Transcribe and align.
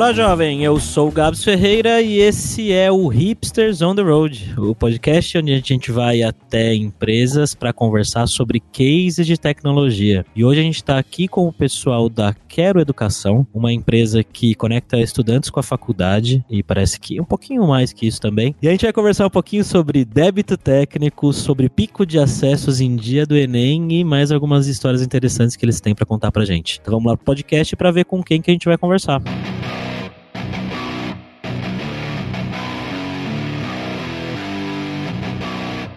Olá, 0.00 0.14
jovem. 0.14 0.64
Eu 0.64 0.80
sou 0.80 1.08
o 1.08 1.12
Gabs 1.12 1.44
Ferreira 1.44 2.00
e 2.00 2.20
esse 2.20 2.72
é 2.72 2.90
o 2.90 3.06
Hipsters 3.06 3.82
on 3.82 3.94
the 3.94 4.00
Road, 4.00 4.54
o 4.56 4.74
podcast 4.74 5.36
onde 5.36 5.52
a 5.52 5.58
gente 5.58 5.92
vai 5.92 6.22
até 6.22 6.74
empresas 6.74 7.54
para 7.54 7.70
conversar 7.70 8.26
sobre 8.26 8.60
cases 8.60 9.26
de 9.26 9.36
tecnologia. 9.36 10.24
E 10.34 10.42
hoje 10.42 10.60
a 10.60 10.62
gente 10.62 10.76
está 10.76 10.98
aqui 10.98 11.28
com 11.28 11.46
o 11.46 11.52
pessoal 11.52 12.08
da 12.08 12.32
Quero 12.48 12.80
Educação, 12.80 13.46
uma 13.52 13.74
empresa 13.74 14.24
que 14.24 14.54
conecta 14.54 14.98
estudantes 14.98 15.50
com 15.50 15.60
a 15.60 15.62
faculdade 15.62 16.42
e 16.48 16.62
parece 16.62 16.98
que 16.98 17.20
um 17.20 17.24
pouquinho 17.26 17.68
mais 17.68 17.92
que 17.92 18.06
isso 18.06 18.22
também. 18.22 18.56
E 18.62 18.68
a 18.68 18.70
gente 18.70 18.86
vai 18.86 18.94
conversar 18.94 19.26
um 19.26 19.30
pouquinho 19.30 19.62
sobre 19.62 20.02
débito 20.06 20.56
técnico, 20.56 21.30
sobre 21.30 21.68
pico 21.68 22.06
de 22.06 22.18
acessos 22.18 22.80
em 22.80 22.96
dia 22.96 23.26
do 23.26 23.36
Enem 23.36 23.92
e 23.92 24.02
mais 24.02 24.32
algumas 24.32 24.66
histórias 24.66 25.02
interessantes 25.02 25.56
que 25.56 25.64
eles 25.66 25.78
têm 25.78 25.94
para 25.94 26.06
contar 26.06 26.32
pra 26.32 26.46
gente. 26.46 26.78
Então 26.80 26.94
vamos 26.94 27.10
lá 27.10 27.18
pro 27.18 27.26
podcast 27.26 27.76
para 27.76 27.90
ver 27.90 28.06
com 28.06 28.22
quem 28.22 28.40
que 28.40 28.50
a 28.50 28.54
gente 28.54 28.64
vai 28.64 28.78
conversar. 28.78 29.20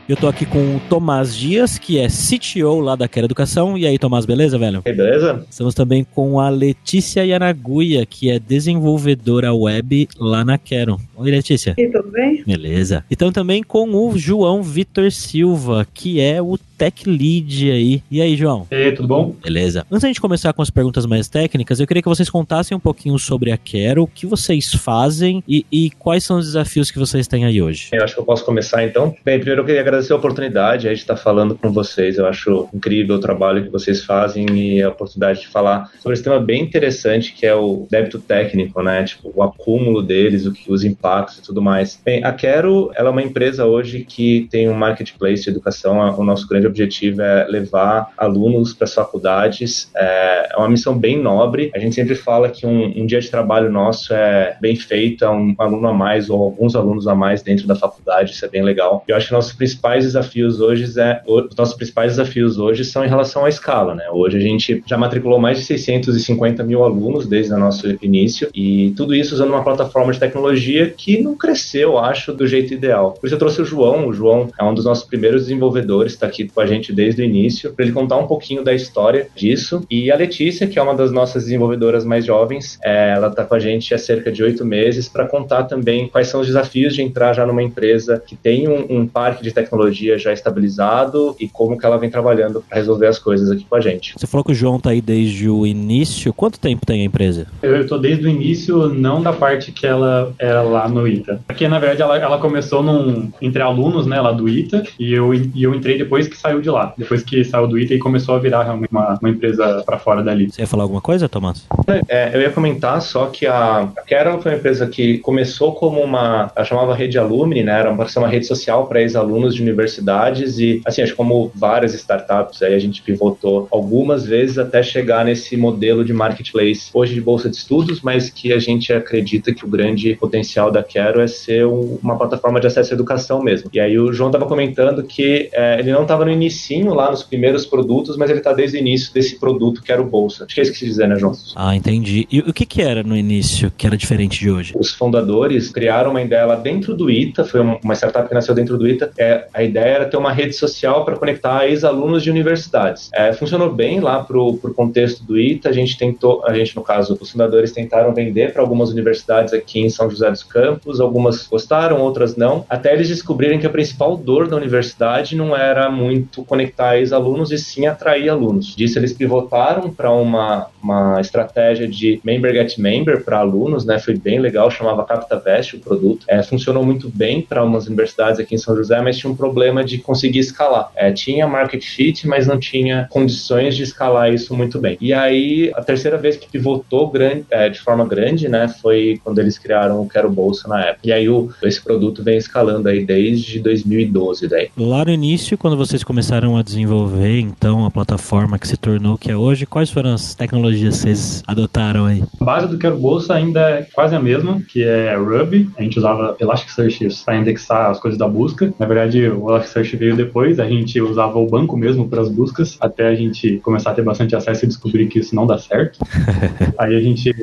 Eu 0.08 0.18
tô 0.18 0.28
aqui 0.28 0.46
com 0.46 0.76
o 0.76 0.82
Tomás 0.90 1.34
Dias, 1.34 1.78
que 1.78 1.98
é 1.98 2.08
CTO 2.10 2.82
lá 2.82 2.94
da 2.94 3.08
Quero 3.08 3.26
Educação. 3.26 3.78
E 3.78 3.88
aí, 3.88 3.98
Tomás, 3.98 4.26
beleza, 4.26 4.58
velho? 4.58 4.82
E 4.86 4.92
beleza? 4.92 5.46
Estamos 5.50 5.74
também 5.74 6.04
com 6.04 6.42
a 6.42 6.50
Letícia 6.50 7.26
Yanaguia, 7.26 8.06
que 8.06 8.30
é 8.30 8.38
desenvolvedora 8.38 9.54
web 9.54 10.10
lá 10.20 10.44
na 10.44 10.58
Quero. 10.58 11.00
Oi, 11.16 11.32
Letícia. 11.32 11.74
E 11.78 11.88
tudo 11.88 12.12
bem? 12.12 12.44
Beleza. 12.46 13.06
Então 13.10 13.32
também 13.32 13.64
com 13.64 13.96
o 13.96 14.18
João 14.18 14.62
Vitor 14.62 15.10
Silva, 15.10 15.88
que 15.94 16.20
é 16.20 16.42
o 16.42 16.58
Tech 16.78 17.10
Lead 17.10 17.72
aí. 17.72 18.04
E 18.12 18.22
aí, 18.22 18.36
João? 18.36 18.68
E 18.70 18.76
aí, 18.76 18.92
tudo 18.92 19.08
bom? 19.08 19.34
Beleza. 19.42 19.86
Antes 19.90 20.02
da 20.02 20.08
gente 20.10 20.20
começar 20.20 20.52
com 20.52 20.62
as 20.62 20.70
perguntas 20.70 21.06
mais 21.06 21.30
técnicas, 21.30 21.80
eu 21.80 21.88
queria 21.88 22.04
que 22.04 22.10
vocês 22.10 22.30
contassem 22.30 22.76
um 22.76 22.80
pouquinho 22.80 23.18
sobre 23.18 23.52
a 23.52 23.58
Quero, 23.58 24.04
o 24.04 24.08
que 24.08 24.26
vocês 24.26 24.74
fazem 24.74 25.42
e, 25.48 25.66
e 25.72 25.92
quais 25.92 26.26
são 26.26 26.38
os 26.38 26.48
desafios 26.48 26.92
que 26.92 27.00
vocês 27.00 27.26
têm 27.26 27.46
aí 27.46 27.62
hoje. 27.62 27.88
Eu 27.94 28.04
acho 28.04 28.16
que 28.16 28.20
eu 28.20 28.26
posso 28.26 28.44
começar 28.44 28.84
então. 28.84 29.16
Bem, 29.24 29.38
primeiro 29.38 29.62
eu 29.62 29.66
queria 29.66 29.82
agradecer 29.94 30.14
a 30.14 30.16
oportunidade 30.16 30.88
de 30.88 30.94
estar 30.94 31.16
falando 31.16 31.56
com 31.56 31.72
vocês. 31.72 32.18
Eu 32.18 32.26
acho 32.26 32.68
incrível 32.74 33.16
o 33.16 33.20
trabalho 33.20 33.64
que 33.64 33.70
vocês 33.70 34.04
fazem 34.04 34.46
e 34.58 34.82
a 34.82 34.90
oportunidade 34.90 35.42
de 35.42 35.48
falar 35.48 35.92
sobre 36.00 36.14
esse 36.14 36.24
tema 36.24 36.40
bem 36.40 36.64
interessante 36.64 37.34
que 37.34 37.46
é 37.46 37.54
o 37.54 37.88
débito 37.90 38.20
técnico, 38.20 38.82
né? 38.82 39.04
Tipo, 39.04 39.32
o 39.36 39.44
acúmulo 39.44 40.02
deles, 40.02 40.46
o 40.46 40.52
que, 40.52 40.72
os 40.72 40.84
impactos 40.84 41.38
e 41.38 41.42
tudo 41.44 41.62
mais. 41.62 42.02
Bem, 42.04 42.24
a 42.24 42.34
Quero, 42.34 42.92
ela 42.96 43.10
é 43.10 43.12
uma 43.12 43.22
empresa 43.22 43.66
hoje 43.66 44.04
que 44.04 44.48
tem 44.50 44.68
um 44.68 44.74
marketplace 44.74 45.44
de 45.44 45.50
educação. 45.50 46.00
O 46.18 46.24
nosso 46.24 46.48
grande 46.48 46.66
objetivo 46.66 47.22
é 47.22 47.46
levar 47.48 48.10
alunos 48.18 48.74
para 48.74 48.86
as 48.86 48.94
faculdades. 48.94 49.92
É, 49.96 50.50
é 50.54 50.58
uma 50.58 50.70
missão 50.70 50.98
bem 50.98 51.22
nobre. 51.22 51.72
A 51.76 51.80
gente 51.80 51.96
sempre 51.96 52.16
fala 52.16 52.50
que 52.50 52.66
um, 52.66 52.86
um 52.86 53.06
dia 53.06 53.22
de 53.22 53.30
trabalho 53.30 53.72
nosso 53.72 54.14
é 54.14 54.58
bem 54.60 54.76
feito, 54.76 55.24
é 55.24 55.30
um 55.30 55.54
aluno 55.58 55.88
a 55.88 55.94
mais 55.94 56.30
ou 56.30 56.42
alguns 56.42 56.76
alunos 56.76 57.08
a 57.08 57.14
mais 57.14 57.44
dentro 57.44 57.68
da 57.68 57.76
faculdade. 57.76 58.32
Isso 58.32 58.46
é 58.46 58.50
bem 58.50 58.64
legal. 58.64 59.04
Eu 59.08 59.16
acho 59.16 59.28
que 59.28 59.34
nossos 59.34 59.54
principais 59.84 60.06
desafios 60.06 60.62
hoje 60.62 60.98
é 60.98 61.22
os 61.28 61.56
nossos 61.58 61.76
principais 61.76 62.14
desafios 62.14 62.58
hoje 62.58 62.86
são 62.86 63.04
em 63.04 63.10
relação 63.10 63.44
à 63.44 63.50
escala, 63.50 63.94
né? 63.94 64.06
Hoje 64.12 64.38
a 64.38 64.40
gente 64.40 64.82
já 64.86 64.98
matriculou 64.98 65.38
mais 65.40 65.58
de 65.58 65.66
650 65.66 66.64
mil 66.64 66.84
alunos 66.84 67.28
desde 67.28 67.54
o 67.54 67.58
nosso 67.58 67.88
início 68.02 68.50
e 68.56 68.94
tudo 68.96 69.14
isso 69.14 69.36
usando 69.36 69.50
uma 69.50 69.64
plataforma 69.64 70.14
de 70.14 70.20
tecnologia 70.20 70.90
que 70.90 71.22
não 71.22 71.36
cresceu, 71.36 71.98
acho, 71.98 72.32
do 72.32 72.48
jeito 72.48 72.74
ideal. 72.74 73.12
Por 73.20 73.26
isso 73.26 73.36
eu 73.36 73.40
trouxe 73.40 73.62
o 73.62 73.66
João. 73.66 74.08
O 74.08 74.14
João 74.14 74.48
é 74.58 74.64
um 74.64 74.74
dos 74.74 74.86
nossos 74.86 75.04
primeiros 75.04 75.44
desenvolvedores, 75.44 76.14
está 76.14 76.28
aqui 76.28 76.48
com 76.48 76.62
a 76.62 76.66
gente 76.66 76.94
desde 76.94 77.22
o 77.22 77.26
início, 77.26 77.74
para 77.74 77.84
ele 77.84 77.94
contar 77.94 78.18
um 78.18 78.28
pouquinho 78.28 78.64
da 78.64 78.74
história 78.74 79.28
disso. 79.36 79.86
E 79.92 80.10
a 80.10 80.16
Letícia, 80.16 80.66
que 80.66 80.80
é 80.80 80.82
uma 80.82 80.96
das 80.96 81.12
nossas 81.12 81.44
desenvolvedoras 81.44 82.06
mais 82.06 82.26
jovens, 82.26 82.80
é, 82.82 83.12
ela 83.12 83.28
está 83.28 83.44
com 83.44 83.56
a 83.56 83.60
gente 83.60 83.94
há 83.94 83.98
cerca 83.98 84.32
de 84.32 84.42
oito 84.44 84.64
meses 84.64 85.10
para 85.10 85.28
contar 85.28 85.64
também 85.64 86.08
quais 86.08 86.28
são 86.28 86.40
os 86.40 86.48
desafios 86.48 86.96
de 86.96 87.02
entrar 87.02 87.34
já 87.34 87.46
numa 87.46 87.62
empresa 87.62 88.22
que 88.26 88.36
tem 88.36 88.70
um, 88.70 88.86
um 88.90 89.08
parque 89.08 89.44
de 89.44 89.52
tecnologia 89.52 89.73
já 90.18 90.32
estabilizado 90.32 91.36
e 91.40 91.48
como 91.48 91.78
que 91.78 91.86
ela 91.86 91.98
vem 91.98 92.10
trabalhando 92.10 92.64
para 92.68 92.78
resolver 92.78 93.08
as 93.08 93.20
coisas 93.20 93.50
aqui 93.52 93.66
com 93.70 93.76
a 93.76 93.82
gente. 93.82 94.14
Você 94.18 94.28
falou 94.28 94.44
que 94.44 94.52
o 94.52 94.56
João 94.56 94.78
está 94.78 94.92
aí 94.92 95.02
desde 95.02 95.50
o 95.50 95.66
início. 95.66 96.34
Quanto 96.34 96.60
tempo 96.60 96.86
tem 96.86 97.02
a 97.02 97.06
empresa? 97.06 97.48
Eu 97.62 97.82
estou 97.82 98.00
desde 98.00 98.26
o 98.26 98.30
início, 98.30 98.90
não 98.90 99.22
da 99.22 99.34
parte 99.34 99.72
que 99.72 99.86
ela 99.86 100.34
era 100.40 100.62
lá 100.62 100.88
no 100.88 101.08
ITA. 101.08 101.42
Porque, 101.48 101.68
na 101.68 101.80
verdade, 101.80 102.02
ela, 102.02 102.18
ela 102.18 102.38
começou 102.38 102.84
num, 102.84 103.32
entre 103.42 103.62
alunos, 103.62 104.06
né, 104.06 104.20
lá 104.20 104.32
do 104.32 104.48
ITA, 104.48 104.84
e 105.00 105.14
eu, 105.14 105.34
e 105.34 105.64
eu 105.64 105.74
entrei 105.74 105.98
depois 105.98 106.28
que 106.28 106.38
saiu 106.38 106.62
de 106.62 106.70
lá. 106.70 106.94
Depois 106.98 107.24
que 107.24 107.44
saiu 107.44 107.68
do 107.68 107.78
ITA 107.78 107.96
e 107.96 108.00
começou 108.00 108.36
a 108.36 108.40
virar 108.40 108.64
realmente 108.64 108.92
uma, 108.92 109.18
uma 109.22 109.30
empresa 109.30 109.84
para 109.86 109.98
fora 109.98 110.24
dali. 110.24 110.52
Você 110.52 110.62
ia 110.62 110.68
falar 110.68 110.84
alguma 110.84 111.02
coisa, 111.02 111.30
Tomás? 111.30 111.66
É, 112.08 112.36
eu 112.36 112.42
ia 112.42 112.50
comentar 112.52 113.02
só 113.02 113.28
que 113.28 113.46
a, 113.46 113.90
a 113.98 114.02
Carol 114.08 114.42
foi 114.42 114.52
uma 114.52 114.58
empresa 114.58 114.88
que 114.88 115.18
começou 115.20 115.74
como 115.74 116.00
uma, 116.00 116.52
ela 116.56 116.66
chamava 116.66 116.96
Rede 116.96 117.18
Alumni, 117.18 117.64
né, 117.64 117.80
era 117.80 117.92
uma, 117.92 118.06
uma 118.18 118.28
rede 118.28 118.46
social 118.46 118.88
para 118.88 119.02
ex-alunos 119.02 119.56
de 119.56 119.63
universidades 119.64 120.60
e, 120.60 120.82
assim, 120.86 121.02
acho 121.02 121.12
que 121.12 121.18
como 121.18 121.52
várias 121.56 121.94
startups, 121.94 122.62
aí 122.62 122.74
a 122.74 122.80
gente 122.80 123.02
pivotou 123.02 123.68
algumas 123.72 124.26
vezes 124.26 124.58
até 124.58 124.84
chegar 124.84 125.26
nesse 125.26 125.58
modelo 125.58 126.04
de 126.04 126.14
marketplace, 126.14 126.90
hoje 126.94 127.14
de 127.14 127.22
bolsa 127.22 127.50
de 127.50 127.56
estudos, 127.56 128.02
mas 128.02 128.30
que 128.30 128.54
a 128.54 128.60
gente 128.60 128.92
acredita 128.94 129.54
que 129.54 129.66
o 129.66 129.68
grande 129.68 130.16
potencial 130.16 130.72
da 130.72 130.84
Quero 130.84 131.22
é 131.22 131.28
ser 131.28 131.66
um, 131.66 131.98
uma 132.02 132.18
plataforma 132.18 132.60
de 132.60 132.68
acesso 132.68 132.94
à 132.94 132.96
educação 132.96 133.42
mesmo. 133.42 133.70
E 133.74 133.80
aí 133.80 133.98
o 133.98 134.12
João 134.14 134.30
estava 134.30 134.46
comentando 134.46 135.04
que 135.04 135.50
é, 135.54 135.80
ele 135.80 135.92
não 135.92 136.04
estava 136.04 136.26
no 136.26 136.32
inicinho 136.32 136.94
lá 136.94 137.10
nos 137.10 137.24
primeiros 137.24 137.66
produtos, 137.66 138.18
mas 138.18 138.30
ele 138.30 138.40
está 138.40 138.54
desde 138.54 138.78
o 138.78 138.80
início 138.80 139.14
desse 139.14 139.40
produto 139.40 139.82
que 139.82 139.92
era 139.92 140.02
o 140.02 140.06
Bolsa. 140.06 140.46
Acho 140.46 140.54
que 140.54 140.62
é 140.62 140.64
isso 140.64 140.74
que 140.74 140.80
se 140.80 140.86
dizer, 140.86 141.08
né, 141.08 141.16
João? 141.18 141.34
Ah, 141.56 141.76
entendi. 141.76 142.28
E 142.32 142.40
o 142.40 142.54
que 142.54 142.66
que 142.66 142.82
era 142.82 143.04
no 143.04 143.16
início 143.16 143.72
que 143.76 143.88
era 143.88 143.98
diferente 143.98 144.40
de 144.40 144.52
hoje? 144.52 144.74
Os 144.78 144.92
fundadores 144.92 145.70
criaram 145.70 146.12
uma 146.12 146.22
ideia 146.22 146.46
lá 146.46 146.56
dentro 146.56 146.96
do 146.96 147.10
ITA, 147.10 147.44
foi 147.44 147.62
uma 147.62 147.96
startup 147.96 148.28
que 148.28 148.34
nasceu 148.34 148.54
dentro 148.54 148.78
do 148.78 148.88
ITA. 148.88 149.12
É, 149.18 149.48
a 149.54 149.64
ideia 149.64 149.96
era 149.96 150.06
ter 150.06 150.18
uma 150.18 150.32
rede 150.32 150.54
social 150.54 151.06
para 151.06 151.16
conectar 151.16 151.68
ex-alunos 151.68 152.24
de 152.24 152.32
universidades. 152.32 153.10
É, 153.14 153.32
funcionou 153.34 153.72
bem 153.72 154.00
lá 154.00 154.24
para 154.24 154.38
o 154.38 154.58
contexto 154.76 155.24
do 155.24 155.40
ITA. 155.40 155.70
A 155.70 155.72
gente 155.72 155.98
tentou, 155.98 156.44
a 156.46 156.54
gente 156.54 156.76
no 156.76 156.82
caso, 156.82 157.18
os 157.20 157.32
fundadores 157.32 157.72
tentaram 157.72 158.14
vender 158.14 158.54
para 158.54 158.62
algumas 158.62 158.90
universidades 158.90 159.54
aqui 159.54 159.80
em 159.80 159.90
São 159.90 160.10
José 160.10 160.30
dos 160.30 160.44
Campos. 160.44 161.00
Algumas 161.00 161.46
gostaram, 161.48 162.02
outras 162.02 162.36
não. 162.36 162.66
Até 162.70 162.94
eles 162.94 163.08
descobrirem 163.08 163.60
que 163.60 163.68
a 163.68 163.70
principal 163.70 164.18
dor 164.18 164.48
da 164.48 164.56
universidade 164.56 165.36
não 165.36 165.56
era 165.56 165.90
muito 165.90 166.44
conectar 166.44 166.98
ex-alunos 166.98 167.52
e 167.52 167.58
sim 167.58 167.86
atrair 167.86 168.30
alunos. 168.30 168.76
Disso 168.76 168.98
eles 168.98 169.14
pivotaram 169.14 169.90
para 169.92 170.12
uma, 170.12 170.68
uma 170.82 171.22
estratégia 171.22 171.88
de 171.88 172.20
member 172.24 172.54
get 172.54 172.78
member 172.78 173.24
para 173.24 173.40
alunos, 173.40 173.86
né? 173.86 174.00
Foi 174.00 174.18
bem 174.18 174.40
legal, 174.40 174.72
chamava 174.72 175.06
CaptaVest 175.06 175.76
o 175.76 175.80
produto. 175.80 176.26
É, 176.28 176.42
funcionou 176.42 176.84
muito 176.84 177.10
bem 177.10 177.42
para 177.42 177.64
umas 177.64 177.88
universidades 177.88 178.40
aqui 178.40 178.56
em 178.56 178.58
São 178.58 178.76
José, 178.76 179.00
mas 179.02 179.18
tinha 179.18 179.32
um 179.32 179.36
problema 179.44 179.84
de 179.84 179.98
conseguir 179.98 180.40
escalar. 180.40 180.90
É, 180.96 181.12
tinha 181.12 181.46
market 181.46 181.84
fit, 181.84 182.26
mas 182.26 182.48
não 182.48 182.58
tinha 182.58 183.08
condições 183.10 183.76
de 183.76 183.84
escalar 183.84 184.34
isso 184.34 184.56
muito 184.56 184.80
bem. 184.80 184.98
E 185.02 185.14
aí, 185.14 185.70
a 185.76 185.84
terceira 185.84 186.18
vez 186.18 186.38
que 186.38 186.50
pivotou 186.50 187.10
grande, 187.10 187.46
é, 187.52 187.68
de 187.68 187.82
forma 187.82 188.08
grande, 188.08 188.48
né, 188.48 188.70
foi 188.82 189.20
quando 189.22 189.40
eles 189.40 189.60
criaram 189.60 190.02
o 190.02 190.08
Quero 190.08 190.30
Bolsa 190.30 190.70
na 190.70 190.82
época. 190.86 191.02
E 191.04 191.12
aí, 191.12 191.28
o, 191.28 191.50
esse 191.62 191.82
produto 191.84 192.24
vem 192.24 192.38
escalando 192.38 192.88
aí 192.88 193.06
desde 193.06 193.60
2012 193.60 194.48
daí. 194.48 194.70
Lá 194.78 195.04
no 195.04 195.12
início, 195.12 195.58
quando 195.58 195.76
vocês 195.76 196.06
começaram 196.06 196.56
a 196.56 196.64
desenvolver, 196.64 197.42
então, 197.42 197.86
a 197.86 197.92
plataforma 197.92 198.58
que 198.58 198.68
se 198.68 198.78
tornou 198.78 199.16
o 199.16 199.18
que 199.18 199.30
é 199.30 199.36
hoje, 199.36 199.66
quais 199.66 199.90
foram 199.90 200.14
as 200.14 200.34
tecnologias 200.34 200.96
que 200.96 201.02
vocês 201.02 201.44
adotaram 201.46 202.06
aí? 202.06 202.24
A 202.40 202.46
base 202.46 202.68
do 202.68 202.78
Quero 202.78 202.98
Bolsa 202.98 203.34
ainda 203.34 203.60
é 203.60 203.88
quase 203.94 204.16
a 204.16 204.20
mesma, 204.22 204.62
que 204.70 204.84
é 204.84 205.16
Ruby. 205.16 205.70
A 205.78 205.84
gente 205.84 206.00
usava 206.00 206.38
Elasticsearch 206.40 207.24
para 207.26 207.36
indexar 207.36 207.92
as 207.92 208.00
coisas 208.00 208.18
da 208.18 208.28
busca. 208.28 208.74
Na 208.80 208.86
verdade, 208.86 209.33
o 209.34 209.50
Elasticsearch 209.50 209.96
veio 209.98 210.16
depois, 210.16 210.60
a 210.60 210.68
gente 210.68 211.00
usava 211.02 211.40
o 211.40 211.48
banco 211.48 211.76
mesmo 211.76 212.08
para 212.08 212.22
as 212.22 212.30
buscas, 212.30 212.78
até 212.80 213.08
a 213.08 213.16
gente 213.16 213.58
começar 213.60 213.92
a 213.92 213.94
ter 213.94 214.04
bastante 214.04 214.36
acesso 214.36 214.66
e 214.66 214.68
descobrir 214.68 215.08
que 215.08 215.20
isso 215.20 215.36
não 215.36 215.46
dá 215.48 215.58
certo. 215.58 216.00
aí 216.78 216.96
a 216.96 217.00
gente 217.00 217.34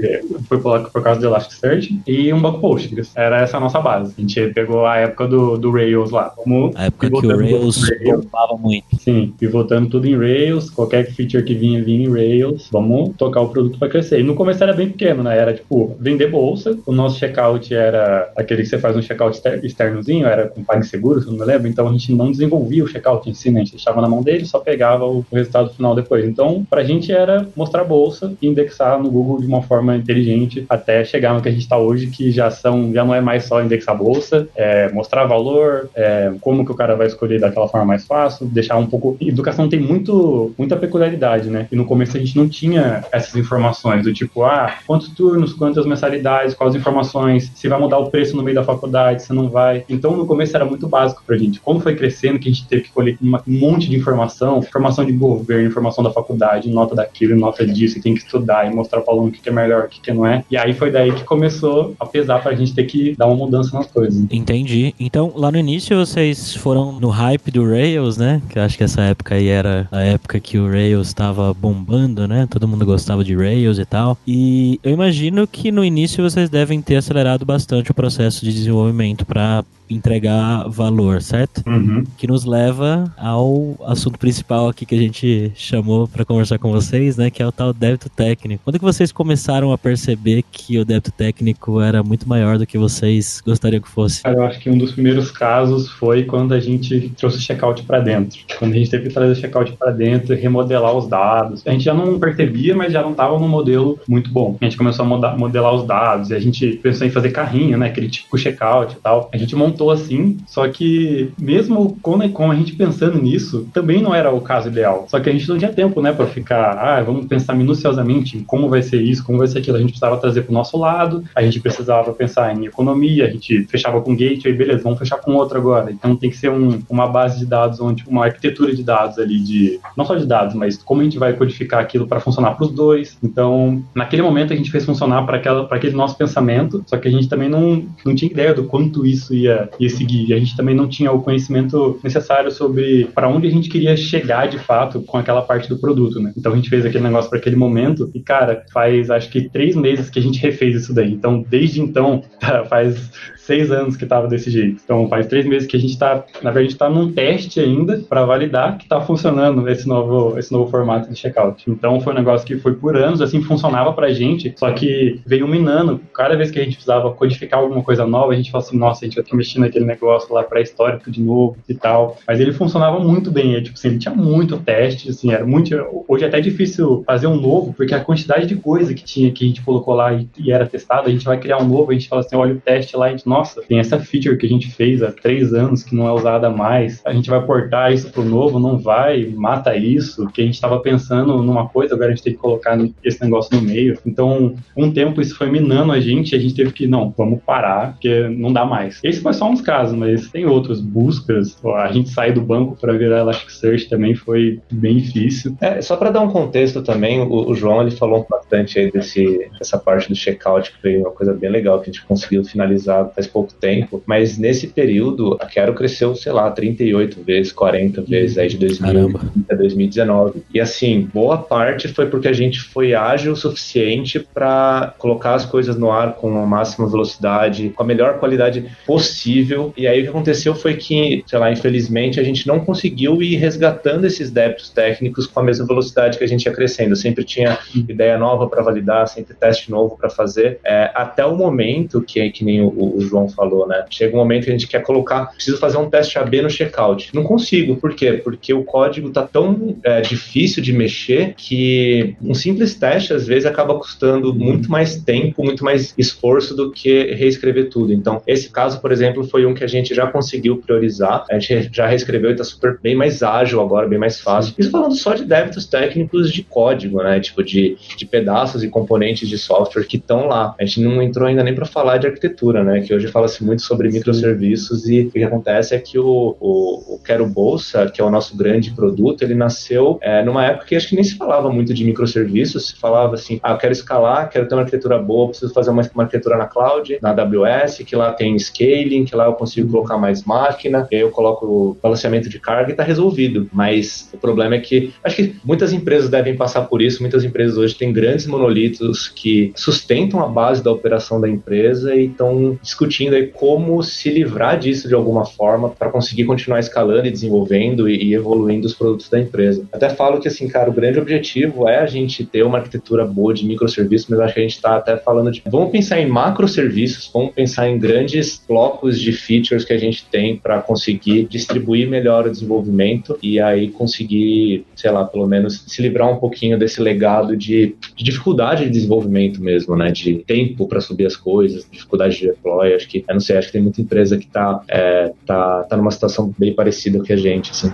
foi 0.48 0.58
por, 0.58 0.90
por 0.90 1.02
causa 1.02 1.20
do 1.20 1.26
Elasticsearch 1.26 2.00
e 2.06 2.32
um 2.32 2.40
banco 2.40 2.60
Postgres. 2.60 3.10
Era 3.16 3.40
essa 3.40 3.56
a 3.56 3.60
nossa 3.60 3.80
base. 3.80 4.14
A 4.16 4.20
gente 4.20 4.48
pegou 4.48 4.86
a 4.86 4.96
época 4.96 5.26
do, 5.26 5.56
do 5.56 5.70
Rails 5.70 6.10
lá. 6.10 6.30
Como 6.30 6.70
a 6.74 6.86
época 6.86 7.10
que 7.10 7.26
o 7.26 7.36
Rails 7.36 7.80
bombava 8.04 8.56
muito. 8.56 8.84
Sim, 8.98 9.34
pivotando 9.38 9.88
tudo 9.88 10.06
em 10.06 10.16
Rails, 10.16 10.70
qualquer 10.70 11.10
feature 11.12 11.42
que 11.42 11.54
vinha, 11.54 11.82
vinha 11.82 12.06
em 12.06 12.12
Rails. 12.12 12.68
Vamos 12.70 13.16
tocar 13.16 13.40
o 13.40 13.48
produto 13.48 13.78
para 13.78 13.88
crescer. 13.88 14.20
E 14.20 14.22
no 14.22 14.34
começo 14.34 14.62
era 14.62 14.72
bem 14.72 14.90
pequeno, 14.90 15.22
né? 15.22 15.36
Era 15.36 15.54
tipo, 15.54 15.96
vender 15.98 16.28
bolsa. 16.28 16.78
O 16.86 16.92
nosso 16.92 17.18
checkout 17.18 17.74
era 17.74 18.30
aquele 18.36 18.62
que 18.62 18.68
você 18.68 18.78
faz 18.78 18.96
um 18.96 19.02
checkout 19.02 19.40
externozinho, 19.62 20.26
era 20.26 20.48
com 20.48 20.62
PagSeguro, 20.62 21.20
se 21.20 21.26
não 21.26 21.34
me 21.34 21.44
lembro. 21.44 21.68
Então 21.68 21.79
então 21.80 21.88
a 21.88 21.92
gente 21.92 22.12
não 22.12 22.30
desenvolvia 22.30 22.84
o 22.84 22.86
checkout 22.86 23.28
em 23.28 23.32
si, 23.32 23.50
né? 23.50 23.60
A 23.60 23.64
gente 23.64 23.76
deixava 23.76 24.02
na 24.02 24.08
mão 24.08 24.22
dele, 24.22 24.44
só 24.44 24.58
pegava 24.58 25.06
o 25.06 25.24
resultado 25.32 25.70
final 25.70 25.94
depois. 25.94 26.26
Então, 26.26 26.66
pra 26.68 26.84
gente 26.84 27.10
era 27.10 27.48
mostrar 27.56 27.80
a 27.80 27.84
bolsa 27.84 28.34
e 28.40 28.46
indexar 28.46 29.02
no 29.02 29.10
Google 29.10 29.40
de 29.40 29.46
uma 29.46 29.62
forma 29.62 29.96
inteligente 29.96 30.66
até 30.68 31.02
chegar 31.04 31.32
no 31.32 31.40
que 31.40 31.48
a 31.48 31.52
gente 31.52 31.62
está 31.62 31.78
hoje, 31.78 32.08
que 32.08 32.30
já 32.30 32.50
são, 32.50 32.92
já 32.92 33.02
não 33.02 33.14
é 33.14 33.20
mais 33.22 33.44
só 33.44 33.62
indexar 33.62 33.94
a 33.94 33.98
bolsa, 33.98 34.46
é 34.54 34.92
mostrar 34.92 35.24
valor, 35.24 35.88
é, 35.94 36.30
como 36.42 36.66
que 36.66 36.72
o 36.72 36.74
cara 36.74 36.94
vai 36.94 37.06
escolher 37.06 37.40
daquela 37.40 37.66
forma 37.66 37.86
mais 37.86 38.04
fácil, 38.04 38.46
deixar 38.46 38.76
um 38.76 38.86
pouco. 38.86 39.16
Educação 39.18 39.66
tem 39.66 39.80
muito, 39.80 40.52
muita 40.58 40.76
peculiaridade, 40.76 41.48
né? 41.48 41.66
E 41.72 41.76
no 41.76 41.86
começo 41.86 42.14
a 42.14 42.20
gente 42.20 42.36
não 42.36 42.46
tinha 42.46 43.04
essas 43.10 43.34
informações 43.36 44.04
do 44.04 44.12
tipo, 44.12 44.44
ah, 44.44 44.74
quantos 44.86 45.08
turnos, 45.08 45.54
quantas 45.54 45.86
mensalidades, 45.86 46.54
quais 46.54 46.74
informações, 46.74 47.50
se 47.54 47.68
vai 47.68 47.80
mudar 47.80 47.98
o 47.98 48.10
preço 48.10 48.36
no 48.36 48.42
meio 48.42 48.54
da 48.54 48.64
faculdade, 48.64 49.22
se 49.22 49.32
não 49.32 49.48
vai. 49.48 49.82
Então 49.88 50.14
no 50.14 50.26
começo 50.26 50.54
era 50.54 50.64
muito 50.66 50.90
básico 50.90 51.22
pra 51.26 51.38
gente. 51.38 51.59
Quando 51.62 51.80
foi 51.80 51.94
crescendo, 51.94 52.38
que 52.38 52.48
a 52.48 52.52
gente 52.52 52.66
teve 52.66 52.82
que 52.82 52.90
colher 52.90 53.18
um 53.20 53.38
monte 53.46 53.88
de 53.88 53.96
informação, 53.96 54.58
informação 54.58 55.04
de 55.04 55.12
governo, 55.12 55.68
informação 55.68 56.02
da 56.02 56.10
faculdade, 56.10 56.68
nota 56.70 56.94
daquilo, 56.94 57.36
nota 57.36 57.66
disso, 57.66 57.98
e 57.98 58.02
tem 58.02 58.14
que 58.14 58.20
estudar 58.20 58.70
e 58.70 58.74
mostrar 58.74 59.00
para 59.00 59.12
o 59.12 59.16
aluno 59.16 59.28
o 59.28 59.32
que 59.32 59.48
é 59.48 59.52
melhor, 59.52 59.84
o 59.84 59.88
que 59.88 60.12
não 60.12 60.26
é. 60.26 60.44
E 60.50 60.56
aí 60.56 60.74
foi 60.74 60.90
daí 60.90 61.12
que 61.12 61.24
começou 61.24 61.94
a 61.98 62.06
pesar 62.06 62.42
pra 62.42 62.54
gente 62.54 62.74
ter 62.74 62.84
que 62.84 63.14
dar 63.16 63.26
uma 63.26 63.36
mudança 63.36 63.76
nas 63.76 63.86
coisas. 63.86 64.26
Entendi. 64.30 64.94
Então, 64.98 65.32
lá 65.34 65.50
no 65.50 65.58
início 65.58 65.96
vocês 65.96 66.54
foram 66.54 66.92
no 66.92 67.08
hype 67.08 67.50
do 67.50 67.64
Rails, 67.64 68.16
né? 68.16 68.42
Que 68.48 68.58
eu 68.58 68.62
acho 68.62 68.76
que 68.76 68.84
essa 68.84 69.02
época 69.02 69.34
aí 69.34 69.48
era 69.48 69.88
a 69.90 70.00
época 70.02 70.40
que 70.40 70.58
o 70.58 70.68
Rails 70.68 71.08
estava 71.08 71.52
bombando, 71.54 72.26
né? 72.26 72.46
Todo 72.50 72.68
mundo 72.68 72.84
gostava 72.84 73.24
de 73.24 73.34
Rails 73.34 73.78
e 73.78 73.84
tal. 73.84 74.18
E 74.26 74.80
eu 74.82 74.92
imagino 74.92 75.46
que 75.46 75.70
no 75.70 75.84
início 75.84 76.22
vocês 76.22 76.48
devem 76.48 76.80
ter 76.80 76.96
acelerado 76.96 77.44
bastante 77.44 77.90
o 77.90 77.94
processo 77.94 78.44
de 78.44 78.52
desenvolvimento 78.52 79.24
para 79.24 79.64
entregar 79.90 80.68
valor, 80.68 81.20
certo? 81.20 81.62
Uhum. 81.66 82.04
Que 82.16 82.26
nos 82.26 82.44
leva 82.44 83.12
ao 83.16 83.76
assunto 83.84 84.18
principal 84.18 84.68
aqui 84.68 84.86
que 84.86 84.94
a 84.94 84.98
gente 84.98 85.52
chamou 85.54 86.06
para 86.06 86.24
conversar 86.24 86.58
com 86.58 86.70
vocês, 86.70 87.16
né? 87.16 87.30
Que 87.30 87.42
é 87.42 87.46
o 87.46 87.52
tal 87.52 87.72
débito 87.72 88.08
técnico. 88.08 88.62
Quando 88.64 88.78
que 88.78 88.84
vocês 88.84 89.12
começaram 89.12 89.72
a 89.72 89.78
perceber 89.78 90.44
que 90.50 90.78
o 90.78 90.84
débito 90.84 91.12
técnico 91.12 91.80
era 91.80 92.02
muito 92.02 92.28
maior 92.28 92.58
do 92.58 92.66
que 92.66 92.78
vocês 92.78 93.42
gostariam 93.44 93.80
que 93.80 93.88
fosse? 93.88 94.22
Cara, 94.22 94.36
eu 94.36 94.44
acho 94.44 94.60
que 94.60 94.70
um 94.70 94.78
dos 94.78 94.92
primeiros 94.92 95.30
casos 95.30 95.90
foi 95.90 96.24
quando 96.24 96.54
a 96.54 96.60
gente 96.60 97.12
trouxe 97.16 97.38
o 97.38 97.40
checkout 97.40 97.82
para 97.82 98.00
dentro. 98.00 98.40
Quando 98.58 98.72
a 98.72 98.76
gente 98.76 98.90
teve 98.90 99.08
que 99.08 99.14
trazer 99.14 99.32
o 99.32 99.36
checkout 99.36 99.72
para 99.72 99.90
dentro 99.90 100.34
e 100.34 100.36
remodelar 100.36 100.96
os 100.96 101.08
dados. 101.08 101.62
A 101.66 101.72
gente 101.72 101.84
já 101.84 101.94
não 101.94 102.18
percebia, 102.18 102.74
mas 102.74 102.92
já 102.92 103.02
não 103.02 103.12
estava 103.12 103.38
num 103.38 103.48
modelo 103.48 103.98
muito 104.08 104.30
bom. 104.30 104.56
A 104.60 104.64
gente 104.64 104.76
começou 104.76 105.04
a 105.04 105.36
modelar 105.36 105.74
os 105.74 105.86
dados 105.86 106.30
e 106.30 106.34
a 106.34 106.40
gente 106.40 106.78
pensou 106.82 107.06
em 107.06 107.10
fazer 107.10 107.30
carrinho, 107.30 107.76
né? 107.76 107.86
Aquele 107.86 108.08
tipo 108.08 108.36
checkout 108.38 108.94
e 108.94 109.00
tal. 109.00 109.28
A 109.32 109.36
gente 109.36 109.56
montou 109.56 109.79
assim, 109.88 110.38
só 110.48 110.66
que 110.66 111.32
mesmo 111.38 111.96
com, 112.02 112.50
a 112.50 112.54
gente 112.56 112.74
pensando 112.74 113.22
nisso, 113.22 113.68
também 113.72 114.02
não 114.02 114.12
era 114.12 114.32
o 114.32 114.40
caso 114.40 114.68
ideal. 114.68 115.06
Só 115.08 115.20
que 115.20 115.30
a 115.30 115.32
gente 115.32 115.48
não 115.48 115.56
tinha 115.56 115.72
tempo, 115.72 116.02
né, 116.02 116.12
para 116.12 116.26
ficar, 116.26 116.72
ah, 116.76 117.00
vamos 117.02 117.26
pensar 117.26 117.54
minuciosamente 117.54 118.36
em 118.36 118.42
como 118.42 118.68
vai 118.68 118.82
ser 118.82 119.00
isso, 119.00 119.24
como 119.24 119.38
vai 119.38 119.46
ser 119.46 119.60
aquilo. 119.60 119.76
A 119.76 119.80
gente 119.80 119.90
precisava 119.90 120.16
trazer 120.16 120.42
para 120.42 120.50
o 120.50 120.54
nosso 120.54 120.76
lado, 120.76 121.22
a 121.34 121.42
gente 121.42 121.60
precisava 121.60 122.12
pensar 122.12 122.52
em 122.54 122.66
economia, 122.66 123.26
a 123.26 123.30
gente 123.30 123.64
fechava 123.68 124.00
com 124.00 124.16
gateway, 124.16 124.52
beleza, 124.52 124.82
vamos 124.82 124.98
fechar 124.98 125.18
com 125.18 125.34
outro 125.34 125.56
agora. 125.56 125.92
Então 125.92 126.16
tem 126.16 126.30
que 126.30 126.36
ser 126.36 126.50
um, 126.50 126.80
uma 126.88 127.06
base 127.06 127.38
de 127.38 127.46
dados, 127.46 127.80
onde 127.80 128.04
uma 128.08 128.24
arquitetura 128.24 128.74
de 128.74 128.82
dados 128.82 129.18
ali 129.18 129.38
de, 129.38 129.78
não 129.96 130.04
só 130.04 130.16
de 130.16 130.26
dados, 130.26 130.54
mas 130.54 130.76
como 130.76 131.00
a 131.00 131.04
gente 131.04 131.18
vai 131.18 131.32
codificar 131.34 131.80
aquilo 131.80 132.06
para 132.06 132.20
funcionar 132.20 132.52
para 132.52 132.66
os 132.66 132.72
dois. 132.72 133.16
Então, 133.22 133.82
naquele 133.94 134.22
momento 134.22 134.52
a 134.52 134.56
gente 134.56 134.70
fez 134.70 134.84
funcionar 134.84 135.24
para 135.24 135.36
aquele 135.70 135.94
nosso 135.94 136.16
pensamento, 136.16 136.82
só 136.86 136.96
que 136.96 137.06
a 137.06 137.10
gente 137.10 137.28
também 137.28 137.48
não, 137.48 137.86
não 138.04 138.14
tinha 138.14 138.30
ideia 138.30 138.54
do 138.54 138.64
quanto 138.64 139.06
isso 139.06 139.34
ia 139.34 139.69
ia 139.78 139.88
seguir. 139.88 140.28
E 140.28 140.34
a 140.34 140.38
gente 140.38 140.56
também 140.56 140.74
não 140.74 140.88
tinha 140.88 141.12
o 141.12 141.22
conhecimento 141.22 141.98
necessário 142.02 142.50
sobre 142.50 143.06
para 143.14 143.28
onde 143.28 143.46
a 143.46 143.50
gente 143.50 143.68
queria 143.68 143.96
chegar 143.96 144.48
de 144.48 144.58
fato 144.58 145.00
com 145.02 145.16
aquela 145.16 145.42
parte 145.42 145.68
do 145.68 145.78
produto, 145.78 146.20
né? 146.20 146.32
Então 146.36 146.52
a 146.52 146.56
gente 146.56 146.68
fez 146.68 146.84
aquele 146.84 147.04
negócio 147.04 147.30
para 147.30 147.38
aquele 147.38 147.56
momento 147.56 148.10
e, 148.14 148.20
cara, 148.20 148.64
faz 148.72 149.10
acho 149.10 149.30
que 149.30 149.48
três 149.48 149.76
meses 149.76 150.10
que 150.10 150.18
a 150.18 150.22
gente 150.22 150.40
refez 150.40 150.82
isso 150.82 150.94
daí. 150.94 151.12
Então, 151.12 151.44
desde 151.48 151.80
então, 151.80 152.22
faz 152.68 153.10
seis 153.46 153.70
anos 153.70 153.96
que 153.96 154.04
estava 154.04 154.28
desse 154.28 154.50
jeito. 154.50 154.80
Então 154.84 155.08
faz 155.08 155.26
três 155.26 155.46
meses 155.46 155.66
que 155.66 155.76
a 155.76 155.80
gente 155.80 155.92
está, 155.92 156.24
na 156.42 156.50
verdade, 156.50 156.74
está 156.74 156.88
num 156.88 157.12
teste 157.12 157.60
ainda 157.60 157.98
para 158.08 158.24
validar 158.24 158.78
que 158.78 158.84
está 158.84 159.00
funcionando 159.00 159.68
esse 159.68 159.88
novo, 159.88 160.38
esse 160.38 160.52
novo 160.52 160.70
formato 160.70 161.10
de 161.10 161.18
checkout. 161.18 161.64
Então 161.68 162.00
foi 162.00 162.12
um 162.12 162.16
negócio 162.16 162.46
que 162.46 162.56
foi 162.58 162.74
por 162.74 162.96
anos, 162.96 163.20
assim, 163.20 163.42
funcionava 163.42 163.92
para 163.92 164.08
a 164.08 164.12
gente, 164.12 164.54
só 164.56 164.70
que 164.72 165.20
veio 165.26 165.48
minando. 165.48 166.00
Cada 166.14 166.36
vez 166.36 166.50
que 166.50 166.58
a 166.58 166.62
gente 166.62 166.74
precisava 166.74 167.12
codificar 167.12 167.60
alguma 167.60 167.82
coisa 167.82 168.06
nova, 168.06 168.32
a 168.32 168.36
gente 168.36 168.50
falava 168.50 168.68
assim, 168.68 168.78
nossa, 168.78 169.04
a 169.04 169.08
gente 169.08 169.14
vai 169.16 169.24
ter 169.24 169.30
que 169.30 169.36
mexer 169.36 169.58
naquele 169.58 169.84
negócio 169.84 170.32
lá 170.34 170.42
pré-histórico 170.42 171.10
de 171.10 171.22
novo 171.22 171.56
e 171.68 171.74
tal. 171.74 172.16
Mas 172.26 172.40
ele 172.40 172.52
funcionava 172.52 172.98
muito 172.98 173.30
bem, 173.30 173.62
tipo 173.62 173.78
assim, 173.78 173.88
ele 173.88 173.98
tinha 173.98 174.14
muito 174.14 174.58
teste, 174.58 175.10
assim, 175.10 175.32
era 175.32 175.44
muito. 175.44 175.74
Hoje 176.08 176.24
é 176.24 176.28
até 176.28 176.40
difícil 176.40 177.02
fazer 177.06 177.26
um 177.26 177.36
novo, 177.36 177.72
porque 177.72 177.94
a 177.94 178.04
quantidade 178.04 178.46
de 178.46 178.56
coisa 178.56 178.94
que 178.94 179.04
tinha 179.04 179.30
que 179.30 179.44
a 179.44 179.48
gente 179.48 179.62
colocou 179.62 179.94
lá 179.94 180.12
e, 180.12 180.28
e 180.38 180.52
era 180.52 180.66
testado, 180.66 181.08
a 181.08 181.10
gente 181.10 181.24
vai 181.24 181.38
criar 181.38 181.58
um 181.58 181.66
novo, 181.66 181.90
a 181.90 181.94
gente 181.94 182.08
fala 182.08 182.20
assim, 182.20 182.36
olha 182.36 182.54
o 182.54 182.60
teste 182.60 182.96
lá, 182.96 183.06
a 183.06 183.10
gente, 183.10 183.26
nossa, 183.26 183.39
nossa, 183.40 183.62
tem 183.62 183.78
essa 183.78 183.98
feature 183.98 184.36
que 184.36 184.44
a 184.44 184.48
gente 184.48 184.70
fez 184.70 185.02
há 185.02 185.10
três 185.10 185.54
anos 185.54 185.82
que 185.82 185.94
não 185.94 186.06
é 186.06 186.12
usada 186.12 186.50
mais, 186.50 187.00
a 187.06 187.12
gente 187.12 187.30
vai 187.30 187.42
portar 187.44 187.90
isso 187.92 188.10
pro 188.10 188.22
novo, 188.22 188.58
não 188.58 188.78
vai, 188.78 189.24
mata 189.34 189.74
isso, 189.74 190.26
que 190.26 190.42
a 190.42 190.44
gente 190.44 190.54
estava 190.54 190.78
pensando 190.80 191.42
numa 191.42 191.68
coisa, 191.68 191.94
agora 191.94 192.12
a 192.12 192.14
gente 192.14 192.24
tem 192.24 192.34
que 192.34 192.38
colocar 192.38 192.78
esse 193.02 193.22
negócio 193.22 193.56
no 193.56 193.62
meio. 193.62 193.98
Então, 194.04 194.54
um 194.76 194.92
tempo 194.92 195.20
isso 195.22 195.36
foi 195.36 195.50
minando 195.50 195.92
a 195.92 196.00
gente, 196.00 196.34
a 196.34 196.38
gente 196.38 196.54
teve 196.54 196.72
que, 196.72 196.86
não, 196.86 197.14
vamos 197.16 197.40
parar, 197.42 197.92
porque 197.92 198.28
não 198.28 198.52
dá 198.52 198.66
mais. 198.66 199.00
Esse 199.02 199.22
foi 199.22 199.32
só 199.32 199.48
uns 199.50 199.62
casos, 199.62 199.96
mas 199.96 200.28
tem 200.28 200.44
outros, 200.44 200.80
buscas, 200.80 201.56
a 201.64 201.90
gente 201.90 202.10
sair 202.10 202.32
do 202.32 202.42
banco 202.42 202.76
para 202.78 202.92
virar 202.92 203.20
Elasticsearch 203.20 203.88
também 203.88 204.14
foi 204.14 204.60
bem 204.70 204.98
difícil. 204.98 205.56
É, 205.60 205.80
só 205.80 205.96
para 205.96 206.10
dar 206.10 206.20
um 206.20 206.30
contexto 206.30 206.82
também, 206.82 207.20
o, 207.20 207.50
o, 207.50 207.54
João 207.54 207.80
ele 207.80 207.90
falou 207.90 208.26
bastante 208.28 208.78
aí 208.78 208.90
desse, 208.90 209.50
dessa 209.58 209.78
parte 209.78 210.08
do 210.08 210.14
checkout, 210.14 210.72
que 210.72 210.80
foi 210.80 210.98
uma 210.98 211.10
coisa 211.10 211.32
bem 211.32 211.50
legal 211.50 211.80
que 211.80 211.88
a 211.88 211.92
gente 211.92 212.04
conseguiu 212.04 212.44
finalizar 212.44 213.10
faz 213.20 213.26
pouco 213.26 213.52
tempo, 213.52 214.02
mas 214.06 214.38
nesse 214.38 214.68
período 214.68 215.36
a 215.40 215.46
Quero 215.46 215.74
cresceu, 215.74 216.14
sei 216.14 216.32
lá, 216.32 216.50
38 216.50 217.22
vezes, 217.22 217.52
40 217.52 218.02
vezes 218.02 218.38
aí 218.38 218.48
de 218.48 218.56
2000 218.56 219.20
a 219.50 219.54
2019. 219.54 220.42
E 220.54 220.60
assim, 220.60 221.08
boa 221.12 221.38
parte 221.38 221.88
foi 221.88 222.06
porque 222.06 222.28
a 222.28 222.32
gente 222.32 222.60
foi 222.60 222.94
ágil 222.94 223.32
o 223.32 223.36
suficiente 223.36 224.20
para 224.32 224.94
colocar 224.98 225.34
as 225.34 225.44
coisas 225.44 225.76
no 225.76 225.90
ar 225.90 226.14
com 226.14 226.42
a 226.42 226.46
máxima 226.46 226.88
velocidade, 226.88 227.70
com 227.70 227.82
a 227.82 227.86
melhor 227.86 228.18
qualidade 228.18 228.64
possível. 228.86 229.74
E 229.76 229.86
aí 229.86 230.00
o 230.00 230.02
que 230.04 230.08
aconteceu 230.08 230.54
foi 230.54 230.74
que, 230.74 231.22
sei 231.26 231.38
lá, 231.38 231.52
infelizmente 231.52 232.18
a 232.18 232.22
gente 232.22 232.46
não 232.46 232.60
conseguiu 232.60 233.22
ir 233.22 233.36
resgatando 233.36 234.06
esses 234.06 234.30
débitos 234.30 234.70
técnicos 234.70 235.26
com 235.26 235.40
a 235.40 235.42
mesma 235.42 235.66
velocidade 235.66 236.16
que 236.16 236.24
a 236.24 236.28
gente 236.28 236.46
ia 236.46 236.52
crescendo. 236.52 236.96
Sempre 236.96 237.24
tinha 237.24 237.58
ideia 237.74 238.16
nova 238.16 238.48
para 238.48 238.62
validar, 238.62 239.06
sempre 239.08 239.34
teste 239.34 239.70
novo 239.70 239.96
para 239.96 240.08
fazer. 240.08 240.58
É, 240.64 240.90
até 240.94 241.24
o 241.24 241.36
momento 241.36 242.00
que, 242.00 242.30
que 242.30 242.44
nem 242.44 242.60
o, 242.62 242.68
o 242.68 243.00
João 243.10 243.28
falou, 243.28 243.66
né? 243.66 243.84
Chega 243.90 244.14
um 244.14 244.18
momento 244.18 244.44
que 244.44 244.50
a 244.50 244.52
gente 244.52 244.68
quer 244.68 244.82
colocar, 244.82 245.26
preciso 245.26 245.58
fazer 245.58 245.78
um 245.78 245.90
teste 245.90 246.18
AB 246.18 246.42
no 246.42 246.50
checkout. 246.50 247.10
Não 247.14 247.24
consigo, 247.24 247.76
por 247.76 247.94
quê? 247.94 248.12
Porque 248.12 248.54
o 248.54 248.64
código 248.64 249.10
tá 249.10 249.22
tão 249.26 249.76
é, 249.82 250.00
difícil 250.00 250.62
de 250.62 250.72
mexer 250.72 251.34
que 251.36 252.14
um 252.22 252.34
simples 252.34 252.74
teste, 252.74 253.12
às 253.12 253.26
vezes, 253.26 253.46
acaba 253.46 253.74
custando 253.74 254.32
muito 254.32 254.70
mais 254.70 254.96
tempo, 254.96 255.44
muito 255.44 255.64
mais 255.64 255.94
esforço 255.98 256.54
do 256.54 256.70
que 256.70 257.14
reescrever 257.14 257.68
tudo. 257.68 257.92
Então, 257.92 258.22
esse 258.26 258.50
caso, 258.50 258.80
por 258.80 258.92
exemplo, 258.92 259.24
foi 259.24 259.44
um 259.44 259.54
que 259.54 259.64
a 259.64 259.68
gente 259.68 259.94
já 259.94 260.06
conseguiu 260.06 260.58
priorizar, 260.58 261.24
a 261.30 261.38
gente 261.38 261.70
já 261.72 261.86
reescreveu 261.86 262.30
e 262.30 262.36
tá 262.36 262.44
super 262.44 262.78
bem 262.80 262.94
mais 262.94 263.22
ágil 263.22 263.60
agora, 263.60 263.88
bem 263.88 263.98
mais 263.98 264.20
fácil. 264.20 264.54
Isso 264.58 264.70
falando 264.70 264.94
só 264.94 265.14
de 265.14 265.24
débitos 265.24 265.66
técnicos 265.66 266.32
de 266.32 266.42
código, 266.42 267.02
né? 267.02 267.18
Tipo, 267.20 267.42
de, 267.42 267.76
de 267.96 268.06
pedaços 268.06 268.62
e 268.62 268.68
componentes 268.68 269.28
de 269.28 269.38
software 269.38 269.84
que 269.84 269.96
estão 269.96 270.26
lá. 270.26 270.54
A 270.58 270.64
gente 270.64 270.80
não 270.80 271.02
entrou 271.02 271.26
ainda 271.26 271.42
nem 271.42 271.54
para 271.54 271.66
falar 271.66 271.98
de 271.98 272.06
arquitetura, 272.06 272.62
né? 272.62 272.80
Que 272.80 272.94
hoje 273.00 273.08
fala-se 273.08 273.42
muito 273.42 273.62
sobre 273.62 273.90
microserviços 273.90 274.88
e 274.88 275.02
o 275.02 275.10
que 275.10 275.24
acontece 275.24 275.74
é 275.74 275.78
que 275.78 275.98
o, 275.98 276.36
o, 276.38 276.94
o 276.94 276.98
Quero 277.02 277.26
Bolsa, 277.26 277.90
que 277.90 278.00
é 278.00 278.04
o 278.04 278.10
nosso 278.10 278.36
grande 278.36 278.70
produto, 278.72 279.22
ele 279.22 279.34
nasceu 279.34 279.98
é, 280.02 280.22
numa 280.22 280.44
época 280.44 280.66
que 280.66 280.76
acho 280.76 280.88
que 280.88 280.94
nem 280.94 281.02
se 281.02 281.16
falava 281.16 281.50
muito 281.50 281.72
de 281.72 281.84
microserviços, 281.84 282.68
se 282.68 282.76
falava 282.76 283.14
assim, 283.14 283.40
ah, 283.42 283.52
eu 283.52 283.58
quero 283.58 283.72
escalar, 283.72 284.28
quero 284.28 284.46
ter 284.46 284.54
uma 284.54 284.62
arquitetura 284.62 284.98
boa, 284.98 285.28
preciso 285.28 285.52
fazer 285.52 285.70
uma, 285.70 285.82
uma 285.94 286.04
arquitetura 286.04 286.36
na 286.36 286.46
cloud, 286.46 286.98
na 287.00 287.10
AWS, 287.10 287.78
que 287.78 287.96
lá 287.96 288.12
tem 288.12 288.38
scaling, 288.38 289.04
que 289.04 289.16
lá 289.16 289.24
eu 289.24 289.32
consigo 289.32 289.70
colocar 289.70 289.96
mais 289.96 290.24
máquina, 290.24 290.86
e 290.90 290.96
aí 290.96 291.02
eu 291.02 291.10
coloco 291.10 291.46
o 291.46 291.76
balanceamento 291.82 292.28
de 292.28 292.38
carga 292.38 292.70
e 292.70 292.72
está 292.72 292.82
resolvido. 292.82 293.48
Mas 293.52 294.08
o 294.12 294.18
problema 294.18 294.54
é 294.56 294.60
que 294.60 294.92
acho 295.02 295.16
que 295.16 295.36
muitas 295.44 295.72
empresas 295.72 296.10
devem 296.10 296.36
passar 296.36 296.62
por 296.62 296.82
isso, 296.82 297.02
muitas 297.02 297.24
empresas 297.24 297.56
hoje 297.56 297.74
têm 297.74 297.92
grandes 297.92 298.26
monolitos 298.26 299.08
que 299.08 299.52
sustentam 299.56 300.20
a 300.20 300.28
base 300.28 300.62
da 300.62 300.70
operação 300.70 301.20
da 301.20 301.28
empresa 301.28 301.94
e 301.94 302.06
estão 302.06 302.58
discutindo 302.62 302.89
aí 303.10 303.26
como 303.28 303.82
se 303.82 304.10
livrar 304.10 304.58
disso 304.58 304.88
de 304.88 304.94
alguma 304.94 305.24
forma 305.24 305.70
para 305.70 305.90
conseguir 305.90 306.24
continuar 306.24 306.60
escalando 306.60 307.06
e 307.06 307.10
desenvolvendo 307.10 307.88
e, 307.88 308.04
e, 308.04 308.14
evoluindo 308.14 308.66
os 308.66 308.74
produtos 308.74 309.08
da 309.08 309.20
empresa. 309.20 309.64
Até 309.72 309.88
falo 309.90 310.20
que, 310.20 310.28
assim, 310.28 310.48
cara, 310.48 310.70
o 310.70 310.72
grande 310.72 310.98
objetivo 310.98 311.68
é 311.68 311.78
a 311.78 311.86
gente 311.86 312.24
ter 312.24 312.42
uma 312.42 312.58
arquitetura 312.58 313.04
boa 313.04 313.32
de 313.32 313.44
microserviços, 313.44 314.08
mas 314.08 314.20
acho 314.20 314.34
que 314.34 314.40
a 314.40 314.42
gente 314.42 314.56
está 314.56 314.76
até 314.76 314.96
falando 314.96 315.30
de 315.30 315.42
vamos 315.46 315.70
pensar 315.70 316.00
em 316.00 316.06
macroserviços, 316.06 317.10
vamos 317.12 317.32
pensar 317.32 317.68
em 317.68 317.78
grandes 317.78 318.42
blocos 318.46 318.98
de 318.98 319.12
features 319.12 319.64
que 319.64 319.72
a 319.72 319.78
gente 319.78 320.04
tem 320.10 320.36
para 320.36 320.60
conseguir 320.60 321.24
distribuir 321.24 321.88
melhor 321.88 322.26
o 322.26 322.30
desenvolvimento 322.30 323.18
e 323.22 323.40
aí 323.40 323.68
conseguir, 323.68 324.64
sei 324.74 324.90
lá, 324.90 325.04
pelo 325.04 325.26
menos 325.26 325.64
se 325.66 325.82
livrar 325.82 326.10
um 326.10 326.16
pouquinho 326.16 326.58
desse 326.58 326.80
legado 326.80 327.36
de, 327.36 327.74
de 327.96 328.04
dificuldade 328.04 328.64
de 328.64 328.70
desenvolvimento 328.70 329.40
mesmo, 329.40 329.76
né? 329.76 329.90
De 329.90 330.14
tempo 330.14 330.66
para 330.66 330.80
subir 330.80 331.06
as 331.06 331.16
coisas, 331.16 331.66
dificuldade 331.70 332.18
de 332.18 332.26
deploy. 332.28 332.74
Acho 332.80 332.88
que, 332.88 333.04
não 333.08 333.20
sei, 333.20 333.36
acho 333.36 333.48
que 333.48 333.52
tem 333.52 333.62
muita 333.62 333.80
empresa 333.80 334.16
que 334.16 334.26
está 334.26 334.62
é, 334.68 335.12
tá, 335.26 335.64
tá 335.64 335.76
numa 335.76 335.90
situação 335.90 336.34
bem 336.38 336.54
parecida 336.54 336.98
com 337.04 337.12
a 337.12 337.16
gente, 337.16 337.50
assim. 337.52 337.70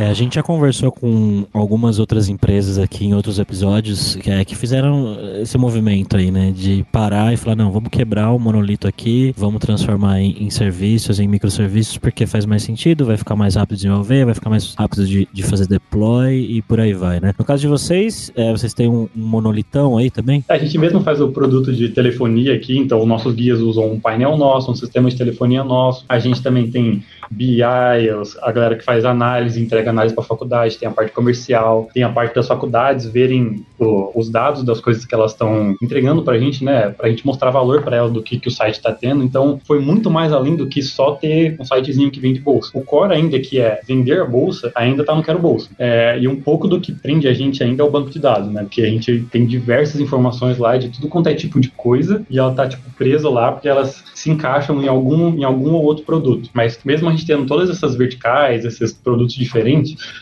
É, 0.00 0.06
a 0.06 0.14
gente 0.14 0.36
já 0.36 0.42
conversou 0.42 0.90
com 0.90 1.44
algumas 1.52 1.98
outras 1.98 2.30
empresas 2.30 2.78
aqui 2.78 3.04
em 3.04 3.12
outros 3.12 3.38
episódios 3.38 4.16
que, 4.16 4.30
é, 4.30 4.42
que 4.46 4.56
fizeram 4.56 5.14
esse 5.42 5.58
movimento 5.58 6.16
aí, 6.16 6.30
né? 6.30 6.50
De 6.56 6.86
parar 6.90 7.34
e 7.34 7.36
falar, 7.36 7.54
não, 7.54 7.70
vamos 7.70 7.90
quebrar 7.90 8.30
o 8.30 8.38
monolito 8.38 8.88
aqui, 8.88 9.34
vamos 9.36 9.60
transformar 9.60 10.18
em, 10.18 10.44
em 10.44 10.48
serviços, 10.48 11.20
em 11.20 11.28
microserviços, 11.28 11.98
porque 11.98 12.26
faz 12.26 12.46
mais 12.46 12.62
sentido, 12.62 13.04
vai 13.04 13.18
ficar 13.18 13.36
mais 13.36 13.56
rápido 13.56 13.76
de 13.76 13.82
desenvolver, 13.82 14.24
vai 14.24 14.32
ficar 14.32 14.48
mais 14.48 14.74
rápido 14.74 15.06
de, 15.06 15.28
de 15.30 15.42
fazer 15.42 15.66
deploy 15.66 16.34
e 16.34 16.62
por 16.62 16.80
aí 16.80 16.94
vai, 16.94 17.20
né? 17.20 17.34
No 17.38 17.44
caso 17.44 17.60
de 17.60 17.68
vocês, 17.68 18.32
é, 18.34 18.50
vocês 18.52 18.72
têm 18.72 18.88
um, 18.88 19.06
um 19.14 19.22
monolitão 19.22 19.98
aí 19.98 20.10
também? 20.10 20.42
A 20.48 20.56
gente 20.56 20.78
mesmo 20.78 21.02
faz 21.02 21.20
o 21.20 21.28
produto 21.28 21.74
de 21.74 21.90
telefonia 21.90 22.54
aqui, 22.54 22.78
então 22.78 23.04
nossos 23.04 23.34
guias 23.34 23.60
usam 23.60 23.92
um 23.92 24.00
painel 24.00 24.38
nosso, 24.38 24.72
um 24.72 24.74
sistema 24.74 25.10
de 25.10 25.16
telefonia 25.16 25.62
nosso. 25.62 26.06
A 26.08 26.18
gente 26.18 26.42
também 26.42 26.70
tem 26.70 27.02
BI, 27.30 27.62
a 27.62 28.50
galera 28.50 28.76
que 28.76 28.84
faz 28.84 29.04
análise, 29.04 29.62
entrega 29.62 29.89
análise 29.90 30.14
para 30.14 30.24
a 30.24 30.26
faculdade, 30.26 30.78
tem 30.78 30.88
a 30.88 30.92
parte 30.92 31.12
comercial, 31.12 31.88
tem 31.92 32.02
a 32.02 32.08
parte 32.08 32.34
das 32.34 32.46
faculdades 32.46 33.06
verem 33.06 33.64
o, 33.78 34.12
os 34.14 34.30
dados 34.30 34.62
das 34.62 34.80
coisas 34.80 35.04
que 35.04 35.14
elas 35.14 35.32
estão 35.32 35.76
entregando 35.82 36.22
para 36.22 36.34
a 36.34 36.38
gente, 36.38 36.64
né? 36.64 36.90
Para 36.90 37.06
a 37.06 37.10
gente 37.10 37.26
mostrar 37.26 37.50
valor 37.50 37.82
para 37.82 37.96
elas 37.96 38.12
do 38.12 38.22
que, 38.22 38.38
que 38.38 38.48
o 38.48 38.50
site 38.50 38.76
está 38.76 38.92
tendo. 38.92 39.22
Então, 39.22 39.60
foi 39.64 39.80
muito 39.80 40.10
mais 40.10 40.32
além 40.32 40.56
do 40.56 40.66
que 40.66 40.82
só 40.82 41.12
ter 41.12 41.56
um 41.60 41.64
sitezinho 41.64 42.10
que 42.10 42.20
vende 42.20 42.40
bolsa. 42.40 42.70
O 42.74 42.82
core 42.82 43.14
ainda 43.14 43.38
que 43.38 43.60
é 43.60 43.80
vender 43.86 44.20
a 44.20 44.24
bolsa, 44.24 44.72
ainda 44.74 45.02
está 45.02 45.14
no 45.14 45.22
Quero 45.22 45.38
Bolsa. 45.38 45.70
É, 45.78 46.18
e 46.18 46.28
um 46.28 46.40
pouco 46.40 46.68
do 46.68 46.80
que 46.80 46.92
prende 46.92 47.28
a 47.28 47.32
gente 47.32 47.62
ainda 47.62 47.82
é 47.82 47.86
o 47.86 47.90
banco 47.90 48.10
de 48.10 48.18
dados, 48.18 48.50
né? 48.50 48.62
Porque 48.62 48.82
a 48.82 48.88
gente 48.88 49.26
tem 49.30 49.46
diversas 49.46 50.00
informações 50.00 50.58
lá 50.58 50.76
de 50.76 50.88
tudo 50.88 51.08
quanto 51.08 51.28
é 51.28 51.34
tipo 51.34 51.60
de 51.60 51.70
coisa 51.70 52.24
e 52.28 52.38
ela 52.38 52.52
tá 52.52 52.68
tipo 52.68 52.88
presa 52.96 53.28
lá 53.28 53.52
porque 53.52 53.68
elas 53.68 54.04
se 54.14 54.30
encaixam 54.30 54.82
em 54.82 54.88
algum 54.88 55.34
em 55.34 55.44
algum 55.44 55.72
ou 55.72 55.82
outro 55.82 56.04
produto. 56.04 56.50
Mas 56.52 56.78
mesmo 56.84 57.08
a 57.08 57.12
gente 57.12 57.26
tendo 57.26 57.46
todas 57.46 57.70
essas 57.70 57.94
verticais, 57.94 58.64
esses 58.64 58.92
produtos 58.92 59.34
diferentes, 59.34 59.69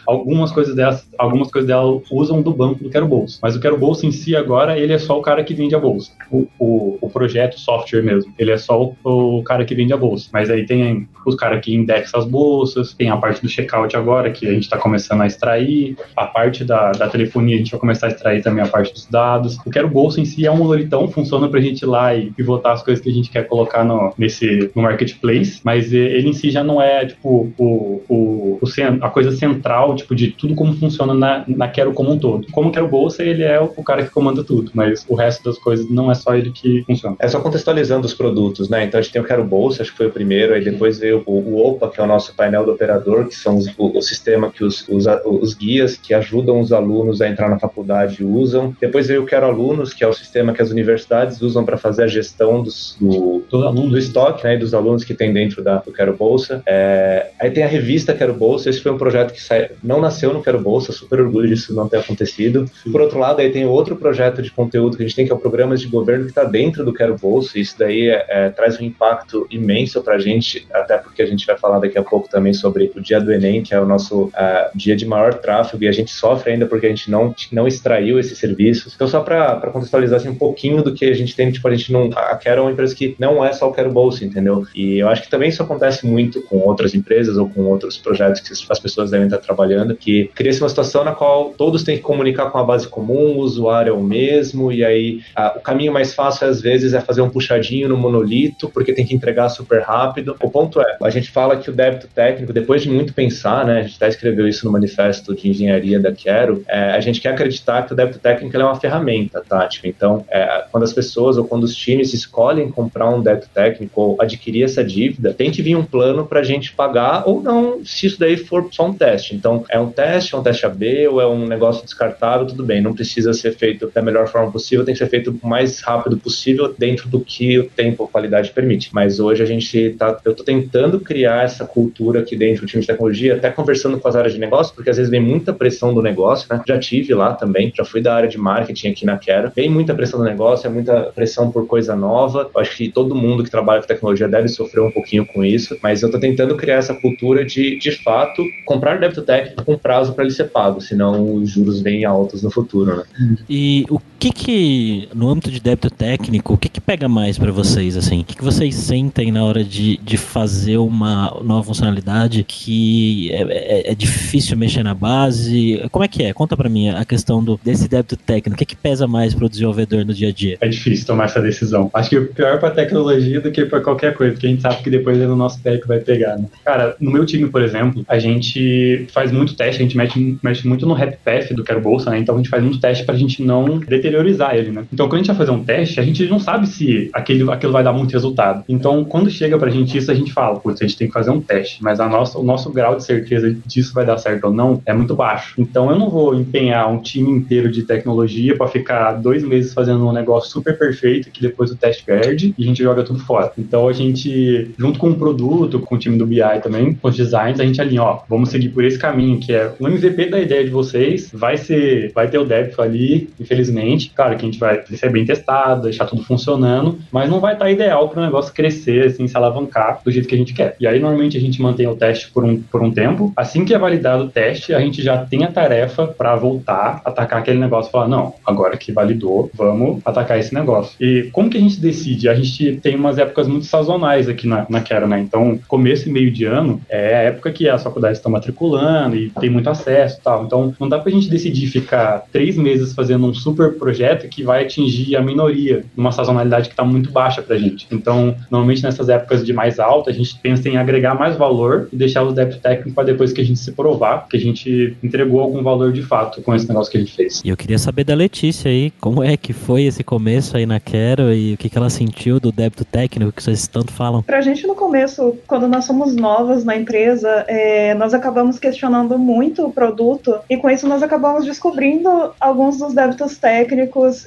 algumas 0.06 0.50
coisas 0.52 0.74
delas, 0.74 1.08
algumas 1.18 1.50
coisas 1.50 1.68
dela 1.68 2.00
usam 2.10 2.42
do 2.42 2.52
banco 2.52 2.82
do 2.82 2.90
Quero 2.90 3.06
Bolsa. 3.06 3.38
Mas 3.42 3.56
o 3.56 3.60
Quero 3.60 3.76
Bolsa 3.76 4.06
em 4.06 4.12
si 4.12 4.34
agora, 4.34 4.78
ele 4.78 4.92
é 4.92 4.98
só 4.98 5.18
o 5.18 5.22
cara 5.22 5.44
que 5.44 5.54
vende 5.54 5.74
a 5.74 5.78
bolsa. 5.78 6.12
O, 6.30 6.46
o, 6.58 6.98
o 7.00 7.10
projeto, 7.10 7.54
o 7.54 7.60
software 7.60 8.02
mesmo, 8.02 8.32
ele 8.38 8.50
é 8.50 8.56
só 8.56 8.82
o, 8.82 8.96
o, 9.04 9.42
cara 9.42 9.64
que 9.64 9.74
vende 9.74 9.92
a 9.92 9.96
bolsa. 9.96 10.28
Mas 10.32 10.50
aí 10.50 10.66
tem 10.66 11.08
os 11.26 11.34
caras 11.34 11.60
que 11.64 11.74
indexam 11.74 12.20
as 12.20 12.26
bolsas, 12.26 12.94
tem 12.94 13.10
a 13.10 13.16
parte 13.16 13.42
do 13.42 13.48
checkout 13.48 13.96
agora, 13.96 14.30
que 14.30 14.46
a 14.46 14.52
gente 14.52 14.64
está 14.64 14.78
começando 14.78 15.20
a 15.22 15.26
extrair, 15.26 15.96
a 16.16 16.26
parte 16.26 16.64
da, 16.64 16.92
da 16.92 17.08
telefonia, 17.08 17.56
a 17.56 17.58
gente 17.58 17.70
vai 17.70 17.80
começar 17.80 18.06
a 18.06 18.10
extrair 18.10 18.42
também 18.42 18.64
a 18.64 18.68
parte 18.68 18.92
dos 18.92 19.06
dados. 19.06 19.58
O 19.64 19.70
Quero 19.70 19.88
Bolsa 19.88 20.20
em 20.20 20.24
si 20.24 20.46
é 20.46 20.50
um 20.50 20.56
monolitão, 20.56 21.08
funciona 21.08 21.48
para 21.48 21.58
a 21.58 21.62
gente 21.62 21.82
ir 21.82 21.86
lá 21.86 22.14
e 22.14 22.30
pivotar 22.30 22.72
as 22.72 22.82
coisas 22.82 23.02
que 23.02 23.10
a 23.10 23.12
gente 23.12 23.30
quer 23.30 23.46
colocar 23.46 23.84
no, 23.84 24.12
nesse, 24.16 24.70
no 24.74 24.82
marketplace, 24.82 25.60
mas 25.64 25.92
ele 25.92 26.28
em 26.28 26.32
si 26.32 26.50
já 26.50 26.62
não 26.62 26.80
é 26.80 27.06
tipo 27.06 27.52
o, 27.58 28.02
o, 28.08 28.58
o 28.60 28.68
a 29.00 29.10
coisa 29.10 29.32
central, 29.38 29.94
tipo 29.94 30.14
de 30.14 30.28
tudo 30.28 30.54
como 30.54 30.74
funciona 30.74 31.14
na, 31.14 31.44
na 31.46 31.68
Quero 31.68 31.92
como 31.92 32.12
um 32.12 32.18
todo. 32.18 32.46
Como 32.50 32.72
Quero 32.72 32.88
Bolsa, 32.88 33.22
ele 33.22 33.42
é 33.42 33.60
o, 33.60 33.72
o, 33.76 33.82
cara 33.82 34.02
que 34.02 34.10
comanda 34.10 34.42
tudo, 34.42 34.70
mas 34.74 35.04
o 35.08 35.14
resto 35.14 35.44
das 35.44 35.58
coisas 35.58 35.88
não 35.90 36.10
é 36.10 36.14
só 36.14 36.34
ele 36.34 36.50
que 36.50 36.82
funciona. 36.84 37.16
É 37.18 37.28
só 37.28 37.40
contextualizando 37.40 38.06
os 38.06 38.14
produtos, 38.14 38.68
né? 38.68 38.84
Então 38.84 38.98
a 38.98 39.02
gente 39.02 39.12
tem 39.12 39.22
o 39.22 39.24
Quero 39.24 39.44
Bolsa, 39.44 39.82
acho 39.82 39.92
que 39.92 39.96
foi 39.96 40.06
o 40.06 40.12
primeiro, 40.12 40.54
aí 40.54 40.62
depois 40.62 40.98
veio 40.98 41.22
o, 41.26 41.32
o 41.32 41.66
OPA, 41.66 41.88
que 41.88 42.00
é 42.00 42.04
o 42.04 42.06
nosso 42.06 42.34
painel 42.34 42.64
do 42.64 42.72
operador, 42.72 43.26
que 43.26 43.34
são 43.34 43.56
os, 43.56 43.68
o, 43.76 43.98
o, 43.98 44.02
sistema 44.02 44.50
que 44.50 44.64
os, 44.64 44.86
os, 44.88 45.06
os 45.24 45.54
guias 45.54 45.96
que 45.96 46.14
ajudam 46.14 46.60
os 46.60 46.72
alunos 46.72 47.20
a 47.20 47.28
entrar 47.28 47.48
na 47.48 47.58
faculdade 47.58 48.24
usam. 48.24 48.74
Depois 48.80 49.06
veio 49.06 49.22
o 49.22 49.26
Quero 49.26 49.46
Alunos, 49.46 49.92
que 49.92 50.04
é 50.04 50.08
o 50.08 50.12
sistema 50.12 50.52
que 50.52 50.62
as 50.62 50.70
universidades 50.70 51.40
usam 51.42 51.64
para 51.64 51.76
fazer 51.76 52.04
a 52.04 52.06
gestão 52.06 52.62
dos, 52.62 52.96
do, 53.00 53.42
do, 53.50 53.72
do 53.72 53.98
estoque, 53.98 54.44
né? 54.44 54.56
Dos 54.56 54.74
alunos 54.74 55.04
que 55.04 55.14
tem 55.14 55.32
dentro 55.32 55.62
da, 55.62 55.76
do 55.76 55.92
Quero 55.92 56.16
Bolsa. 56.16 56.62
É, 56.66 57.30
aí 57.38 57.50
tem 57.50 57.64
a 57.64 57.68
revista 57.68 58.14
Quero 58.14 58.34
Bolsa, 58.34 58.70
esse 58.70 58.80
foi 58.80 58.92
um 58.92 58.98
projeto 58.98 59.27
que 59.32 59.40
sai, 59.40 59.70
não 59.82 60.00
nasceu 60.00 60.32
no 60.32 60.42
Quero 60.42 60.60
Bolsa, 60.60 60.92
super 60.92 61.20
orgulho 61.20 61.48
disso 61.48 61.74
não 61.74 61.88
ter 61.88 61.98
acontecido. 61.98 62.68
Sim. 62.82 62.92
Por 62.92 63.00
outro 63.00 63.18
lado, 63.18 63.40
aí 63.40 63.50
tem 63.50 63.66
outro 63.66 63.96
projeto 63.96 64.42
de 64.42 64.50
conteúdo 64.50 64.96
que 64.96 65.02
a 65.02 65.06
gente 65.06 65.16
tem, 65.16 65.26
que 65.26 65.32
é 65.32 65.34
o 65.34 65.38
Programas 65.38 65.80
de 65.80 65.88
Governo, 65.88 66.24
que 66.24 66.30
está 66.30 66.44
dentro 66.44 66.84
do 66.84 66.92
Quero 66.92 67.16
Bolsa, 67.16 67.58
e 67.58 67.62
isso 67.62 67.76
daí 67.78 68.08
é, 68.08 68.26
é, 68.28 68.48
traz 68.50 68.80
um 68.80 68.84
impacto 68.84 69.46
imenso 69.50 70.02
para 70.02 70.14
a 70.14 70.18
gente, 70.18 70.66
até 70.72 70.98
porque 70.98 71.22
a 71.22 71.26
gente 71.26 71.46
vai 71.46 71.56
falar 71.56 71.78
daqui 71.78 71.98
a 71.98 72.02
pouco 72.02 72.28
também 72.28 72.52
sobre 72.52 72.90
o 72.94 73.00
dia 73.00 73.20
do 73.20 73.32
Enem, 73.32 73.62
que 73.62 73.74
é 73.74 73.80
o 73.80 73.86
nosso 73.86 74.24
uh, 74.24 74.32
dia 74.74 74.96
de 74.96 75.06
maior 75.06 75.34
tráfego, 75.34 75.84
e 75.84 75.88
a 75.88 75.92
gente 75.92 76.10
sofre 76.10 76.52
ainda 76.52 76.66
porque 76.66 76.86
a 76.86 76.90
gente 76.90 77.10
não, 77.10 77.34
não 77.52 77.66
extraiu 77.66 78.18
esses 78.18 78.38
serviços. 78.38 78.94
Então, 78.94 79.08
só 79.08 79.20
para 79.20 79.60
contextualizar 79.72 80.18
assim, 80.18 80.28
um 80.28 80.34
pouquinho 80.34 80.82
do 80.82 80.94
que 80.94 81.04
a 81.06 81.14
gente 81.14 81.34
tem, 81.34 81.50
tipo, 81.50 81.66
a 81.68 81.74
gente 81.74 81.92
não. 81.92 82.10
A 82.14 82.36
Quero 82.36 82.60
é 82.60 82.62
uma 82.62 82.72
empresa 82.72 82.94
que 82.94 83.14
não 83.18 83.44
é 83.44 83.52
só 83.52 83.68
o 83.68 83.72
Quero 83.72 83.90
Bolsa, 83.90 84.24
entendeu? 84.24 84.66
E 84.74 84.98
eu 84.98 85.08
acho 85.08 85.22
que 85.22 85.30
também 85.30 85.48
isso 85.48 85.62
acontece 85.62 86.06
muito 86.06 86.42
com 86.42 86.58
outras 86.58 86.94
empresas 86.94 87.36
ou 87.36 87.48
com 87.48 87.62
outros 87.62 87.98
projetos 87.98 88.40
que 88.40 88.52
as 88.52 88.78
pessoas 88.78 89.10
devem 89.18 89.26
estar 89.26 89.38
trabalhando, 89.38 89.94
que 89.94 90.30
cria-se 90.34 90.60
uma 90.62 90.68
situação 90.68 91.04
na 91.04 91.12
qual 91.12 91.50
todos 91.50 91.82
têm 91.82 91.96
que 91.96 92.02
comunicar 92.02 92.50
com 92.50 92.58
a 92.58 92.64
base 92.64 92.86
comum, 92.88 93.36
o 93.36 93.38
usuário 93.38 93.90
é 93.90 93.92
o 93.92 94.02
mesmo, 94.02 94.72
e 94.72 94.84
aí 94.84 95.20
a, 95.34 95.56
o 95.56 95.60
caminho 95.60 95.92
mais 95.92 96.14
fácil 96.14 96.46
às 96.46 96.60
vezes 96.60 96.94
é 96.94 97.00
fazer 97.00 97.20
um 97.20 97.30
puxadinho 97.30 97.88
no 97.88 97.96
monolito, 97.96 98.68
porque 98.70 98.92
tem 98.92 99.04
que 99.04 99.14
entregar 99.14 99.48
super 99.48 99.82
rápido. 99.82 100.36
O 100.42 100.50
ponto 100.50 100.80
é, 100.80 100.96
a 101.02 101.10
gente 101.10 101.30
fala 101.30 101.56
que 101.56 101.70
o 101.70 101.72
débito 101.72 102.08
técnico, 102.08 102.52
depois 102.52 102.82
de 102.82 102.90
muito 102.90 103.12
pensar, 103.12 103.64
né, 103.66 103.80
a 103.80 103.82
gente 103.82 103.96
até 103.96 104.08
escreveu 104.08 104.46
isso 104.46 104.64
no 104.64 104.72
manifesto 104.72 105.34
de 105.34 105.50
engenharia 105.50 106.00
da 106.00 106.12
Quero, 106.12 106.64
é, 106.68 106.92
a 106.92 107.00
gente 107.00 107.20
quer 107.20 107.30
acreditar 107.30 107.86
que 107.86 107.92
o 107.92 107.96
débito 107.96 108.18
técnico 108.18 108.56
é 108.56 108.64
uma 108.64 108.78
ferramenta 108.78 109.42
tática. 109.46 109.86
Então, 109.86 110.24
é, 110.28 110.64
quando 110.70 110.84
as 110.84 110.92
pessoas 110.92 111.36
ou 111.36 111.44
quando 111.44 111.64
os 111.64 111.74
times 111.74 112.12
escolhem 112.12 112.70
comprar 112.70 113.08
um 113.10 113.22
débito 113.22 113.48
técnico 113.52 114.00
ou 114.00 114.16
adquirir 114.20 114.64
essa 114.64 114.82
dívida, 114.82 115.32
tem 115.32 115.50
que 115.50 115.62
vir 115.62 115.76
um 115.76 115.84
plano 115.84 116.26
para 116.26 116.40
a 116.40 116.42
gente 116.42 116.72
pagar 116.72 117.22
ou 117.26 117.42
não, 117.42 117.84
se 117.84 118.06
isso 118.06 118.18
daí 118.18 118.36
for 118.36 118.68
só 118.70 118.86
um 118.86 118.92
teste. 118.92 119.07
Então, 119.34 119.64
é 119.70 119.78
um 119.78 119.90
teste, 119.90 120.34
é 120.34 120.38
um 120.38 120.42
teste 120.42 120.66
AB 120.66 121.08
ou 121.08 121.20
é 121.20 121.26
um 121.26 121.46
negócio 121.46 121.84
descartável, 121.84 122.46
tudo 122.46 122.64
bem, 122.64 122.80
não 122.80 122.94
precisa 122.94 123.32
ser 123.32 123.52
feito 123.54 123.90
da 123.94 124.02
melhor 124.02 124.28
forma 124.28 124.50
possível, 124.50 124.84
tem 124.84 124.94
que 124.94 124.98
ser 124.98 125.08
feito 125.08 125.38
o 125.42 125.46
mais 125.46 125.80
rápido 125.80 126.16
possível 126.16 126.74
dentro 126.76 127.08
do 127.08 127.20
que 127.20 127.58
o 127.58 127.64
tempo, 127.64 128.04
a 128.04 128.08
qualidade 128.08 128.50
permite. 128.50 128.90
Mas 128.92 129.20
hoje 129.20 129.42
a 129.42 129.46
gente 129.46 129.94
tá, 129.98 130.18
eu 130.24 130.32
estou 130.32 130.44
tentando 130.44 131.00
criar 131.00 131.44
essa 131.44 131.64
cultura 131.64 132.20
aqui 132.20 132.36
dentro 132.36 132.62
do 132.62 132.66
time 132.66 132.80
de 132.80 132.86
tecnologia, 132.86 133.36
até 133.36 133.50
conversando 133.50 133.98
com 133.98 134.08
as 134.08 134.16
áreas 134.16 134.32
de 134.32 134.40
negócio, 134.40 134.74
porque 134.74 134.90
às 134.90 134.96
vezes 134.96 135.10
vem 135.10 135.20
muita 135.20 135.52
pressão 135.52 135.94
do 135.94 136.02
negócio, 136.02 136.46
né? 136.50 136.62
Já 136.66 136.78
tive 136.78 137.14
lá 137.14 137.32
também, 137.32 137.72
já 137.74 137.84
fui 137.84 138.00
da 138.00 138.14
área 138.14 138.28
de 138.28 138.38
marketing 138.38 138.88
aqui 138.88 139.06
na 139.06 139.18
Quero. 139.18 139.52
Vem 139.54 139.68
muita 139.68 139.94
pressão 139.94 140.18
do 140.18 140.24
negócio, 140.24 140.66
é 140.66 140.70
muita 140.70 141.12
pressão 141.14 141.50
por 141.50 141.66
coisa 141.66 141.94
nova. 141.94 142.50
Eu 142.54 142.60
acho 142.60 142.76
que 142.76 142.90
todo 142.90 143.14
mundo 143.14 143.42
que 143.42 143.50
trabalha 143.50 143.80
com 143.80 143.86
tecnologia 143.86 144.28
deve 144.28 144.48
sofrer 144.48 144.80
um 144.80 144.90
pouquinho 144.90 145.26
com 145.26 145.44
isso, 145.44 145.76
mas 145.82 146.02
eu 146.02 146.08
estou 146.08 146.20
tentando 146.20 146.56
criar 146.56 146.76
essa 146.76 146.94
cultura 146.94 147.44
de, 147.44 147.78
de 147.78 147.92
fato, 148.02 148.42
comprar 148.64 148.97
débito 148.98 149.22
técnico 149.22 149.64
com 149.64 149.78
prazo 149.78 150.12
para 150.12 150.24
ele 150.24 150.32
ser 150.32 150.44
pago, 150.44 150.80
senão 150.80 151.34
os 151.34 151.50
juros 151.50 151.80
vêm 151.80 152.04
altos 152.04 152.42
no 152.42 152.50
futuro, 152.50 152.96
né? 152.96 153.04
E 153.48 153.86
o 153.88 154.00
que 154.18 154.30
que, 154.30 155.08
no 155.14 155.28
âmbito 155.28 155.50
de 155.50 155.60
débito 155.60 155.90
técnico, 155.90 156.54
o 156.54 156.58
que 156.58 156.68
que 156.68 156.80
pega 156.80 157.08
mais 157.08 157.38
para 157.38 157.52
vocês, 157.52 157.96
assim? 157.96 158.20
O 158.20 158.24
que 158.24 158.36
que 158.36 158.44
vocês 158.44 158.74
sentem 158.74 159.30
na 159.30 159.44
hora 159.44 159.62
de, 159.62 159.96
de 159.98 160.16
fazer 160.16 160.78
uma 160.78 161.38
nova 161.42 161.62
funcionalidade 161.62 162.44
que 162.44 163.30
é, 163.32 163.42
é, 163.42 163.92
é 163.92 163.94
difícil 163.94 164.56
mexer 164.56 164.82
na 164.82 164.94
base? 164.94 165.82
Como 165.90 166.04
é 166.04 166.08
que 166.08 166.22
é? 166.24 166.32
Conta 166.32 166.56
para 166.56 166.68
mim 166.68 166.88
a 166.88 167.04
questão 167.04 167.42
do, 167.42 167.58
desse 167.62 167.88
débito 167.88 168.16
técnico. 168.16 168.54
O 168.54 168.58
que 168.58 168.64
que 168.64 168.76
pesa 168.76 169.06
mais 169.06 169.34
para 169.34 169.46
o 169.46 169.48
desenvolvedor 169.48 170.04
no 170.04 170.12
dia 170.12 170.28
a 170.28 170.32
dia? 170.32 170.58
É 170.60 170.68
difícil 170.68 171.06
tomar 171.06 171.24
essa 171.24 171.40
decisão. 171.40 171.90
Acho 171.94 172.10
que 172.10 172.18
o 172.18 172.26
pior 172.26 172.58
para 172.58 172.70
tecnologia 172.70 173.40
do 173.40 173.52
que 173.52 173.64
para 173.64 173.80
qualquer 173.80 174.14
coisa, 174.14 174.32
porque 174.32 174.46
a 174.46 174.50
gente 174.50 174.62
sabe 174.62 174.82
que 174.82 174.90
depois 174.90 175.18
é 175.20 175.26
no 175.26 175.36
nosso 175.36 175.60
pé 175.60 175.78
que 175.78 175.86
vai 175.86 176.00
pegar, 176.00 176.36
né? 176.36 176.46
Cara, 176.64 176.96
no 177.00 177.10
meu 177.10 177.24
time, 177.24 177.48
por 177.48 177.62
exemplo, 177.62 178.04
a 178.08 178.18
gente 178.18 179.06
faz 179.12 179.30
muito 179.30 179.54
teste, 179.54 179.80
a 179.80 179.84
gente 179.84 179.96
mexe, 179.96 180.38
mexe 180.42 180.66
muito 180.66 180.86
no 180.86 180.94
Rap 180.94 181.16
Path 181.24 181.52
do 181.52 181.62
Quero 181.62 181.80
Bolsa, 181.80 182.10
né? 182.10 182.18
Então 182.18 182.34
a 182.34 182.38
gente 182.38 182.48
faz 182.48 182.62
muito 182.62 182.80
teste 182.80 183.04
pra 183.04 183.14
gente 183.14 183.42
não 183.42 183.80
deteriorizar 184.08 184.54
ele, 184.56 184.70
né? 184.70 184.84
Então 184.92 185.06
quando 185.06 185.14
a 185.14 185.18
gente 185.18 185.28
vai 185.28 185.36
fazer 185.36 185.50
um 185.50 185.62
teste, 185.62 186.00
a 186.00 186.02
gente 186.02 186.26
não 186.26 186.40
sabe 186.40 186.66
se 186.66 187.10
aquele, 187.12 187.50
aquilo 187.50 187.72
vai 187.72 187.84
dar 187.84 187.92
muito 187.92 188.12
resultado. 188.12 188.64
Então 188.68 189.04
quando 189.04 189.30
chega 189.30 189.58
pra 189.58 189.70
gente 189.70 189.96
isso, 189.96 190.10
a 190.10 190.14
gente 190.14 190.32
fala, 190.32 190.58
putz, 190.58 190.80
a 190.80 190.86
gente 190.86 190.96
tem 190.96 191.06
que 191.06 191.12
fazer 191.12 191.30
um 191.30 191.40
teste, 191.40 191.82
mas 191.82 192.00
a 192.00 192.08
nossa, 192.08 192.38
o 192.38 192.42
nosso 192.42 192.70
grau 192.70 192.96
de 192.96 193.04
certeza 193.04 193.54
disso 193.66 193.92
vai 193.94 194.04
dar 194.04 194.18
certo 194.18 194.44
ou 194.44 194.52
não 194.52 194.82
é 194.86 194.92
muito 194.92 195.14
baixo. 195.14 195.54
Então 195.58 195.90
eu 195.90 195.98
não 195.98 196.10
vou 196.10 196.34
empenhar 196.34 196.90
um 196.90 197.00
time 197.00 197.30
inteiro 197.30 197.70
de 197.70 197.82
tecnologia 197.82 198.56
para 198.56 198.68
ficar 198.68 199.12
dois 199.12 199.42
meses 199.42 199.72
fazendo 199.72 200.06
um 200.06 200.12
negócio 200.12 200.50
super 200.50 200.76
perfeito 200.78 201.30
que 201.30 201.40
depois 201.40 201.70
o 201.70 201.76
teste 201.76 202.04
perde 202.04 202.54
e 202.56 202.62
a 202.62 202.66
gente 202.66 202.82
joga 202.82 203.02
tudo 203.02 203.18
fora. 203.20 203.52
Então 203.58 203.88
a 203.88 203.92
gente, 203.92 204.70
junto 204.78 204.98
com 204.98 205.10
o 205.10 205.14
produto, 205.14 205.80
com 205.80 205.94
o 205.94 205.98
time 205.98 206.16
do 206.16 206.26
BI 206.26 206.38
também, 206.62 206.94
com 206.94 207.08
os 207.08 207.16
designs, 207.16 207.60
a 207.60 207.64
gente 207.64 207.80
alinha, 207.80 208.02
ó, 208.02 208.20
vamos 208.28 208.50
seguir 208.50 208.70
por 208.70 208.84
esse 208.84 208.98
caminho 208.98 209.38
que 209.38 209.52
é 209.52 209.72
o 209.78 209.86
MVP 209.86 210.26
da 210.26 210.40
ideia 210.40 210.64
de 210.64 210.70
vocês, 210.70 211.30
vai 211.32 211.56
ser, 211.56 212.12
vai 212.14 212.28
ter 212.28 212.38
o 212.38 212.44
débito 212.44 212.80
ali, 212.80 213.28
infelizmente, 213.40 213.97
inicialmente. 213.98 214.12
Claro 214.14 214.36
que 214.36 214.42
a 214.42 214.48
gente 214.48 214.58
vai 214.58 214.82
ser 214.86 215.10
bem 215.10 215.24
testado, 215.24 215.82
deixar 215.82 216.06
tudo 216.06 216.22
funcionando, 216.22 216.98
mas 217.12 217.28
não 217.28 217.40
vai 217.40 217.54
estar 217.54 217.70
ideal 217.70 218.08
para 218.08 218.20
o 218.20 218.24
negócio 218.24 218.54
crescer, 218.54 219.06
assim, 219.06 219.26
se 219.26 219.36
alavancar 219.36 220.00
do 220.04 220.10
jeito 220.10 220.28
que 220.28 220.34
a 220.34 220.38
gente 220.38 220.54
quer. 220.54 220.76
E 220.80 220.86
aí, 220.86 221.00
normalmente, 221.00 221.36
a 221.36 221.40
gente 221.40 221.60
mantém 221.60 221.86
o 221.86 221.96
teste 221.96 222.30
por 222.30 222.44
um, 222.44 222.60
por 222.62 222.82
um 222.82 222.90
tempo. 222.90 223.32
Assim 223.36 223.64
que 223.64 223.74
é 223.74 223.78
validado 223.78 224.24
o 224.24 224.28
teste, 224.28 224.72
a 224.72 224.80
gente 224.80 225.02
já 225.02 225.18
tem 225.18 225.44
a 225.44 225.50
tarefa 225.50 226.06
para 226.06 226.36
voltar, 226.36 227.02
atacar 227.04 227.40
aquele 227.40 227.58
negócio 227.58 227.88
e 227.88 227.92
falar: 227.92 228.08
não, 228.08 228.34
agora 228.46 228.76
que 228.76 228.92
validou, 228.92 229.50
vamos 229.54 230.00
atacar 230.04 230.38
esse 230.38 230.54
negócio. 230.54 230.94
E 231.00 231.28
como 231.32 231.50
que 231.50 231.58
a 231.58 231.60
gente 231.60 231.80
decide? 231.80 232.28
A 232.28 232.34
gente 232.34 232.76
tem 232.76 232.94
umas 232.94 233.18
épocas 233.18 233.48
muito 233.48 233.66
sazonais 233.66 234.28
aqui 234.28 234.46
na, 234.46 234.66
na 234.68 234.80
Quero, 234.80 235.08
né? 235.08 235.18
Então, 235.20 235.58
começo 235.66 236.08
e 236.08 236.12
meio 236.12 236.30
de 236.30 236.44
ano 236.44 236.80
é 236.88 237.16
a 237.16 237.22
época 237.22 237.50
que 237.50 237.68
as 237.68 237.82
faculdades 237.82 238.18
estão 238.18 238.30
matriculando 238.30 239.16
e 239.16 239.30
tem 239.30 239.50
muito 239.50 239.68
acesso 239.68 240.18
e 240.18 240.22
tal. 240.22 240.44
Então, 240.44 240.74
não 240.78 240.88
dá 240.88 240.98
pra 240.98 241.10
gente 241.10 241.28
decidir 241.28 241.66
ficar 241.66 242.24
três 242.32 242.56
meses 242.56 242.94
fazendo 242.94 243.26
um 243.26 243.34
super 243.34 243.74
projeto 243.74 243.87
que 244.28 244.42
vai 244.42 244.64
atingir 244.64 245.16
a 245.16 245.22
minoria, 245.22 245.84
numa 245.96 246.12
sazonalidade 246.12 246.68
que 246.68 246.74
está 246.74 246.84
muito 246.84 247.10
baixa 247.10 247.42
pra 247.42 247.56
gente. 247.56 247.86
Então, 247.90 248.34
normalmente 248.50 248.82
nessas 248.82 249.08
épocas 249.08 249.44
de 249.44 249.52
mais 249.52 249.78
alta, 249.78 250.10
a 250.10 250.12
gente 250.12 250.38
pensa 250.38 250.68
em 250.68 250.76
agregar 250.76 251.14
mais 251.14 251.36
valor 251.36 251.88
e 251.92 251.96
deixar 251.96 252.22
o 252.22 252.32
débito 252.32 252.60
técnico 252.60 252.94
para 252.94 253.04
depois 253.04 253.32
que 253.32 253.40
a 253.40 253.44
gente 253.44 253.58
se 253.58 253.72
provar 253.72 254.18
que 254.28 254.36
a 254.36 254.40
gente 254.40 254.96
entregou 255.02 255.40
algum 255.40 255.62
valor 255.62 255.92
de 255.92 256.02
fato 256.02 256.42
com 256.42 256.54
esse 256.54 256.68
negócio 256.68 256.90
que 256.90 256.98
a 256.98 257.00
gente 257.00 257.14
fez. 257.14 257.42
E 257.44 257.48
eu 257.48 257.56
queria 257.56 257.78
saber 257.78 258.04
da 258.04 258.14
Letícia 258.14 258.70
aí, 258.70 258.92
como 259.00 259.22
é 259.22 259.36
que 259.36 259.52
foi 259.52 259.84
esse 259.84 260.02
começo 260.02 260.56
aí 260.56 260.66
na 260.66 260.80
Quero 260.80 261.32
e 261.32 261.54
o 261.54 261.56
que, 261.56 261.68
que 261.68 261.78
ela 261.78 261.90
sentiu 261.90 262.40
do 262.40 262.50
débito 262.50 262.84
técnico 262.84 263.32
que 263.32 263.42
vocês 263.42 263.66
tanto 263.66 263.92
falam? 263.92 264.22
Pra 264.22 264.40
gente 264.40 264.66
no 264.66 264.74
começo, 264.74 265.36
quando 265.46 265.68
nós 265.68 265.84
somos 265.84 266.14
novas 266.14 266.64
na 266.64 266.76
empresa, 266.76 267.44
é, 267.48 267.94
nós 267.94 268.14
acabamos 268.14 268.58
questionando 268.58 269.18
muito 269.18 269.66
o 269.66 269.72
produto 269.72 270.36
e 270.48 270.56
com 270.56 270.70
isso 270.70 270.88
nós 270.88 271.02
acabamos 271.02 271.44
descobrindo 271.44 272.08
alguns 272.40 272.78
dos 272.78 272.94
débitos 272.94 273.36
técnicos 273.36 273.77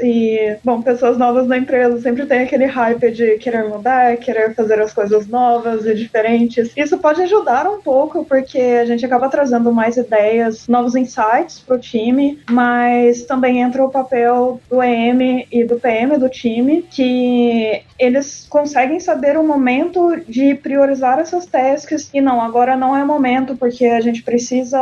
e, 0.01 0.58
bom, 0.63 0.81
pessoas 0.81 1.17
novas 1.17 1.48
na 1.48 1.58
empresa 1.58 2.00
sempre 2.01 2.25
tem 2.25 2.41
aquele 2.41 2.65
hype 2.65 3.12
de 3.12 3.38
querer 3.38 3.67
mudar, 3.67 4.17
querer 4.17 4.53
fazer 4.55 4.79
as 4.79 4.93
coisas 4.93 5.27
novas 5.27 5.86
e 5.86 5.93
diferentes. 5.93 6.72
Isso 6.75 6.98
pode 6.98 7.22
ajudar 7.24 7.67
um 7.67 7.81
pouco 7.81 8.25
porque 8.25 8.60
a 8.60 8.86
gente 8.86 9.05
acaba 9.05 9.29
trazendo 9.29 9.72
mais 9.72 9.98
ideias, 9.98 10.67
novos 10.67 10.96
insights 10.96 11.60
para 11.60 11.75
o 11.75 11.79
time, 11.79 12.39
mas 12.50 13.24
também 13.24 13.62
entra 13.62 13.84
o 13.84 13.89
papel 13.89 14.60
do 14.70 14.81
EM 14.81 15.48
e 15.51 15.63
do 15.63 15.79
PM 15.79 16.17
do 16.17 16.29
time, 16.29 16.84
que 16.84 17.81
eles 17.98 18.48
conseguem 18.50 19.00
saber 19.00 19.38
o 19.38 19.43
momento 19.43 20.17
de 20.27 20.55
priorizar 20.55 21.20
essas 21.20 21.46
tasks 21.46 22.10
e 22.13 22.20
não, 22.20 22.41
agora 22.41 22.75
não 22.75 22.96
é 22.96 23.03
momento 23.03 23.55
porque 23.55 23.86
a 23.86 24.01
gente 24.01 24.24
precisa 24.24 24.79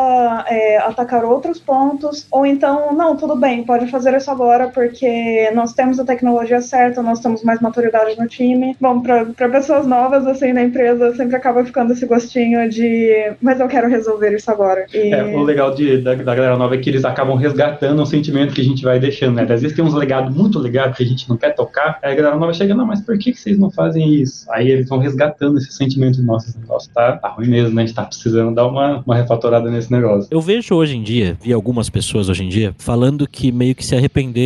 é, 0.48 0.78
atacar 0.78 1.26
outros 1.26 1.60
pontos, 1.60 2.26
ou 2.32 2.46
então, 2.46 2.94
não, 2.94 3.16
tudo 3.16 3.36
bem, 3.36 3.64
pode 3.64 3.88
fazer 3.88 4.16
isso 4.16 4.32
agora 4.32 4.59
porque 4.68 5.50
nós 5.54 5.74
temos 5.74 6.00
a 6.00 6.06
tecnologia 6.06 6.62
certa, 6.62 7.02
nós 7.02 7.20
temos 7.20 7.44
mais 7.44 7.60
maturidade 7.60 8.18
no 8.20 8.28
time. 8.28 8.76
Bom, 8.80 9.02
para 9.02 9.50
pessoas 9.50 9.86
novas 9.86 10.26
assim 10.28 10.54
na 10.54 10.64
empresa, 10.64 11.16
sempre 11.16 11.36
acaba 11.36 11.64
ficando 11.64 11.94
esse 11.94 12.06
gostinho 12.06 12.70
de, 12.70 13.34
mas 13.42 13.60
eu 13.60 13.68
quero 13.68 13.88
resolver 13.88 14.36
isso 14.36 14.50
agora. 14.52 14.86
E... 14.94 15.14
É, 15.14 15.24
o 15.24 15.44
legal 15.44 15.74
de, 15.74 15.98
da, 15.98 16.16
da 16.16 16.36
galera 16.36 16.58
nova 16.58 16.76
é 16.76 16.78
que 16.78 16.90
eles 16.90 17.06
acabam 17.06 17.36
resgatando 17.36 18.02
um 18.02 18.06
sentimento 18.06 18.54
que 18.54 18.62
a 18.62 18.64
gente 18.64 18.84
vai 18.84 19.00
deixando, 19.00 19.36
né? 19.36 19.44
Às 19.44 19.62
vezes 19.62 19.76
tem 19.76 19.84
uns 19.84 19.94
legados 19.94 20.36
muito 20.36 20.60
legados 20.60 20.98
que 20.98 21.04
a 21.04 21.06
gente 21.06 21.28
não 21.30 21.38
quer 21.38 21.56
tocar, 21.56 22.00
aí 22.02 22.14
a 22.14 22.16
galera 22.16 22.38
nova 22.38 22.54
chega, 22.54 22.76
não, 22.76 22.86
mas 22.86 23.02
por 23.02 23.18
que, 23.18 23.32
que 23.32 23.40
vocês 23.40 23.58
não 23.58 23.72
fazem 23.72 24.14
isso? 24.16 24.46
Aí 24.52 24.70
eles 24.70 24.88
vão 24.88 25.00
resgatando 25.00 25.58
esse 25.58 25.72
sentimento 25.72 26.18
de, 26.18 26.22
nossa, 26.22 26.50
esse 26.50 26.60
negócio 26.60 26.90
tá, 26.94 27.18
tá 27.18 27.30
ruim 27.30 27.48
mesmo, 27.48 27.76
né? 27.76 27.84
A 27.84 27.86
gente 27.86 27.96
tá 27.96 28.04
precisando 28.04 28.54
dar 28.54 28.68
uma, 28.68 29.04
uma 29.06 29.16
refatorada 29.16 29.70
nesse 29.70 29.92
negócio. 29.92 30.28
Eu 30.32 30.42
vejo 30.42 30.76
hoje 30.76 30.96
em 30.96 31.04
dia, 31.04 31.38
vi 31.42 31.54
algumas 31.54 31.90
pessoas 31.90 32.30
hoje 32.30 32.44
em 32.44 32.50
dia, 32.50 32.74
falando 32.78 33.28
que 33.28 33.52
meio 33.52 33.76
que 33.76 33.86
se 33.86 33.96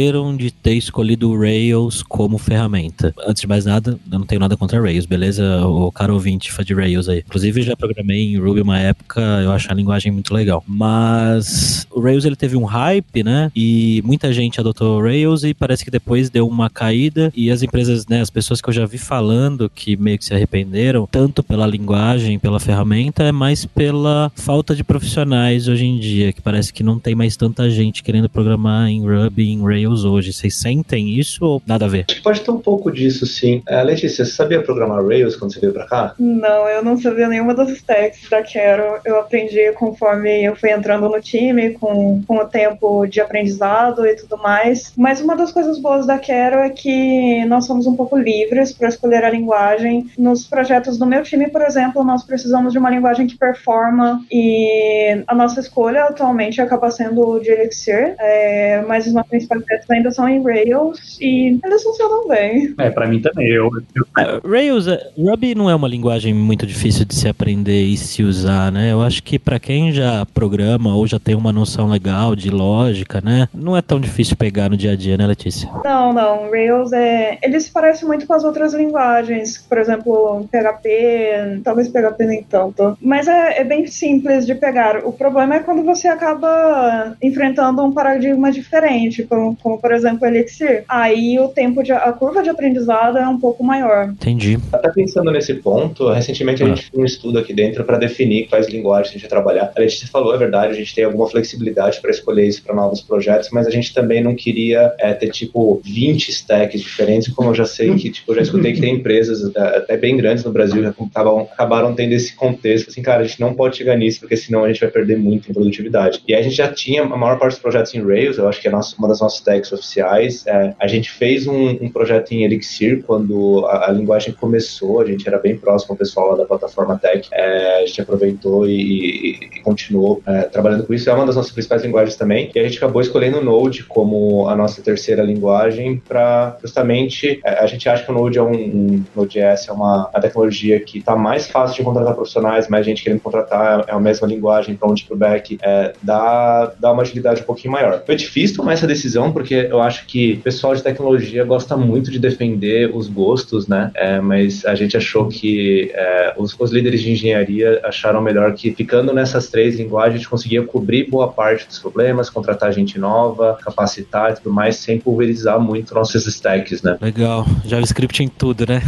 arrependeram 0.04 0.36
de 0.36 0.52
ter 0.52 0.74
escolhido 0.74 1.32
o 1.32 1.40
Rails 1.40 2.04
como 2.04 2.38
ferramenta. 2.38 3.14
Antes 3.26 3.42
de 3.42 3.48
mais 3.48 3.66
nada, 3.66 3.98
eu 4.12 4.20
não 4.20 4.26
tenho 4.26 4.42
nada 4.42 4.58
contra 4.58 4.82
Rails, 4.82 5.06
beleza? 5.06 5.66
O 5.66 5.92
cara 5.92 6.14
ouvinte 6.14 6.52
fã 6.52 6.64
de 6.64 6.74
Rails 6.74 7.08
aí. 7.08 7.20
Inclusive, 7.20 7.62
já 7.62 7.76
programei 7.76 8.34
em 8.34 8.38
Ruby 8.38 8.62
uma 8.62 8.80
época, 8.80 9.22
eu 9.44 9.52
acho 9.52 9.72
a 9.72 9.76
linguagem 9.76 10.12
muito 10.12 10.34
legal. 10.34 10.64
Mas 10.68 11.88
o 11.92 12.02
Rails 12.02 12.26
ele 12.26 12.36
teve 12.36 12.58
um 12.58 12.66
hype, 12.66 13.24
né? 13.24 13.52
E 13.56 14.02
muita 14.06 14.34
gente 14.34 14.60
adotou 14.60 15.00
o 15.00 15.02
Rails 15.02 15.44
e 15.44 15.54
parece 15.54 15.86
que 15.86 15.92
depois 15.92 16.30
deu 16.30 16.48
uma 16.48 16.70
caída 16.70 17.32
e 17.36 17.50
as 17.50 17.64
empresas, 17.64 18.08
né, 18.08 18.22
as 18.22 18.30
pessoas 18.30 18.60
que 18.60 18.70
eu 18.70 18.74
já 18.74 18.86
vi 18.86 18.98
falando 18.98 19.70
que 19.70 19.96
meio 19.96 20.18
que 20.18 20.26
se 20.26 20.34
arrependeram, 20.34 21.08
tanto 21.10 21.44
pela 21.44 21.66
linguagem, 21.68 22.40
pela 22.40 22.60
ferramenta, 22.60 23.24
é 23.24 23.32
mais 23.32 23.66
pela 23.66 24.32
falta 24.36 24.76
de 24.76 24.84
profissionais 24.84 25.68
hoje 25.68 25.86
em 25.86 26.00
dia, 26.00 26.34
que 26.34 26.42
parece 26.42 26.74
que 26.74 26.84
não 26.84 27.00
tem 27.00 27.16
mais 27.16 27.38
tanta 27.38 27.70
gente 27.70 28.04
querendo 28.04 28.30
programar 28.30 28.90
em 28.90 29.02
Ruby, 29.02 29.50
em 29.50 29.62
Rails 29.62 29.93
hoje. 30.04 30.34
Vocês 30.34 30.56
sentem 30.56 31.10
isso 31.10 31.46
ou 31.46 31.62
nada 31.66 31.86
a 31.86 31.88
ver? 31.88 32.06
Pode 32.24 32.42
ter 32.42 32.52
um 32.52 32.60
pouco 32.60 32.92
disso, 32.92 33.26
sim. 33.26 33.62
Uh, 33.70 33.84
Letícia, 33.86 34.26
você 34.26 34.32
sabia 34.32 34.62
programar 34.62 35.06
Rails 35.06 35.36
quando 35.36 35.54
você 35.54 35.60
veio 35.60 35.74
pra 35.74 35.86
cá? 35.86 36.16
Não, 36.18 36.68
eu 36.68 36.84
não 36.84 36.98
sabia 36.98 37.28
nenhuma 37.28 37.54
das 37.54 37.70
stacks 37.70 38.30
da 38.30 38.42
Quero. 38.42 39.00
Eu 39.06 39.20
aprendi 39.20 39.72
conforme 39.74 40.44
eu 40.44 40.56
fui 40.56 40.72
entrando 40.72 41.08
no 41.08 41.22
time, 41.22 41.72
com, 41.72 42.22
com 42.28 42.38
o 42.38 42.46
tempo 42.46 43.06
de 43.06 43.22
aprendizado 43.22 44.06
e 44.06 44.16
tudo 44.16 44.38
mais. 44.38 44.94
Mas 44.98 45.22
uma 45.22 45.36
das 45.36 45.52
coisas 45.52 45.78
boas 45.80 46.06
da 46.06 46.18
Quero 46.18 46.58
é 46.58 46.70
que 46.70 47.46
nós 47.46 47.66
somos 47.66 47.86
um 47.86 47.96
pouco 47.96 48.18
livres 48.18 48.72
para 48.72 48.90
escolher 48.90 49.24
a 49.24 49.30
linguagem. 49.30 50.08
Nos 50.18 50.46
projetos 50.46 50.98
do 50.98 51.06
meu 51.06 51.24
time, 51.24 51.50
por 51.50 51.62
exemplo, 51.62 52.04
nós 52.04 52.24
precisamos 52.24 52.74
de 52.74 52.80
uma 52.80 52.90
linguagem 52.90 53.28
que 53.28 53.38
performa 53.38 54.24
e 54.32 55.24
a 55.28 55.36
nossa 55.36 55.60
escolha 55.60 56.06
atualmente 56.06 56.62
acaba 56.62 56.90
sendo 56.92 57.28
o 57.28 57.40
de 57.40 57.52
Elixir, 57.52 58.16
é, 58.20 58.82
mas 58.88 59.08
os 59.08 59.14
nossos 59.14 59.30
principais 59.30 59.64
testes 59.74 59.90
ainda 59.90 60.12
são 60.12 60.28
em 60.28 60.44
Rails 60.44 61.18
e 61.20 61.60
eles 61.64 61.84
funcionam 61.84 62.28
bem. 62.28 62.74
É, 62.78 62.90
para 62.90 63.08
mim 63.08 63.22
também. 63.22 63.48
Eu, 63.50 63.70
eu... 63.96 64.06
É, 64.18 64.48
Rails, 64.48 64.88
é, 64.88 65.12
Ruby 65.18 65.56
não 65.56 65.70
é 65.70 65.76
uma 65.76 65.88
linguagem 65.88 66.34
muito 66.34 66.66
difícil 66.66 67.06
de 67.06 67.16
se 67.16 67.28
aprender 67.28 67.84
e 67.84 67.98
se 67.98 68.24
usar, 68.24 68.72
né? 68.72 68.92
Eu 68.92 69.02
acho 69.02 69.24
que 69.24 69.40
para 69.40 69.60
quem 69.60 69.92
já 69.92 70.26
programa 70.26 70.96
ou 70.96 71.08
já 71.08 71.20
tem 71.20 71.36
uma 71.36 71.52
noção 71.52 71.90
legal 71.90 72.36
de 72.36 72.50
lógica, 72.50 73.22
né? 73.22 73.48
Não 73.54 73.76
é 73.76 73.82
tão 73.82 74.00
difícil 74.00 74.38
pegar 74.38 74.70
no 74.70 74.78
dia 74.78 74.92
a 74.92 74.96
dia, 74.96 75.18
né, 75.18 75.26
Letícia? 75.26 75.70
Não, 75.84 76.14
não. 76.14 76.50
Rails 76.50 76.92
é. 76.94 77.38
Ele 77.42 77.60
se 77.60 77.72
parece 77.72 78.06
muito 78.06 78.28
com 78.28 78.34
as 78.34 78.44
outras 78.44 78.74
linguagens, 78.74 79.58
por 79.58 79.78
exemplo, 79.78 80.48
PHP, 80.52 81.62
talvez 81.64 81.90
PHP 81.90 82.26
nem 82.26 82.44
tanto. 82.44 82.98
Mas 83.02 83.28
é, 83.28 83.62
é 83.62 83.64
bem 83.64 83.86
simples 83.88 84.46
de 84.46 84.56
pegar. 84.56 85.06
O 85.06 85.12
problema 85.12 85.56
é 85.56 85.60
quando 85.60 85.84
você 85.84 86.08
acaba 86.08 87.16
enfrentando 87.22 87.84
um 87.84 87.92
paradigma 87.92 88.52
diferente, 88.52 89.24
como, 89.24 89.56
como 89.64 89.80
por 89.80 89.92
exemplo 89.92 90.28
Elixir. 90.28 90.84
Aí 90.88 91.40
o 91.40 91.48
tempo 91.48 91.82
de 91.82 91.92
a 91.92 92.12
curva 92.12 92.44
de 92.44 92.50
aprendizado 92.50 93.18
é 93.18 93.28
um 93.28 93.40
pouco 93.40 93.64
maior. 93.64 94.10
Entendi. 94.10 94.60
Até 94.72 94.90
pensando 94.90 95.32
nesse 95.32 95.54
ponto, 95.56 96.12
recentemente 96.12 96.62
a 96.62 96.68
gente 96.68 96.90
fez 96.90 97.02
um 97.02 97.06
estudo 97.06 97.40
aqui 97.40 97.54
dentro 97.54 97.84
para 97.84 97.98
definir 97.98 98.48
quais 98.48 98.68
linguagens 98.68 99.10
a 99.10 99.14
gente 99.14 99.22
vai 99.22 99.30
trabalhar. 99.30 99.72
A 99.76 99.82
gente 99.82 100.08
falou, 100.08 100.36
é 100.36 100.38
verdade, 100.38 100.74
a 100.74 100.76
gente 100.76 100.94
tem 100.94 101.06
alguma 101.06 101.28
flexibilidade 101.28 102.02
para 102.02 102.12
escolher 102.12 102.46
isso 102.46 102.64
para 102.64 102.76
novos 102.76 103.02
projetos, 103.02 103.50
mas 103.52 103.66
a 103.66 103.70
gente 103.70 103.94
também 103.94 104.22
não 104.22 104.36
queria 104.36 104.94
é, 105.00 105.14
ter 105.14 105.30
tipo 105.30 105.82
20 105.84 106.30
stacks 106.30 106.82
diferentes, 106.82 107.34
como 107.34 107.50
eu 107.50 107.56
já 107.56 107.66
sei 107.66 107.96
que, 107.96 108.10
tipo, 108.10 108.32
eu 108.32 108.36
já 108.36 108.42
escutei 108.42 108.74
que 108.74 108.82
tem 108.82 108.96
empresas 108.96 109.56
é, 109.56 109.78
até 109.78 109.98
bem 109.98 110.18
grandes 110.18 110.44
no 110.44 110.52
Brasil 110.52 110.82
que 110.94 111.04
acabaram, 111.04 111.48
acabaram 111.52 111.96
tendo 111.96 112.14
esse 112.14 112.36
contexto, 112.36 112.90
assim, 112.90 113.02
cara, 113.02 113.22
a 113.22 113.26
gente 113.26 113.40
não 113.40 113.54
pode 113.54 113.78
chegar 113.78 113.96
nisso, 113.96 114.20
porque 114.20 114.36
senão 114.36 114.64
a 114.64 114.68
gente 114.68 114.80
vai 114.80 114.90
perder 114.90 115.18
muito 115.18 115.50
em 115.50 115.54
produtividade. 115.54 116.22
E 116.28 116.34
aí 116.34 116.42
a 116.42 116.44
gente 116.44 116.56
já 116.56 116.72
tinha 116.72 117.04
a 117.04 117.18
maior 117.18 117.38
parte 117.38 117.54
dos 117.54 117.62
projetos 117.62 117.94
em 117.94 118.04
Rails, 118.04 118.38
eu 118.38 118.48
acho 118.48 118.62
que 118.62 118.68
é 118.68 118.72
nossa, 118.72 118.96
uma 118.98 119.08
das 119.08 119.20
nossas 119.20 119.42
stacks 119.54 119.72
oficiais. 119.72 120.46
É, 120.48 120.74
a 120.80 120.88
gente 120.88 121.12
fez 121.12 121.48
um, 121.48 121.70
um, 121.82 121.90
projeto 121.90 122.32
em 122.32 122.44
Elixir 122.44 123.04
quando 123.04 123.66
a, 123.68 123.90
a, 123.90 123.92
linguagem 123.92 124.34
começou, 124.34 125.02
a 125.02 125.06
gente 125.06 125.28
era 125.28 125.38
bem 125.38 125.58
próximo 125.58 125.94
ao 125.94 125.98
pessoal 125.98 126.36
da 126.36 126.46
plataforma 126.46 126.98
Tech, 126.98 127.28
é, 127.32 127.84
a 127.84 127.86
gente 127.86 128.02
aproveitou 128.02 128.68
e, 128.68 129.38
e, 129.56 129.62
continuou 129.62 130.22
é, 130.26 130.44
trabalhando 130.44 130.86
com 130.86 130.94
isso. 130.94 131.10
É 131.10 131.14
uma 131.14 131.26
das 131.26 131.36
nossas 131.36 131.52
principais 131.52 131.84
linguagens 131.84 132.16
também. 132.16 132.52
E 132.54 132.60
a 132.60 132.64
gente 132.64 132.78
acabou 132.78 133.02
escolhendo 133.02 133.40
o 133.40 133.44
Node 133.44 133.84
como 133.84 134.48
a 134.48 134.56
nossa 134.56 134.82
terceira 134.82 135.22
linguagem 135.24 136.02
para 136.08 136.58
justamente 136.62 137.40
é, 137.44 137.60
a 137.60 137.68
gente 137.68 137.88
acha 137.88 138.04
que 138.04 138.12
o 138.12 138.14
Node 138.14 138.38
é 138.38 138.44
um, 138.44 138.54
um 138.54 139.04
Node.js 139.16 139.68
é 139.68 139.72
uma, 139.72 140.10
uma 140.10 140.22
tecnologia 140.22 140.80
que 140.80 141.00
está 141.00 141.16
mais 141.16 141.48
fácil 141.48 141.78
de 141.78 141.84
contratar 141.84 142.16
profissionais, 142.16 142.68
mais 142.68 142.86
gente 142.86 143.04
querendo 143.04 143.22
contratar, 143.22 143.86
é 143.88 143.92
a 143.92 144.00
mesma 144.00 144.28
linguagem 144.28 144.76
para 144.76 144.90
onde 144.90 145.04
para 145.04 145.16
o 145.16 145.18
back, 145.18 145.58
é, 145.62 145.94
dá, 146.02 146.72
dá 146.80 146.92
uma 146.92 147.02
agilidade 147.02 147.42
um 147.42 147.46
pouquinho 147.46 147.72
maior. 147.72 148.04
Foi 148.06 148.16
difícil 148.16 148.58
tomar 148.58 148.74
essa 148.74 148.88
decisão 148.88 149.32
porque 149.32 149.43
eu 149.52 149.82
acho 149.82 150.06
que 150.06 150.34
o 150.34 150.42
pessoal 150.42 150.76
de 150.76 150.84
tecnologia 150.84 151.44
gosta 151.44 151.76
muito 151.76 152.12
de 152.12 152.20
defender 152.20 152.92
os 152.94 153.08
gostos, 153.08 153.68
né? 153.68 153.92
É, 153.96 154.20
mas 154.20 154.66
a 154.66 154.76
gente 154.76 154.96
achou 154.96 155.28
que 155.28 155.92
é, 155.94 156.34
os, 156.38 156.56
os, 156.60 156.72
líderes 156.72 157.02
de 157.02 157.12
engenharia 157.12 157.82
acharam 157.84 158.22
melhor 158.22 158.54
que 158.54 158.74
ficando 158.74 159.14
nessas 159.14 159.50
três 159.50 159.78
linguagens 159.78 160.16
a 160.16 160.18
gente 160.18 160.30
conseguia 160.30 160.64
cobrir 160.64 161.10
boa 161.10 161.28
parte 161.28 161.68
dos 161.68 161.80
problemas, 161.80 162.30
contratar 162.30 162.72
gente 162.74 163.00
nova, 163.00 163.58
capacitar 163.64 164.32
e 164.32 164.36
tudo 164.36 164.52
mais, 164.52 164.78
sem 164.78 165.00
pulverizar 165.00 165.60
muito 165.60 165.94
nossos 165.94 166.26
stacks, 166.26 166.82
né? 166.82 166.98
Legal. 167.02 167.46
JavaScript 167.66 168.24
em 168.24 168.28
tudo, 168.28 168.66
né? 168.68 168.82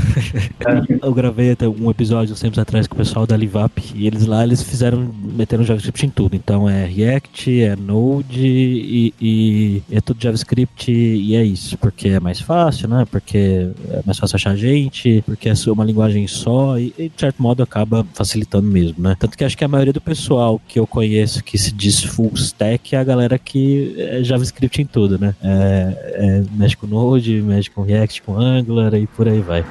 É. 0.60 0.98
eu 1.06 1.14
gravei 1.14 1.52
até 1.52 1.68
um 1.68 1.90
episódio 1.90 2.34
uns 2.34 2.40
tempos 2.40 2.60
atrás 2.60 2.88
com 2.88 2.96
o 2.96 2.98
pessoal 2.98 3.26
da 3.26 3.36
Livap 3.36 3.82
e 3.94 4.08
eles 4.08 4.26
lá 4.26 4.44
eles 4.44 4.62
fizeram, 4.62 5.14
meteram 5.24 5.64
JavaScript 5.64 6.06
em 6.06 6.10
tudo. 6.10 6.36
Então 6.36 6.70
é 6.70 6.86
React, 6.86 7.62
é 7.62 7.76
Node 7.76 8.46
e, 8.46 9.14
e 9.22 9.84
é 9.92 10.02
tudo 10.02 10.22
JavaScript 10.22 10.45
JavaScript 10.46 10.92
e 10.92 11.36
é 11.36 11.44
isso, 11.44 11.78
porque 11.78 12.10
é 12.10 12.20
mais 12.20 12.40
fácil, 12.40 12.88
né? 12.88 13.06
Porque 13.10 13.70
é 13.90 14.02
mais 14.06 14.18
fácil 14.18 14.36
achar 14.36 14.56
gente, 14.56 15.24
porque 15.26 15.50
é 15.50 15.54
uma 15.68 15.84
linguagem 15.84 16.28
só 16.28 16.78
e, 16.78 16.94
de 16.98 17.12
certo 17.18 17.42
modo, 17.42 17.64
acaba 17.64 18.06
facilitando 18.14 18.68
mesmo, 18.68 19.02
né? 19.02 19.16
Tanto 19.20 19.38
que 19.38 19.44
acho 19.44 19.58
que 19.58 19.64
a 19.64 19.68
maioria 19.68 19.92
do 19.92 20.02
pessoal 20.02 20.62
que 20.68 20.80
eu 20.80 20.86
conheço 20.86 21.44
que 21.44 21.58
se 21.58 21.72
diz 21.72 22.04
full 22.04 22.32
stack 22.36 22.96
é 22.96 23.00
a 23.00 23.04
galera 23.04 23.38
que 23.40 23.96
é 23.98 24.24
JavaScript 24.24 24.82
em 24.82 24.86
tudo, 24.86 25.18
né? 25.18 25.36
É, 25.42 26.14
é, 26.16 26.44
mexe 26.52 26.78
com 26.78 26.88
Node, 26.88 27.42
mexe 27.42 27.70
com 27.70 27.82
React, 27.82 28.22
com 28.22 28.38
Angular 28.38 28.94
e 28.94 29.08
por 29.08 29.28
aí 29.28 29.42
vai. 29.42 29.66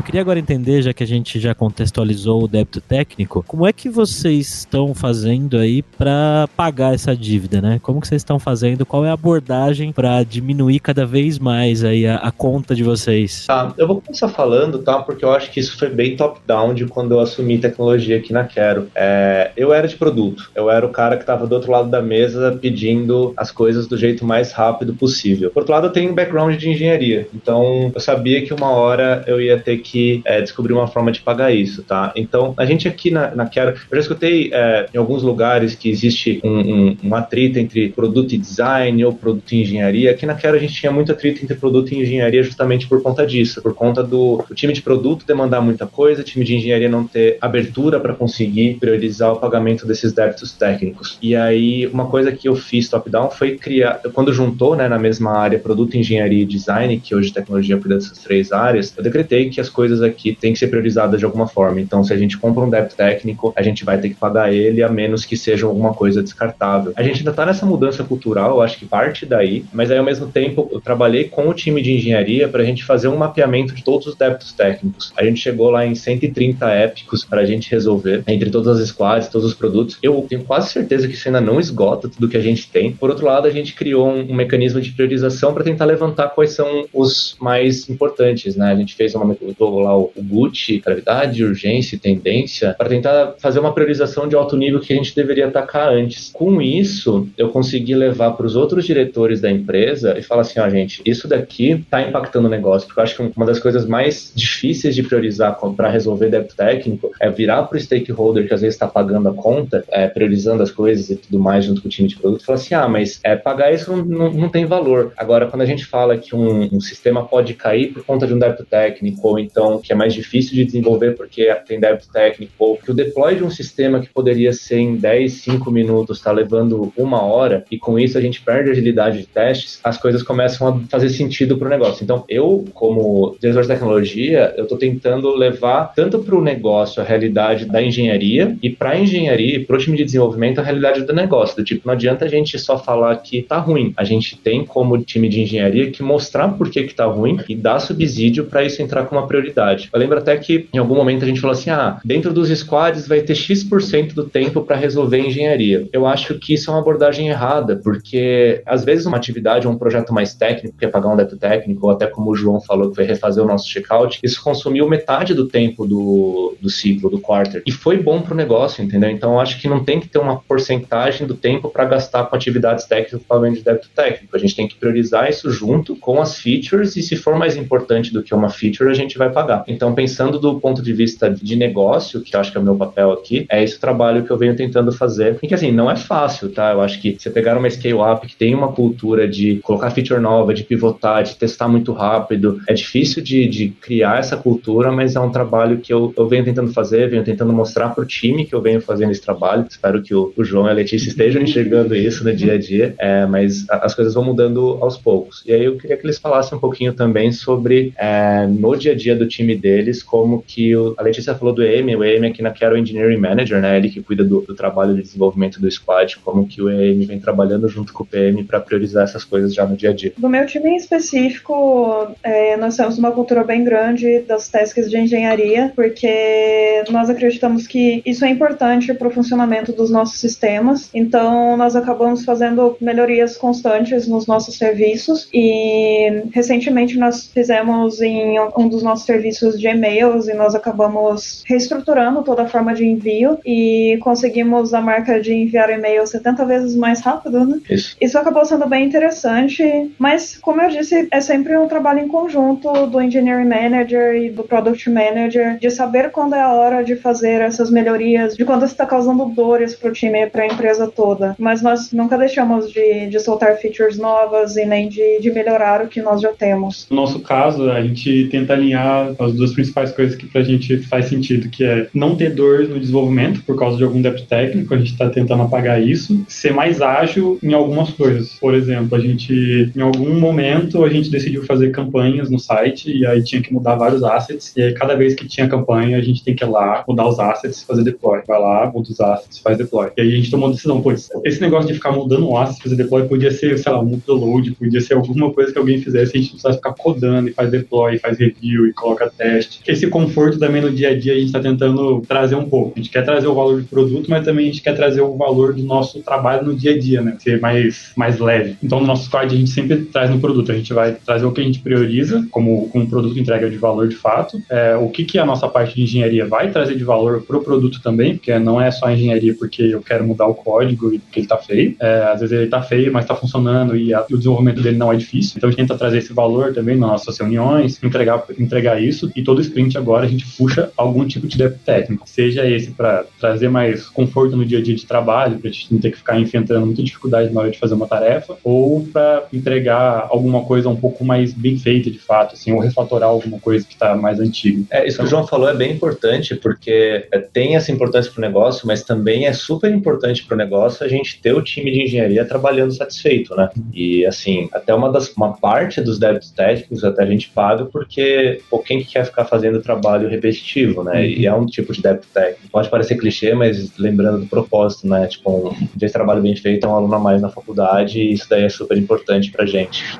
Eu 0.00 0.04
queria 0.04 0.22
agora 0.22 0.38
entender, 0.38 0.80
já 0.80 0.94
que 0.94 1.04
a 1.04 1.06
gente 1.06 1.38
já 1.38 1.54
contextualizou 1.54 2.44
o 2.44 2.48
débito 2.48 2.80
técnico, 2.80 3.44
como 3.46 3.66
é 3.66 3.72
que 3.72 3.90
vocês 3.90 4.48
estão 4.60 4.94
fazendo 4.94 5.58
aí 5.58 5.82
para 5.82 6.48
pagar 6.56 6.94
essa 6.94 7.14
dívida, 7.14 7.60
né? 7.60 7.78
Como 7.82 8.00
que 8.00 8.08
vocês 8.08 8.22
estão 8.22 8.38
fazendo? 8.38 8.86
Qual 8.86 9.04
é 9.04 9.10
a 9.10 9.12
abordagem 9.12 9.92
para 9.92 10.22
diminuir 10.24 10.80
cada 10.80 11.04
vez 11.04 11.38
mais 11.38 11.84
aí 11.84 12.06
a, 12.06 12.16
a, 12.16 12.32
conta 12.32 12.74
de 12.74 12.82
vocês? 12.82 13.44
Tá, 13.46 13.74
eu 13.76 13.86
vou 13.86 14.00
começar 14.00 14.30
falando, 14.30 14.78
tá? 14.78 15.00
Porque 15.02 15.22
eu 15.22 15.32
acho 15.32 15.50
que 15.50 15.60
isso 15.60 15.76
foi 15.76 15.90
bem 15.90 16.16
top-down 16.16 16.72
de 16.72 16.86
quando 16.86 17.12
eu 17.12 17.20
assumi 17.20 17.58
tecnologia 17.58 18.16
aqui 18.16 18.32
na 18.32 18.44
Quero. 18.44 18.90
É, 18.94 19.50
eu 19.54 19.70
era 19.70 19.86
de 19.86 19.96
produto, 19.96 20.50
eu 20.54 20.70
era 20.70 20.86
o 20.86 20.88
cara 20.88 21.16
que 21.16 21.24
estava 21.24 21.46
do 21.46 21.54
outro 21.54 21.70
lado 21.70 21.90
da 21.90 22.00
mesa 22.00 22.58
pedindo 22.58 23.34
as 23.36 23.50
coisas 23.50 23.86
do 23.86 23.98
jeito 23.98 24.24
mais 24.24 24.50
rápido 24.50 24.94
possível. 24.94 25.50
Por 25.50 25.60
outro 25.60 25.74
lado, 25.74 25.88
eu 25.88 25.92
tenho 25.92 26.10
um 26.10 26.14
background 26.14 26.56
de 26.56 26.70
engenharia, 26.70 27.28
então 27.34 27.92
eu 27.94 28.00
sabia 28.00 28.40
que 28.40 28.54
uma 28.54 28.70
hora 28.70 29.22
eu 29.26 29.38
ia 29.38 29.58
ter 29.58 29.76
que 29.76 29.89
que 29.90 30.22
é, 30.24 30.40
descobrir 30.40 30.72
uma 30.72 30.86
forma 30.86 31.10
de 31.10 31.20
pagar 31.20 31.52
isso, 31.52 31.82
tá? 31.82 32.12
Então, 32.14 32.54
a 32.56 32.64
gente 32.64 32.86
aqui 32.86 33.10
na, 33.10 33.34
na 33.34 33.46
Quero, 33.46 33.70
eu 33.70 33.96
já 33.96 33.98
escutei 33.98 34.50
é, 34.52 34.86
em 34.94 34.98
alguns 34.98 35.22
lugares 35.22 35.74
que 35.74 35.90
existe 35.90 36.40
um, 36.44 36.60
um, 36.60 36.96
um, 37.04 37.14
atrito 37.14 37.58
entre 37.58 37.88
produto 37.88 38.32
e 38.32 38.38
design 38.38 39.04
ou 39.04 39.12
produto 39.12 39.52
e 39.52 39.62
engenharia. 39.62 40.12
Aqui 40.12 40.24
na 40.24 40.34
Quero 40.34 40.56
a 40.56 40.60
gente 40.60 40.74
tinha 40.74 40.92
muito 40.92 41.10
atrito 41.10 41.42
entre 41.42 41.56
produto 41.56 41.92
e 41.92 42.00
engenharia 42.00 42.42
justamente 42.42 42.86
por 42.86 43.02
conta 43.02 43.26
disso, 43.26 43.60
por 43.60 43.74
conta 43.74 44.02
do 44.02 44.44
time 44.54 44.72
de 44.72 44.80
produto 44.80 45.26
demandar 45.26 45.60
muita 45.60 45.86
coisa, 45.86 46.20
o 46.20 46.24
time 46.24 46.44
de 46.44 46.54
engenharia 46.54 46.88
não 46.88 47.04
ter 47.04 47.36
abertura 47.40 47.98
para 47.98 48.14
conseguir 48.14 48.76
priorizar 48.78 49.32
o 49.32 49.36
pagamento 49.36 49.86
desses 49.86 50.12
débitos 50.12 50.52
técnicos. 50.52 51.18
E 51.20 51.34
aí, 51.34 51.86
uma 51.88 52.06
coisa 52.06 52.30
que 52.30 52.48
eu 52.48 52.54
fiz 52.54 52.88
top-down 52.88 53.30
foi 53.30 53.56
criar, 53.56 54.00
quando 54.12 54.32
juntou 54.32 54.76
né, 54.76 54.88
na 54.88 54.98
mesma 54.98 55.32
área 55.32 55.58
produto, 55.58 55.96
engenharia 55.96 56.42
e 56.42 56.46
design, 56.46 56.98
que 57.00 57.14
hoje 57.14 57.32
tecnologia 57.32 57.76
cuida 57.76 57.96
dessas 57.96 58.18
três 58.18 58.52
áreas, 58.52 58.94
eu 58.96 59.02
decretei 59.02 59.48
que 59.48 59.60
as 59.60 59.68
coisas 59.68 59.79
aqui 60.02 60.36
têm 60.38 60.52
que 60.52 60.58
ser 60.58 60.68
priorizadas 60.68 61.18
de 61.18 61.24
alguma 61.24 61.46
forma. 61.46 61.80
Então, 61.80 62.02
se 62.04 62.12
a 62.12 62.16
gente 62.16 62.38
compra 62.38 62.64
um 62.64 62.70
débito 62.70 62.96
técnico, 62.96 63.52
a 63.56 63.62
gente 63.62 63.84
vai 63.84 63.98
ter 63.98 64.10
que 64.10 64.14
pagar 64.14 64.52
ele, 64.52 64.82
a 64.82 64.88
menos 64.88 65.24
que 65.24 65.36
seja 65.36 65.66
alguma 65.66 65.94
coisa 65.94 66.22
descartável. 66.22 66.92
A 66.96 67.02
gente 67.02 67.18
ainda 67.18 67.30
está 67.30 67.46
nessa 67.46 67.66
mudança 67.66 68.04
cultural, 68.04 68.60
acho 68.60 68.78
que 68.78 68.86
parte 68.86 69.24
daí, 69.26 69.64
mas 69.72 69.90
aí 69.90 69.98
ao 69.98 70.04
mesmo 70.04 70.26
tempo 70.26 70.68
eu 70.72 70.80
trabalhei 70.80 71.24
com 71.24 71.48
o 71.48 71.54
time 71.54 71.82
de 71.82 71.92
engenharia 71.92 72.48
para 72.48 72.62
a 72.62 72.64
gente 72.64 72.84
fazer 72.84 73.08
um 73.08 73.16
mapeamento 73.16 73.74
de 73.74 73.82
todos 73.82 74.06
os 74.06 74.14
débitos 74.14 74.52
técnicos. 74.52 75.12
A 75.16 75.24
gente 75.24 75.40
chegou 75.40 75.70
lá 75.70 75.86
em 75.86 75.94
130 75.94 76.68
épicos 76.70 77.24
para 77.24 77.40
a 77.40 77.46
gente 77.46 77.70
resolver 77.70 78.22
entre 78.26 78.50
todas 78.50 78.80
as 78.80 78.88
squads, 78.88 79.28
todos 79.28 79.46
os 79.48 79.54
produtos. 79.54 79.98
Eu 80.02 80.24
tenho 80.28 80.44
quase 80.44 80.70
certeza 80.70 81.06
que 81.08 81.14
isso 81.14 81.28
ainda 81.28 81.40
não 81.40 81.60
esgota 81.60 82.08
tudo 82.08 82.28
que 82.28 82.36
a 82.36 82.42
gente 82.42 82.68
tem. 82.68 82.92
Por 82.92 83.10
outro 83.10 83.26
lado, 83.26 83.46
a 83.46 83.50
gente 83.50 83.74
criou 83.74 84.08
um, 84.08 84.30
um 84.30 84.34
mecanismo 84.34 84.80
de 84.80 84.92
priorização 84.92 85.54
para 85.54 85.64
tentar 85.64 85.84
levantar 85.84 86.30
quais 86.30 86.52
são 86.52 86.86
os 86.92 87.36
mais 87.40 87.88
importantes, 87.88 88.56
né? 88.56 88.72
A 88.72 88.76
gente 88.76 88.94
fez 88.94 89.14
uma 89.14 89.24
metodologia 89.24 89.69
lá 89.78 89.96
o, 89.96 90.10
GUT, 90.18 90.80
gravidade, 90.84 91.44
urgência 91.44 91.96
e 91.96 91.98
tendência, 91.98 92.74
para 92.76 92.88
tentar 92.88 93.34
fazer 93.38 93.60
uma 93.60 93.72
priorização 93.72 94.28
de 94.28 94.34
alto 94.34 94.56
nível 94.56 94.80
que 94.80 94.92
a 94.92 94.96
gente 94.96 95.14
deveria 95.14 95.46
atacar 95.46 95.92
antes. 95.92 96.30
Com 96.32 96.60
isso, 96.60 97.28
eu 97.36 97.48
consegui 97.50 97.94
levar 97.94 98.32
para 98.32 98.46
os 98.46 98.56
outros 98.56 98.84
diretores 98.84 99.40
da 99.40 99.50
empresa 99.50 100.18
e 100.18 100.22
falar 100.22 100.42
assim: 100.42 100.60
ó, 100.60 100.68
gente, 100.68 101.02
isso 101.04 101.28
daqui 101.28 101.72
está 101.72 102.02
impactando 102.02 102.48
o 102.48 102.50
negócio, 102.50 102.86
porque 102.86 103.00
eu 103.00 103.04
acho 103.04 103.16
que 103.16 103.32
uma 103.36 103.46
das 103.46 103.58
coisas 103.58 103.86
mais 103.86 104.32
difíceis 104.34 104.94
de 104.94 105.02
priorizar 105.02 105.58
para 105.76 105.88
resolver 105.88 106.28
débito 106.28 106.56
técnico 106.56 107.10
é 107.20 107.30
virar 107.30 107.64
para 107.64 107.76
o 107.76 107.80
stakeholder 107.80 108.46
que 108.46 108.54
às 108.54 108.60
vezes 108.60 108.74
está 108.74 108.86
pagando 108.86 109.28
a 109.28 109.34
conta, 109.34 109.84
é, 109.90 110.06
priorizando 110.08 110.62
as 110.62 110.70
coisas 110.70 111.10
e 111.10 111.16
tudo 111.16 111.38
mais 111.38 111.64
junto 111.64 111.82
com 111.82 111.88
o 111.88 111.90
time 111.90 112.08
de 112.08 112.16
produto, 112.16 112.42
e 112.42 112.44
falar 112.44 112.58
assim: 112.58 112.74
ah, 112.74 112.88
mas 112.88 113.20
é, 113.22 113.36
pagar 113.36 113.72
isso 113.72 113.94
não, 113.94 114.04
não, 114.04 114.32
não, 114.32 114.48
tem 114.48 114.64
valor. 114.64 115.12
Agora, 115.16 115.46
quando 115.46 115.62
a 115.62 115.66
gente 115.66 115.84
fala 115.84 116.16
que 116.16 116.34
um, 116.34 116.68
um 116.72 116.80
sistema 116.80 117.24
pode 117.24 117.54
cair 117.54 117.92
por 117.92 118.04
conta 118.04 118.26
de 118.26 118.34
um 118.34 118.38
débito 118.38 118.64
técnico, 118.64 119.26
ou 119.26 119.38
então 119.38 119.59
que 119.78 119.92
é 119.92 119.96
mais 119.96 120.14
difícil 120.14 120.54
de 120.54 120.64
desenvolver 120.64 121.16
porque 121.16 121.52
tem 121.66 121.78
débito 121.78 122.08
técnico, 122.12 122.52
ou 122.58 122.76
que 122.76 122.90
o 122.90 122.94
deploy 122.94 123.36
de 123.36 123.44
um 123.44 123.50
sistema 123.50 124.00
que 124.00 124.08
poderia 124.08 124.52
ser 124.52 124.78
em 124.78 124.96
10, 124.96 125.32
5 125.32 125.70
minutos 125.70 126.18
está 126.18 126.32
levando 126.32 126.92
uma 126.96 127.22
hora, 127.22 127.64
e 127.70 127.78
com 127.78 127.98
isso 127.98 128.16
a 128.16 128.20
gente 128.20 128.40
perde 128.40 128.70
a 128.70 128.72
agilidade 128.72 129.18
de 129.18 129.26
testes, 129.26 129.80
as 129.84 129.98
coisas 129.98 130.22
começam 130.22 130.68
a 130.68 130.80
fazer 130.88 131.10
sentido 131.10 131.56
para 131.56 131.66
o 131.66 131.70
negócio. 131.70 132.02
Então, 132.02 132.24
eu, 132.28 132.64
como 132.72 133.36
diretor 133.40 133.62
de 133.62 133.68
tecnologia, 133.68 134.54
eu 134.56 134.64
estou 134.64 134.78
tentando 134.78 135.34
levar 135.34 135.92
tanto 135.94 136.18
para 136.20 136.34
o 136.34 136.42
negócio 136.42 137.02
a 137.02 137.04
realidade 137.04 137.66
da 137.66 137.82
engenharia, 137.82 138.56
e 138.62 138.70
para 138.70 138.90
a 138.90 138.98
engenharia 138.98 139.56
e 139.56 139.64
para 139.64 139.76
o 139.76 139.78
time 139.78 139.96
de 139.96 140.04
desenvolvimento 140.04 140.58
a 140.58 140.62
realidade 140.62 141.02
do 141.02 141.12
negócio. 141.12 141.56
Do 141.56 141.64
tipo, 141.64 141.86
não 141.86 141.94
adianta 141.94 142.24
a 142.24 142.28
gente 142.28 142.58
só 142.58 142.78
falar 142.78 143.16
que 143.16 143.42
tá 143.42 143.58
ruim. 143.58 143.92
A 143.96 144.04
gente 144.04 144.36
tem, 144.36 144.64
como 144.64 144.98
time 144.98 145.28
de 145.28 145.42
engenharia, 145.42 145.90
que 145.90 146.02
mostrar 146.02 146.48
por 146.48 146.70
que, 146.70 146.84
que 146.84 146.94
tá 146.94 147.04
ruim 147.04 147.38
e 147.48 147.54
dar 147.54 147.78
subsídio 147.80 148.46
para 148.46 148.64
isso 148.64 148.82
entrar 148.82 149.04
com 149.04 149.16
uma 149.16 149.26
prioridade 149.26 149.49
eu 149.92 149.98
lembro 149.98 150.18
até 150.18 150.36
que 150.36 150.68
em 150.72 150.78
algum 150.78 150.94
momento 150.94 151.24
a 151.24 151.26
gente 151.26 151.40
falou 151.40 151.54
assim: 151.54 151.70
ah, 151.70 151.98
dentro 152.04 152.32
dos 152.32 152.48
squads 152.48 153.06
vai 153.06 153.20
ter 153.22 153.34
X% 153.34 154.14
do 154.14 154.24
tempo 154.24 154.62
para 154.62 154.76
resolver 154.76 155.18
engenharia. 155.18 155.88
Eu 155.92 156.06
acho 156.06 156.38
que 156.38 156.54
isso 156.54 156.70
é 156.70 156.74
uma 156.74 156.80
abordagem 156.80 157.28
errada, 157.28 157.76
porque 157.76 158.62
às 158.66 158.84
vezes 158.84 159.06
uma 159.06 159.16
atividade 159.16 159.66
ou 159.66 159.72
um 159.72 159.78
projeto 159.78 160.12
mais 160.12 160.34
técnico, 160.34 160.76
que 160.76 160.84
é 160.84 160.88
pagar 160.88 161.08
um 161.08 161.16
débito 161.16 161.36
técnico, 161.36 161.86
ou 161.86 161.92
até 161.92 162.06
como 162.06 162.30
o 162.30 162.34
João 162.34 162.60
falou 162.60 162.90
que 162.90 162.96
foi 162.96 163.04
refazer 163.04 163.42
o 163.42 163.46
nosso 163.46 163.68
checkout, 163.68 164.18
isso 164.22 164.42
consumiu 164.42 164.88
metade 164.88 165.34
do 165.34 165.46
tempo 165.46 165.86
do, 165.86 166.56
do 166.60 166.68
ciclo, 166.68 167.10
do 167.10 167.20
quarter. 167.20 167.62
E 167.66 167.72
foi 167.72 167.96
bom 167.96 168.20
para 168.20 168.34
o 168.34 168.36
negócio, 168.36 168.82
entendeu? 168.84 169.10
Então 169.10 169.34
eu 169.34 169.40
acho 169.40 169.60
que 169.60 169.68
não 169.68 169.84
tem 169.84 170.00
que 170.00 170.08
ter 170.08 170.18
uma 170.18 170.40
porcentagem 170.40 171.26
do 171.26 171.34
tempo 171.34 171.68
para 171.68 171.84
gastar 171.84 172.24
com 172.24 172.36
atividades 172.36 172.84
técnicas 172.84 173.20
pagamento 173.30 173.58
de 173.58 173.64
débito 173.64 173.88
técnico. 173.94 174.36
A 174.36 174.38
gente 174.38 174.56
tem 174.56 174.66
que 174.66 174.74
priorizar 174.74 175.28
isso 175.28 175.50
junto 175.50 175.94
com 175.96 176.20
as 176.20 176.36
features 176.36 176.96
e 176.96 177.02
se 177.02 177.16
for 177.16 177.36
mais 177.36 177.56
importante 177.56 178.12
do 178.12 178.22
que 178.22 178.34
uma 178.34 178.48
feature, 178.48 178.90
a 178.90 178.94
gente 178.94 179.16
vai 179.16 179.30
pagar 179.30 179.39
pagar. 179.40 179.64
Então, 179.66 179.94
pensando 179.94 180.38
do 180.38 180.60
ponto 180.60 180.82
de 180.82 180.92
vista 180.92 181.30
de 181.30 181.56
negócio, 181.56 182.20
que 182.20 182.34
eu 182.34 182.40
acho 182.40 182.52
que 182.52 182.58
é 182.58 182.60
o 182.60 182.64
meu 182.64 182.76
papel 182.76 183.12
aqui, 183.12 183.46
é 183.50 183.62
esse 183.62 183.78
trabalho 183.78 184.24
que 184.24 184.30
eu 184.30 184.38
venho 184.38 184.54
tentando 184.54 184.92
fazer. 184.92 185.38
E 185.42 185.48
que, 185.48 185.54
assim, 185.54 185.72
não 185.72 185.90
é 185.90 185.96
fácil, 185.96 186.50
tá? 186.50 186.72
Eu 186.72 186.80
acho 186.80 187.00
que 187.00 187.16
você 187.18 187.30
pegar 187.30 187.56
uma 187.56 187.68
scale-up 187.68 188.26
que 188.26 188.36
tem 188.36 188.54
uma 188.54 188.72
cultura 188.72 189.26
de 189.28 189.56
colocar 189.56 189.90
feature 189.90 190.20
nova, 190.20 190.52
de 190.52 190.64
pivotar, 190.64 191.22
de 191.22 191.36
testar 191.36 191.68
muito 191.68 191.92
rápido, 191.92 192.60
é 192.68 192.74
difícil 192.74 193.22
de, 193.22 193.46
de 193.46 193.68
criar 193.68 194.18
essa 194.18 194.36
cultura, 194.36 194.92
mas 194.92 195.16
é 195.16 195.20
um 195.20 195.30
trabalho 195.30 195.78
que 195.78 195.92
eu, 195.92 196.12
eu 196.16 196.28
venho 196.28 196.44
tentando 196.44 196.72
fazer, 196.72 197.08
venho 197.08 197.24
tentando 197.24 197.52
mostrar 197.52 197.90
para 197.90 198.02
o 198.02 198.06
time 198.06 198.44
que 198.44 198.54
eu 198.54 198.60
venho 198.60 198.80
fazendo 198.80 199.10
esse 199.10 199.22
trabalho. 199.22 199.66
Espero 199.68 200.02
que 200.02 200.14
o, 200.14 200.32
o 200.36 200.44
João 200.44 200.66
e 200.66 200.70
a 200.70 200.74
Letícia 200.74 201.08
estejam 201.08 201.40
enxergando 201.42 201.94
isso 201.94 202.24
no 202.24 202.34
dia 202.34 202.54
a 202.54 202.58
dia, 202.58 202.94
é, 202.98 203.26
mas 203.26 203.64
as 203.68 203.94
coisas 203.94 204.14
vão 204.14 204.24
mudando 204.24 204.78
aos 204.80 204.96
poucos. 204.96 205.42
E 205.46 205.52
aí 205.52 205.64
eu 205.64 205.76
queria 205.76 205.96
que 205.96 206.06
eles 206.06 206.18
falassem 206.18 206.56
um 206.56 206.60
pouquinho 206.60 206.92
também 206.92 207.32
sobre 207.32 207.92
é, 207.96 208.46
no 208.46 208.76
dia 208.76 208.92
a 208.92 208.94
dia 208.94 209.16
do 209.16 209.26
time 209.30 209.56
deles, 209.56 210.02
como 210.02 210.42
que 210.42 210.76
o, 210.76 210.94
a 210.98 211.02
Letícia 211.02 211.34
falou 211.34 211.54
do 211.54 211.62
EM, 211.62 211.96
o 211.96 212.04
EM 212.04 212.26
aqui 212.26 212.42
na 212.42 212.50
que 212.50 212.64
era 212.64 212.74
o 212.74 212.78
Engineering 212.78 213.16
Manager, 213.16 213.60
né, 213.60 213.76
ele 213.76 213.88
que 213.88 214.02
cuida 214.02 214.24
do, 214.24 214.40
do 214.42 214.54
trabalho 214.54 214.94
de 214.94 215.02
desenvolvimento 215.02 215.60
do 215.60 215.70
squad, 215.70 216.18
como 216.18 216.46
que 216.46 216.60
o 216.60 216.68
EM 216.68 217.06
vem 217.06 217.20
trabalhando 217.20 217.68
junto 217.68 217.92
com 217.92 218.02
o 218.02 218.06
PM 218.06 218.44
para 218.44 218.60
priorizar 218.60 219.04
essas 219.04 219.24
coisas 219.24 219.54
já 219.54 219.64
no 219.64 219.76
dia 219.76 219.90
a 219.90 219.92
dia. 219.92 220.12
Do 220.18 220.28
meu 220.28 220.44
time 220.46 220.70
em 220.70 220.76
específico, 220.76 222.14
é, 222.22 222.56
nós 222.56 222.76
temos 222.76 222.98
uma 222.98 223.12
cultura 223.12 223.44
bem 223.44 223.64
grande 223.64 224.20
das 224.20 224.48
tasks 224.48 224.90
de 224.90 224.98
engenharia, 224.98 225.72
porque 225.74 226.84
nós 226.90 227.08
acreditamos 227.08 227.66
que 227.66 228.02
isso 228.04 228.24
é 228.24 228.28
importante 228.28 228.92
para 228.92 229.08
o 229.08 229.10
funcionamento 229.10 229.72
dos 229.72 229.90
nossos 229.90 230.18
sistemas, 230.18 230.90
então 230.92 231.56
nós 231.56 231.76
acabamos 231.76 232.24
fazendo 232.24 232.76
melhorias 232.80 233.36
constantes 233.36 234.06
nos 234.08 234.26
nossos 234.26 234.56
serviços 234.56 235.28
e 235.32 236.24
recentemente 236.32 236.98
nós 236.98 237.30
fizemos 237.32 238.00
em 238.00 238.38
um 238.56 238.68
dos 238.68 238.82
nossos 238.82 239.06
serviços 239.10 239.58
de 239.58 239.66
e-mails 239.66 240.28
e 240.28 240.34
nós 240.34 240.54
acabamos 240.54 241.42
reestruturando 241.46 242.22
toda 242.22 242.42
a 242.42 242.48
forma 242.48 242.72
de 242.72 242.86
envio 242.86 243.38
e 243.44 243.98
conseguimos 244.00 244.72
a 244.72 244.80
marca 244.80 245.20
de 245.20 245.34
enviar 245.34 245.68
e-mail 245.70 246.06
70 246.06 246.44
vezes 246.44 246.76
mais 246.76 247.00
rápido, 247.00 247.44
né? 247.44 247.58
Isso. 247.68 247.96
Isso 248.00 248.16
acabou 248.16 248.44
sendo 248.44 248.68
bem 248.68 248.86
interessante, 248.86 249.90
mas 249.98 250.36
como 250.38 250.62
eu 250.62 250.70
disse, 250.70 251.08
é 251.10 251.20
sempre 251.20 251.56
um 251.56 251.66
trabalho 251.66 251.98
em 251.98 252.08
conjunto 252.08 252.86
do 252.86 253.00
Engineering 253.00 253.48
Manager 253.48 254.14
e 254.14 254.30
do 254.30 254.44
Product 254.44 254.88
Manager 254.88 255.58
de 255.58 255.70
saber 255.70 256.10
quando 256.12 256.34
é 256.34 256.40
a 256.40 256.52
hora 256.52 256.84
de 256.84 256.94
fazer 256.94 257.40
essas 257.40 257.70
melhorias, 257.70 258.36
de 258.36 258.44
quando 258.44 258.64
está 258.64 258.86
causando 258.86 259.24
dores 259.26 259.74
para 259.74 259.90
o 259.90 259.92
time 259.92 260.22
e 260.22 260.30
para 260.30 260.44
a 260.44 260.46
empresa 260.46 260.86
toda. 260.86 261.34
Mas 261.38 261.62
nós 261.62 261.92
nunca 261.92 262.16
deixamos 262.16 262.70
de, 262.70 263.08
de 263.08 263.18
soltar 263.18 263.56
features 263.56 263.98
novas 263.98 264.56
e 264.56 264.64
nem 264.64 264.88
de, 264.88 265.20
de 265.20 265.30
melhorar 265.32 265.82
o 265.82 265.88
que 265.88 266.00
nós 266.00 266.20
já 266.20 266.32
temos. 266.32 266.86
No 266.88 266.96
nosso 266.96 267.20
caso, 267.20 267.70
a 267.70 267.82
gente 267.82 268.28
tenta 268.30 268.52
alinhar 268.52 268.99
as 269.18 269.32
duas 269.34 269.52
principais 269.52 269.92
coisas 269.92 270.16
que 270.16 270.26
pra 270.26 270.42
gente 270.42 270.78
faz 270.78 271.06
sentido, 271.06 271.48
que 271.48 271.64
é 271.64 271.88
não 271.94 272.16
ter 272.16 272.34
dor 272.34 272.68
no 272.68 272.78
desenvolvimento 272.78 273.42
por 273.44 273.58
causa 273.58 273.76
de 273.76 273.84
algum 273.84 274.00
débito 274.00 274.26
técnico, 274.26 274.74
a 274.74 274.78
gente 274.78 274.96
tá 274.96 275.08
tentando 275.08 275.42
apagar 275.42 275.82
isso, 275.82 276.24
ser 276.28 276.52
mais 276.52 276.80
ágil 276.80 277.38
em 277.42 277.52
algumas 277.52 277.90
coisas. 277.90 278.34
Por 278.40 278.54
exemplo, 278.54 278.96
a 278.96 279.00
gente, 279.00 279.70
em 279.74 279.80
algum 279.80 280.18
momento, 280.18 280.84
a 280.84 280.88
gente 280.88 281.10
decidiu 281.10 281.44
fazer 281.44 281.70
campanhas 281.70 282.30
no 282.30 282.38
site 282.38 282.90
e 282.90 283.06
aí 283.06 283.22
tinha 283.22 283.42
que 283.42 283.52
mudar 283.52 283.76
vários 283.76 284.02
assets, 284.02 284.52
e 284.56 284.62
aí 284.62 284.74
cada 284.74 284.94
vez 284.94 285.14
que 285.14 285.26
tinha 285.26 285.48
campanha, 285.48 285.98
a 285.98 286.02
gente 286.02 286.22
tem 286.22 286.34
que 286.34 286.44
ir 286.44 286.48
lá, 286.48 286.84
mudar 286.86 287.08
os 287.08 287.18
assets, 287.18 287.62
fazer 287.62 287.82
deploy. 287.82 288.20
Vai 288.26 288.40
lá, 288.40 288.70
muda 288.72 288.90
os 288.90 289.00
assets, 289.00 289.38
faz 289.38 289.56
deploy. 289.56 289.90
E 289.96 290.00
aí 290.00 290.08
a 290.08 290.16
gente 290.16 290.30
tomou 290.30 290.48
a 290.48 290.52
decisão, 290.52 290.80
pô, 290.80 290.92
esse 290.92 291.40
negócio 291.40 291.68
de 291.68 291.74
ficar 291.74 291.92
mudando 291.92 292.28
o 292.28 292.36
asset, 292.36 292.62
fazer 292.62 292.76
deploy, 292.76 293.06
podia 293.06 293.30
ser, 293.30 293.58
sei 293.58 293.72
lá, 293.72 293.80
um 293.80 293.94
upload, 293.94 294.52
podia 294.52 294.80
ser 294.80 294.94
alguma 294.94 295.32
coisa 295.32 295.52
que 295.52 295.58
alguém 295.58 295.80
fizesse, 295.80 296.16
a 296.16 296.20
gente 296.20 296.30
precisasse 296.30 296.56
ficar 296.56 296.74
codando 296.74 297.28
e 297.28 297.32
faz 297.32 297.50
deploy, 297.50 297.98
faz 297.98 298.18
review 298.18 298.66
e 298.66 298.72
coloca 298.90 299.10
teste. 299.16 299.60
Esse 299.66 299.86
conforto 299.86 300.38
também 300.38 300.60
no 300.60 300.70
dia 300.70 300.90
a 300.90 300.98
dia 300.98 301.12
a 301.12 301.16
gente 301.16 301.26
está 301.26 301.40
tentando 301.40 302.02
trazer 302.06 302.34
um 302.34 302.48
pouco. 302.48 302.72
A 302.74 302.78
gente 302.78 302.90
quer 302.90 303.04
trazer 303.04 303.26
o 303.26 303.34
valor 303.34 303.60
do 303.60 303.66
produto, 303.66 304.10
mas 304.10 304.24
também 304.24 304.46
a 304.46 304.48
gente 304.50 304.62
quer 304.62 304.74
trazer 304.74 305.00
o 305.00 305.16
valor 305.16 305.54
do 305.54 305.62
nosso 305.62 306.00
trabalho 306.02 306.46
no 306.46 306.54
dia 306.54 306.74
a 306.74 306.78
dia, 306.78 307.00
né? 307.00 307.16
Ser 307.18 307.40
mais, 307.40 307.92
mais 307.96 308.18
leve. 308.18 308.56
Então, 308.62 308.80
no 308.80 308.86
nosso 308.86 309.04
squad, 309.04 309.34
a 309.34 309.38
gente 309.38 309.50
sempre 309.50 309.76
traz 309.76 310.10
no 310.10 310.20
produto. 310.20 310.50
A 310.50 310.54
gente 310.54 310.72
vai 310.72 310.92
trazer 310.92 311.24
o 311.24 311.32
que 311.32 311.40
a 311.40 311.44
gente 311.44 311.60
prioriza 311.60 312.26
como, 312.30 312.68
como 312.68 312.88
produto 312.88 313.18
entrega 313.18 313.48
de 313.48 313.56
valor 313.56 313.88
de 313.88 313.96
fato. 313.96 314.40
É, 314.50 314.76
o 314.76 314.88
que, 314.88 315.04
que 315.04 315.18
a 315.18 315.26
nossa 315.26 315.48
parte 315.48 315.76
de 315.76 315.82
engenharia 315.82 316.26
vai 316.26 316.50
trazer 316.50 316.76
de 316.76 316.84
valor 316.84 317.22
para 317.22 317.36
o 317.36 317.42
produto 317.42 317.80
também, 317.82 318.16
porque 318.16 318.36
não 318.38 318.60
é 318.60 318.70
só 318.70 318.90
engenharia 318.90 319.34
porque 319.34 319.62
eu 319.62 319.80
quero 319.80 320.04
mudar 320.04 320.26
o 320.26 320.34
código 320.34 320.92
e 320.92 320.98
porque 320.98 321.20
ele 321.20 321.26
está 321.26 321.36
feio. 321.36 321.76
É, 321.80 322.10
às 322.12 322.20
vezes 322.20 322.32
ele 322.32 322.44
está 322.44 322.62
feio, 322.62 322.92
mas 322.92 323.04
está 323.04 323.14
funcionando 323.14 323.76
e, 323.76 323.94
a, 323.94 324.04
e, 324.08 324.14
o 324.14 324.18
desenvolvimento 324.18 324.60
dele 324.60 324.76
não 324.76 324.92
é 324.92 324.96
difícil. 324.96 325.34
Então, 325.36 325.48
a 325.48 325.50
gente 325.50 325.60
tenta 325.60 325.76
trazer 325.76 325.98
esse 325.98 326.12
valor 326.12 326.52
também 326.52 326.76
nas 326.76 326.90
nossas 326.90 327.18
reuniões, 327.18 327.82
entregar, 327.82 328.24
entregar 328.38 328.79
isso 328.80 329.10
e 329.14 329.22
todo 329.22 329.40
sprint 329.40 329.76
agora 329.76 330.06
a 330.06 330.08
gente 330.08 330.26
puxa 330.36 330.70
algum 330.76 331.06
tipo 331.06 331.26
de 331.26 331.36
depth 331.36 331.60
técnico. 331.64 332.08
Seja 332.08 332.48
esse 332.48 332.70
para 332.70 333.04
trazer 333.18 333.48
mais 333.48 333.86
conforto 333.86 334.36
no 334.36 334.44
dia 334.44 334.58
a 334.58 334.62
dia 334.62 334.74
de 334.74 334.86
trabalho, 334.86 335.38
para 335.38 335.48
a 335.48 335.52
gente 335.52 335.72
não 335.72 335.80
ter 335.80 335.90
que 335.90 335.98
ficar 335.98 336.18
enfrentando 336.18 336.66
muita 336.66 336.82
dificuldade 336.82 337.32
na 337.32 337.40
hora 337.40 337.50
de 337.50 337.58
fazer 337.58 337.74
uma 337.74 337.86
tarefa, 337.86 338.36
ou 338.42 338.86
para 338.86 339.24
entregar 339.32 340.08
alguma 340.10 340.44
coisa 340.44 340.68
um 340.68 340.76
pouco 340.76 341.04
mais 341.04 341.32
bem 341.32 341.58
feita 341.58 341.90
de 341.90 341.98
fato, 341.98 342.34
assim, 342.34 342.52
ou 342.52 342.60
refatorar 342.60 343.08
alguma 343.08 343.38
coisa 343.38 343.66
que 343.66 343.74
está 343.74 343.94
mais 343.94 344.20
antiga. 344.20 344.62
É, 344.70 344.86
isso 344.86 344.98
que 344.98 345.04
o 345.04 345.06
João 345.06 345.26
falou 345.26 345.48
é 345.48 345.54
bem 345.54 345.72
importante, 345.72 346.34
porque 346.34 347.06
é, 347.12 347.18
tem 347.18 347.56
essa 347.56 347.70
importância 347.70 348.10
para 348.10 348.20
o 348.20 348.22
negócio, 348.22 348.66
mas 348.66 348.82
também 348.82 349.26
é 349.26 349.32
super 349.32 349.70
importante 349.72 350.24
para 350.24 350.34
o 350.34 350.38
negócio 350.38 350.84
a 350.84 350.88
gente 350.88 351.20
ter 351.20 351.34
o 351.34 351.42
time 351.42 351.70
de 351.70 351.82
engenharia 351.82 352.24
trabalhando 352.24 352.72
satisfeito, 352.72 353.34
né? 353.34 353.48
E 353.72 354.04
assim, 354.06 354.48
até 354.52 354.74
uma 354.74 354.90
das 354.90 355.10
uma 355.16 355.32
parte 355.32 355.80
dos 355.80 355.98
débitos 355.98 356.30
técnicos 356.30 356.84
até 356.84 357.02
a 357.02 357.06
gente 357.06 357.28
paga 357.30 357.64
porque 357.64 358.40
pô, 358.48 358.58
quem 358.70 358.84
que 358.84 358.92
quer 358.92 359.04
ficar 359.04 359.24
fazendo 359.24 359.60
trabalho 359.60 360.08
repetitivo, 360.08 360.84
né? 360.84 361.00
Uhum. 361.00 361.06
E 361.06 361.26
é 361.26 361.34
um 361.34 361.44
tipo 361.44 361.72
de 361.72 361.82
débito 361.82 362.06
técnico. 362.14 362.48
Pode 362.52 362.70
parecer 362.70 362.96
clichê, 362.96 363.34
mas 363.34 363.76
lembrando 363.76 364.20
do 364.20 364.26
propósito, 364.26 364.86
né? 364.86 365.08
Tipo, 365.08 365.48
um 365.48 365.68
de 365.74 365.90
trabalho 365.90 366.22
bem 366.22 366.36
feito 366.36 366.64
é 366.64 366.68
um 366.68 366.76
aluno 366.76 366.94
a 366.94 366.98
mais 367.00 367.20
na 367.20 367.28
faculdade 367.28 367.98
e 367.98 368.12
isso 368.12 368.30
daí 368.30 368.44
é 368.44 368.48
super 368.48 368.78
importante 368.78 369.32
pra 369.32 369.44
gente. 369.44 369.98